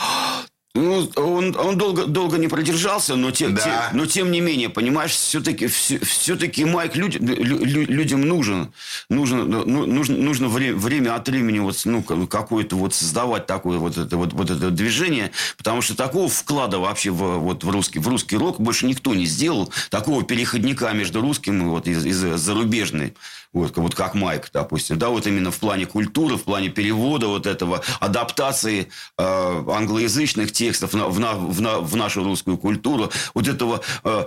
Ну, 0.73 1.11
он, 1.17 1.53
он 1.59 1.77
долго, 1.77 2.05
долго 2.05 2.37
не 2.37 2.47
продержался, 2.47 3.15
но, 3.17 3.31
те- 3.31 3.49
Да. 3.49 3.61
те- 3.61 3.97
но 3.97 4.05
тем 4.05 4.31
не 4.31 4.39
менее, 4.39 4.69
понимаешь, 4.69 5.11
все-таки, 5.11 5.67
все-таки 5.67 6.63
Майк 6.63 6.95
люд- 6.95 7.15
лю- 7.19 7.43
лю- 7.65 7.85
людям 7.91 8.21
нужен. 8.21 8.71
Нужно, 9.09 9.43
ну, 9.43 9.65
нужно, 9.85 10.15
нужно 10.15 10.47
вре- 10.47 10.73
время 10.73 11.15
от 11.15 11.27
времени 11.27 11.59
вот, 11.59 11.75
ну, 11.83 12.01
ка- 12.01 12.25
какое-то 12.25 12.77
вот 12.77 12.93
создавать 12.95 13.47
такое 13.47 13.79
вот 13.79 13.97
это, 13.97 14.15
вот, 14.15 14.31
вот 14.31 14.49
это 14.49 14.69
движение, 14.71 15.31
потому 15.57 15.81
что 15.81 15.93
такого 15.93 16.29
вклада 16.29 16.79
вообще 16.79 17.09
в, 17.11 17.39
вот, 17.39 17.65
в, 17.65 17.69
русский, 17.69 17.99
в 17.99 18.07
русский 18.07 18.37
рок 18.37 18.61
больше 18.61 18.85
никто 18.85 19.13
не 19.13 19.25
сделал. 19.25 19.73
Такого 19.89 20.23
переходника 20.23 20.89
между 20.93 21.19
русским 21.19 21.61
и 21.63 21.65
вот, 21.65 21.85
из, 21.85 22.05
из 22.05 22.15
зарубежной. 22.39 23.13
Вот, 23.53 23.75
вот 23.75 23.95
как 23.95 24.15
Майк, 24.15 24.49
допустим. 24.53 24.97
Да, 24.97 25.09
вот 25.09 25.27
именно 25.27 25.51
в 25.51 25.57
плане 25.57 25.85
культуры, 25.85 26.37
в 26.37 26.43
плане 26.43 26.69
перевода 26.69 27.27
вот 27.27 27.45
этого, 27.45 27.81
адаптации 27.99 28.87
э, 29.17 29.63
англоязычных 29.67 30.53
текстов 30.53 30.93
на- 30.93 31.07
в, 31.07 31.19
на- 31.19 31.33
в 31.33 31.59
на- 31.59 31.79
в 31.79 31.95
нашу 31.97 32.23
русскую 32.23 32.57
культуру, 32.57 33.11
вот 33.33 33.47
этого 33.49 33.81
э, 34.05 34.25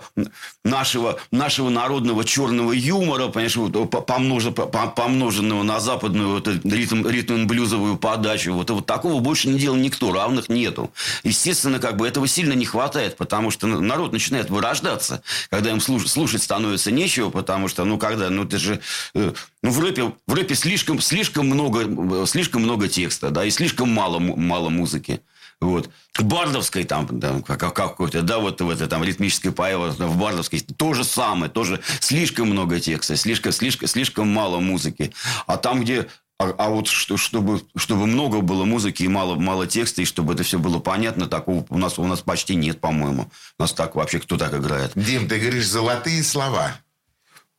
нашего, 0.63 1.19
нашего 1.31 1.71
народного 1.71 2.25
черного 2.25 2.73
юмора, 2.73 3.29
понимаешь, 3.29 3.57
вот, 3.57 3.91
по- 3.91 4.03
помноже- 4.03 4.53
по- 4.53 4.67
по- 4.67 4.89
помноженного 4.89 5.63
на 5.63 5.81
западную 5.81 6.29
вот, 6.29 6.47
ритм, 6.47 7.07
ритм-блюзовую 7.07 7.97
подачу. 7.97 8.53
Вот, 8.53 8.69
вот 8.71 8.85
такого 8.85 9.21
больше 9.21 9.49
не 9.49 9.59
делал 9.59 9.77
никто, 9.77 10.13
равных 10.13 10.51
нету. 10.51 10.93
Естественно, 11.23 11.79
как 11.79 11.97
бы 11.97 12.07
этого 12.07 12.29
сильно 12.29 12.53
не 12.53 12.67
хватает, 12.67 13.17
потому 13.17 13.51
что 13.51 13.67
народ 13.67 14.13
начинает 14.13 14.51
вырождаться, 14.51 15.23
когда 15.49 15.71
им 15.71 15.79
слуш- 15.79 16.09
слушать 16.09 16.43
становится 16.43 16.91
нечего, 16.91 17.31
потому 17.31 17.69
что, 17.69 17.85
ну, 17.87 17.97
когда, 17.97 18.29
ну, 18.29 18.45
ты 18.45 18.59
же, 18.59 18.81
ну, 19.15 19.35
в 19.63 19.81
рэпе, 19.81 20.13
в 20.27 20.35
рэпе 20.35 20.55
слишком, 20.55 21.01
слишком 21.01 21.47
много, 21.47 21.83
э, 22.23 22.27
слишком 22.27 22.63
много 22.63 22.89
текста, 22.89 23.31
да, 23.31 23.45
и 23.45 23.51
слишком 23.51 23.89
мало, 23.91 24.19
мало 24.19 24.69
музыки. 24.69 25.21
Вот. 25.61 25.89
Бардовской 26.19 26.85
там, 26.85 27.09
да, 27.11 27.41
как, 27.47 27.61
как 27.61 27.75
какой-то, 27.75 28.23
да, 28.23 28.39
вот 28.39 28.61
в 28.61 28.69
этой 28.69 28.87
там 28.87 29.05
ритмической 29.05 29.53
поэме 29.53 29.91
в 29.91 30.17
Бардовской 30.17 30.61
то 30.61 30.95
же 30.95 31.05
самое, 31.05 31.51
тоже 31.51 31.81
слишком 32.01 32.51
много 32.51 32.81
текста, 32.81 33.17
слишком, 33.17 33.53
слишком, 33.53 33.89
слишком 33.89 34.29
мало 34.29 34.59
музыки. 34.59 35.13
А 35.47 35.57
там, 35.57 35.83
где 35.83 36.09
а, 36.39 36.53
а 36.59 36.69
вот 36.69 36.89
что, 36.89 37.17
чтобы, 37.17 37.63
чтобы 37.77 38.07
много 38.07 38.41
было 38.41 38.65
музыки 38.65 39.05
и 39.05 39.09
мало, 39.09 39.37
мало 39.37 39.67
текста, 39.69 40.03
и 40.03 40.05
чтобы 40.05 40.35
это 40.35 40.43
все 40.43 40.59
было 40.59 40.81
понятно, 40.81 41.27
такого 41.27 41.65
у 41.69 41.79
нас, 41.79 41.99
у 41.99 42.05
нас 42.05 42.21
почти 42.21 42.57
нет, 42.57 42.81
по-моему. 42.81 43.31
У 43.59 43.63
нас 43.63 43.73
так 43.73 43.95
вообще 43.95 44.19
кто 44.19 44.37
так 44.37 44.53
играет? 44.53 44.93
Дим, 44.97 45.29
ты 45.29 45.39
говоришь 45.39 45.69
золотые 45.69 46.25
слова. 46.25 46.73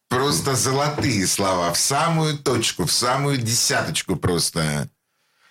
Просто 0.09 0.55
золотые 0.55 1.25
слова. 1.27 1.73
В 1.73 1.77
самую 1.77 2.37
точку, 2.37 2.85
в 2.85 2.91
самую 2.91 3.37
десяточку 3.37 4.15
просто. 4.15 4.89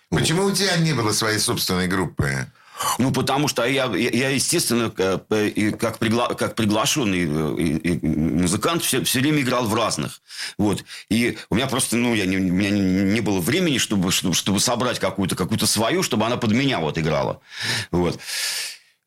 Почему 0.09 0.45
у 0.45 0.51
тебя 0.51 0.77
не 0.77 0.93
было 0.93 1.11
своей 1.11 1.39
собственной 1.39 1.87
группы? 1.87 2.47
Ну, 2.97 3.11
потому 3.11 3.47
что 3.47 3.65
я, 3.65 3.85
я, 3.95 4.29
естественно, 4.29 4.91
э, 4.97 5.71
как, 5.71 5.97
пригла- 5.97 6.35
как 6.35 6.55
приглашенный 6.55 7.25
э, 7.25 7.55
и- 7.61 7.77
и 7.77 8.07
музыкант 8.07 8.83
все, 8.83 9.01
все 9.03 9.19
время 9.21 9.41
играл 9.41 9.65
в 9.65 9.73
разных. 9.73 10.21
Вот. 10.57 10.83
И 11.09 11.37
у 11.49 11.55
меня 11.55 11.67
просто, 11.67 11.95
ну, 11.95 12.13
я 12.13 12.25
не, 12.25 12.35
у 12.35 12.41
меня 12.41 12.69
не 12.71 13.21
было 13.21 13.39
времени, 13.39 13.77
чтобы, 13.77 14.11
чтобы, 14.11 14.35
чтобы 14.35 14.59
собрать 14.59 14.99
какую-то 14.99 15.37
какую 15.37 15.57
свою, 15.59 16.03
чтобы 16.03 16.25
она 16.25 16.35
под 16.35 16.51
меня 16.51 16.79
вот 16.79 16.97
играла. 16.97 17.39
Вот. 17.91 18.19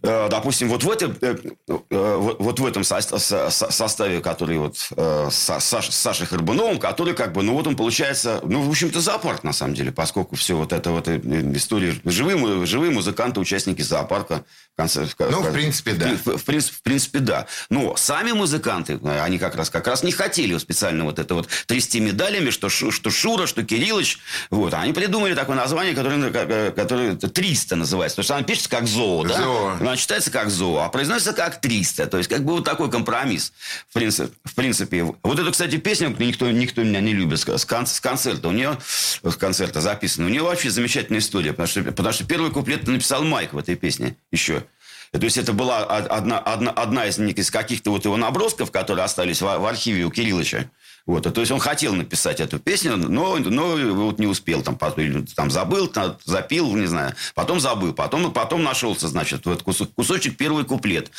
Э, 0.02 0.28
Допустим, 0.30 0.68
вот 0.68 0.84
в, 0.84 0.90
этом, 0.90 1.16
э, 1.20 1.36
э, 1.68 2.16
вот 2.38 2.60
в 2.60 2.66
этом 2.66 2.84
со- 2.84 3.00
со- 3.00 3.18
со- 3.50 3.70
составе, 3.72 4.20
который 4.20 4.56
вот 4.58 4.76
с 4.76 4.92
Саш- 4.92 5.90
с 5.90 5.96
Сашей 5.96 6.26
Харбуновым, 6.26 6.78
который 6.78 7.14
как 7.14 7.32
бы, 7.32 7.42
ну 7.42 7.54
вот 7.54 7.66
он 7.66 7.74
получается, 7.76 8.40
ну, 8.44 8.62
в 8.62 8.70
общем-то, 8.70 9.00
зоопарк, 9.00 9.42
на 9.42 9.52
самом 9.52 9.74
деле, 9.74 9.90
поскольку 9.90 10.36
все 10.36 10.56
вот 10.56 10.72
это 10.72 10.92
вот 10.92 11.08
история, 11.08 11.94
живые, 12.04 12.64
живые 12.66 12.92
музыканты, 12.92 13.40
участники 13.40 13.82
зоопарка. 13.82 14.44
В 14.74 14.76
конце, 14.76 15.04
в- 15.06 15.16
Ну, 15.18 15.42
в 15.42 15.52
принципе, 15.52 15.92
да. 15.94 16.10
В, 16.24 16.38
в 16.38 16.44
принципе, 16.44 16.76
в 16.76 16.82
принципе, 16.82 17.18
да. 17.18 17.46
Но 17.68 17.96
сами 17.96 18.30
музыканты, 18.30 19.00
они 19.02 19.38
как 19.38 19.56
раз, 19.56 19.68
как 19.70 19.88
раз 19.88 20.04
не 20.04 20.12
хотели 20.12 20.56
специально 20.58 21.04
вот 21.04 21.18
это 21.18 21.34
вот 21.34 21.48
трясти 21.66 21.98
медалями, 21.98 22.50
что, 22.50 22.68
что 22.68 23.10
Шура, 23.10 23.48
что 23.48 23.64
Кириллыч. 23.64 24.18
Вот. 24.50 24.74
Они 24.74 24.92
придумали 24.92 25.34
такое 25.34 25.56
название, 25.56 25.94
которое, 25.96 26.70
которое 26.70 27.16
300 27.16 27.74
называется. 27.74 28.14
Потому 28.16 28.24
что 28.24 28.34
она 28.36 28.44
пишется 28.44 28.70
как 28.70 28.86
зоо, 28.86 29.24
да? 29.24 29.36
Зоо. 29.42 29.87
Она 29.88 29.96
читается 29.96 30.30
как 30.30 30.50
зоо, 30.50 30.78
а 30.82 30.88
произносится 30.88 31.32
как 31.32 31.60
300. 31.60 32.06
То 32.06 32.18
есть, 32.18 32.28
как 32.28 32.44
бы 32.44 32.52
вот 32.52 32.64
такой 32.64 32.90
компромисс. 32.90 33.52
В 33.88 33.94
принципе. 33.94 34.32
В 34.44 34.54
принципе. 34.54 35.04
Вот 35.22 35.38
эту, 35.38 35.50
кстати, 35.52 35.76
песню 35.78 36.14
никто, 36.18 36.50
никто 36.50 36.82
меня 36.82 37.00
не 37.00 37.12
любит. 37.12 37.40
С, 37.40 37.64
кон- 37.64 37.86
с 37.86 38.00
концерта. 38.00 38.48
У 38.48 38.52
нее, 38.52 38.78
с 39.22 39.36
концерта 39.36 39.80
записано. 39.80 40.26
У 40.26 40.30
нее 40.30 40.42
вообще 40.42 40.70
замечательная 40.70 41.20
история. 41.20 41.50
Потому 41.52 41.68
что, 41.68 41.82
потому 41.84 42.12
что 42.12 42.24
первый 42.24 42.50
куплет 42.50 42.86
написал 42.86 43.24
Майк 43.24 43.52
в 43.52 43.58
этой 43.58 43.74
песне 43.76 44.16
еще. 44.30 44.64
То 45.12 45.18
есть, 45.22 45.38
это 45.38 45.52
была 45.52 45.84
од- 45.86 46.06
одна, 46.08 46.38
одна, 46.38 46.70
одна 46.70 47.06
из, 47.06 47.18
из 47.18 47.50
каких-то 47.50 47.90
вот 47.90 48.04
его 48.04 48.16
набросков, 48.16 48.70
которые 48.70 49.04
остались 49.04 49.40
в, 49.40 49.44
в 49.58 49.66
архиве 49.66 50.04
у 50.04 50.10
Кириллыча. 50.10 50.70
Вот, 51.08 51.22
то 51.22 51.40
есть 51.40 51.50
он 51.50 51.58
хотел 51.58 51.94
написать 51.94 52.38
эту 52.38 52.58
песню, 52.58 52.98
но, 52.98 53.38
но 53.38 53.76
вот 53.94 54.18
не 54.18 54.26
успел, 54.26 54.60
там, 54.60 54.76
там 54.76 55.50
забыл, 55.50 55.86
там, 55.86 56.18
запил, 56.26 56.76
не 56.76 56.84
знаю, 56.84 57.14
потом 57.34 57.60
забыл, 57.60 57.94
потом, 57.94 58.30
потом 58.30 58.62
нашелся, 58.62 59.08
значит, 59.08 59.46
вот 59.46 59.62
кусочек 59.62 60.36
первый 60.36 60.66
куплет. 60.66 61.10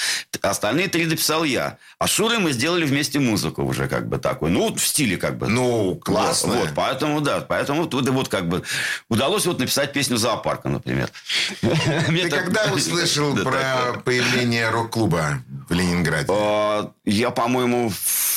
Остальные 0.44 0.90
три 0.90 1.08
дописал 1.08 1.44
я. 1.44 1.80
А 1.98 2.08
с 2.08 2.12
Шурой 2.12 2.38
мы 2.38 2.52
сделали 2.52 2.86
вместе 2.86 3.18
музыку 3.20 3.64
уже 3.64 3.88
как 3.88 4.08
бы 4.08 4.20
такой, 4.20 4.52
ну, 4.52 4.72
в 4.76 4.80
стиле 4.80 5.18
как 5.18 5.40
бы. 5.40 5.48
Ну, 5.48 5.96
классно. 5.96 6.54
Вот, 6.54 6.70
поэтому, 6.76 7.20
да, 7.22 7.40
поэтому 7.40 7.90
вот, 7.90 7.94
вот 7.96 8.28
как 8.28 8.48
бы 8.48 8.62
удалось 9.10 9.48
вот 9.48 9.58
написать 9.58 9.92
песню 9.92 10.18
«Зоопарка», 10.18 10.70
например. 10.70 11.10
Ты 11.62 12.30
когда 12.30 12.66
услышал 12.72 13.36
про 13.44 14.00
появление 14.06 14.70
рок-клуба 14.70 15.40
в 15.68 15.74
Ленинграде? 15.74 16.28
А, 16.30 16.92
Я, 17.06 17.32
по-моему, 17.32 17.90
в- 17.90 18.30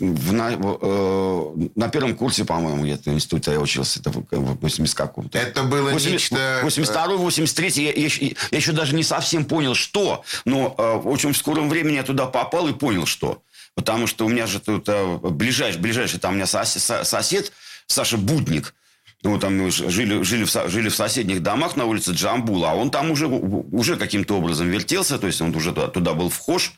на, 0.00 0.50
э, 0.52 1.68
на 1.76 1.88
первом 1.88 2.16
курсе, 2.16 2.44
по-моему, 2.44 2.82
где-то 2.84 3.12
института 3.12 3.52
я 3.52 3.60
учился. 3.60 4.00
Это 4.00 4.10
в 4.10 4.24
в 4.30 4.60
80 4.60 4.94
каком-то. 4.94 5.38
Это 5.38 5.62
было 5.64 5.90
нечто... 6.12 6.60
82 6.62 7.16
83 7.16 7.68
я, 7.84 7.92
я, 7.92 8.04
еще- 8.04 8.26
я 8.50 8.56
еще 8.58 8.72
даже 8.72 8.94
не 8.94 9.02
совсем 9.02 9.44
понял, 9.44 9.74
что. 9.74 10.24
Но 10.44 10.74
э, 10.76 10.96
в 11.02 11.08
очень 11.08 11.34
скором 11.34 11.68
времени 11.68 11.96
я 11.96 12.02
туда 12.02 12.26
попал 12.26 12.68
и 12.68 12.72
понял, 12.72 13.06
что. 13.06 13.42
Потому 13.74 14.06
что 14.06 14.26
у 14.26 14.28
меня 14.28 14.46
же 14.46 14.60
тут 14.60 14.88
э, 14.88 15.16
ближайший, 15.22 15.78
ближайший 15.80 16.18
там 16.18 16.32
у 16.32 16.34
меня 16.36 16.46
сос- 16.46 16.78
со- 16.78 17.04
сосед, 17.04 17.52
Саша 17.86 18.16
Будник, 18.16 18.74
ну, 19.22 19.38
там 19.38 19.58
мы 19.58 19.70
жили, 19.70 20.22
жили, 20.22 20.44
в, 20.44 20.68
жили 20.68 20.88
в 20.88 20.94
соседних 20.94 21.42
домах 21.42 21.76
на 21.76 21.84
улице 21.84 22.12
Джамбула, 22.12 22.70
а 22.70 22.74
он 22.74 22.90
там 22.90 23.10
уже, 23.10 23.26
уже 23.26 23.96
каким-то 23.96 24.38
образом 24.38 24.68
вертелся, 24.70 25.18
то 25.18 25.26
есть 25.26 25.40
он 25.42 25.54
уже 25.54 25.72
туда, 25.72 25.88
туда 25.88 26.14
был 26.14 26.30
вхож. 26.30 26.72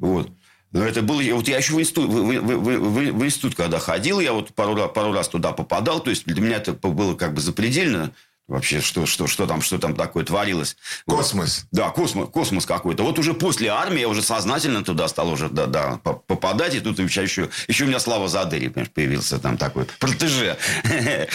Вот. 0.00 0.28
Но 0.74 0.84
это 0.84 1.02
было... 1.02 1.22
Вот 1.34 1.46
я 1.46 1.58
еще 1.58 1.72
в 1.72 1.80
институт, 1.80 2.10
в, 2.10 2.12
в- 2.12 2.40
в- 2.40 3.12
в- 3.12 3.24
институт, 3.24 3.54
когда 3.54 3.78
ходил, 3.78 4.18
я 4.18 4.32
вот 4.32 4.52
пару, 4.54 4.88
пару 4.88 5.12
раз 5.12 5.28
туда 5.28 5.52
попадал, 5.52 6.00
то 6.00 6.10
есть 6.10 6.26
для 6.26 6.42
меня 6.42 6.56
это 6.56 6.72
было 6.72 7.14
как 7.14 7.32
бы 7.32 7.40
запредельно. 7.40 8.10
Вообще, 8.46 8.82
что, 8.82 9.06
что, 9.06 9.26
что, 9.26 9.46
там, 9.46 9.62
что 9.62 9.78
там 9.78 9.96
такое 9.96 10.22
творилось. 10.22 10.76
Вот. 11.06 11.16
Космос. 11.16 11.64
Да, 11.72 11.88
космос, 11.88 12.28
космос 12.30 12.66
какой-то. 12.66 13.02
Вот 13.02 13.18
уже 13.18 13.32
после 13.32 13.70
армии 13.70 14.00
я 14.00 14.08
уже 14.08 14.22
сознательно 14.22 14.84
туда 14.84 15.08
стал 15.08 15.30
уже 15.30 15.48
да, 15.48 15.64
да, 15.64 15.98
по- 16.02 16.12
попадать. 16.12 16.74
И 16.74 16.80
тут 16.80 16.98
еще, 16.98 17.22
еще, 17.22 17.84
у 17.84 17.86
меня 17.86 17.98
Слава 17.98 18.28
Задерий 18.28 18.68
появился 18.68 19.38
там 19.38 19.56
такой 19.56 19.86
протеже. 19.98 20.58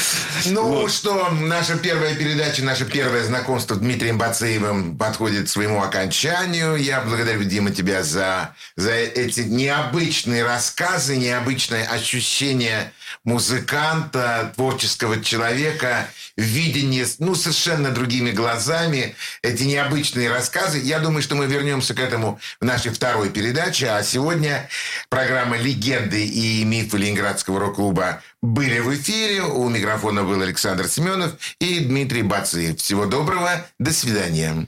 Ну 0.45 0.87
что, 0.87 1.29
наша 1.31 1.77
первая 1.77 2.15
передача, 2.15 2.63
наше 2.63 2.85
первое 2.85 3.23
знакомство 3.23 3.75
с 3.75 3.79
Дмитрием 3.79 4.17
Бацеевым 4.17 4.97
подходит 4.97 5.45
к 5.45 5.49
своему 5.49 5.81
окончанию. 5.81 6.75
Я 6.75 7.01
благодарю, 7.01 7.43
Дима, 7.43 7.71
тебя 7.71 8.03
за, 8.03 8.55
за 8.75 8.91
эти 8.91 9.41
необычные 9.41 10.43
рассказы, 10.43 11.17
необычное 11.17 11.85
ощущение 11.85 12.91
музыканта, 13.23 14.53
творческого 14.55 15.21
человека, 15.23 16.07
видение, 16.37 16.98
ну, 17.19 17.35
совершенно 17.35 17.91
другими 17.91 18.31
глазами, 18.31 19.15
эти 19.41 19.63
необычные 19.63 20.29
рассказы. 20.29 20.79
Я 20.79 20.99
думаю, 20.99 21.21
что 21.21 21.35
мы 21.35 21.45
вернемся 21.45 21.93
к 21.93 21.99
этому 21.99 22.39
в 22.59 22.65
нашей 22.65 22.91
второй 22.91 23.29
передаче. 23.29 23.87
А 23.89 24.03
сегодня 24.03 24.69
программа 25.09 25.57
«Легенды 25.57 26.25
и 26.25 26.63
мифы 26.63 26.97
Ленинградского 26.97 27.59
рок-клуба» 27.59 28.21
были 28.41 28.79
в 28.79 28.93
эфире. 28.95 29.43
У 29.43 29.67
микрофона 29.69 30.23
был 30.23 30.41
Александр 30.41 30.87
Семенов 30.87 31.33
и 31.59 31.79
Дмитрий 31.79 32.23
Бацеев. 32.23 32.77
Всего 32.79 33.05
доброго. 33.05 33.65
До 33.79 33.91
свидания. 33.91 34.67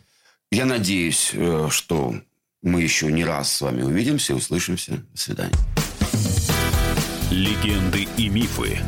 Я 0.52 0.66
надеюсь, 0.66 1.32
э, 1.34 1.68
что 1.72 2.16
мы 2.62 2.82
еще 2.82 3.12
не 3.12 3.24
раз 3.24 3.54
с 3.54 3.62
вами 3.62 3.82
увидимся, 3.82 4.36
услышимся. 4.36 5.02
До 5.14 5.18
свидания. 5.18 5.56
Легенды 7.32 8.08
и 8.18 8.28
мифы 8.28 8.80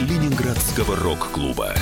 Ленинградского 0.00 0.96
рок-клуба. 0.96 1.74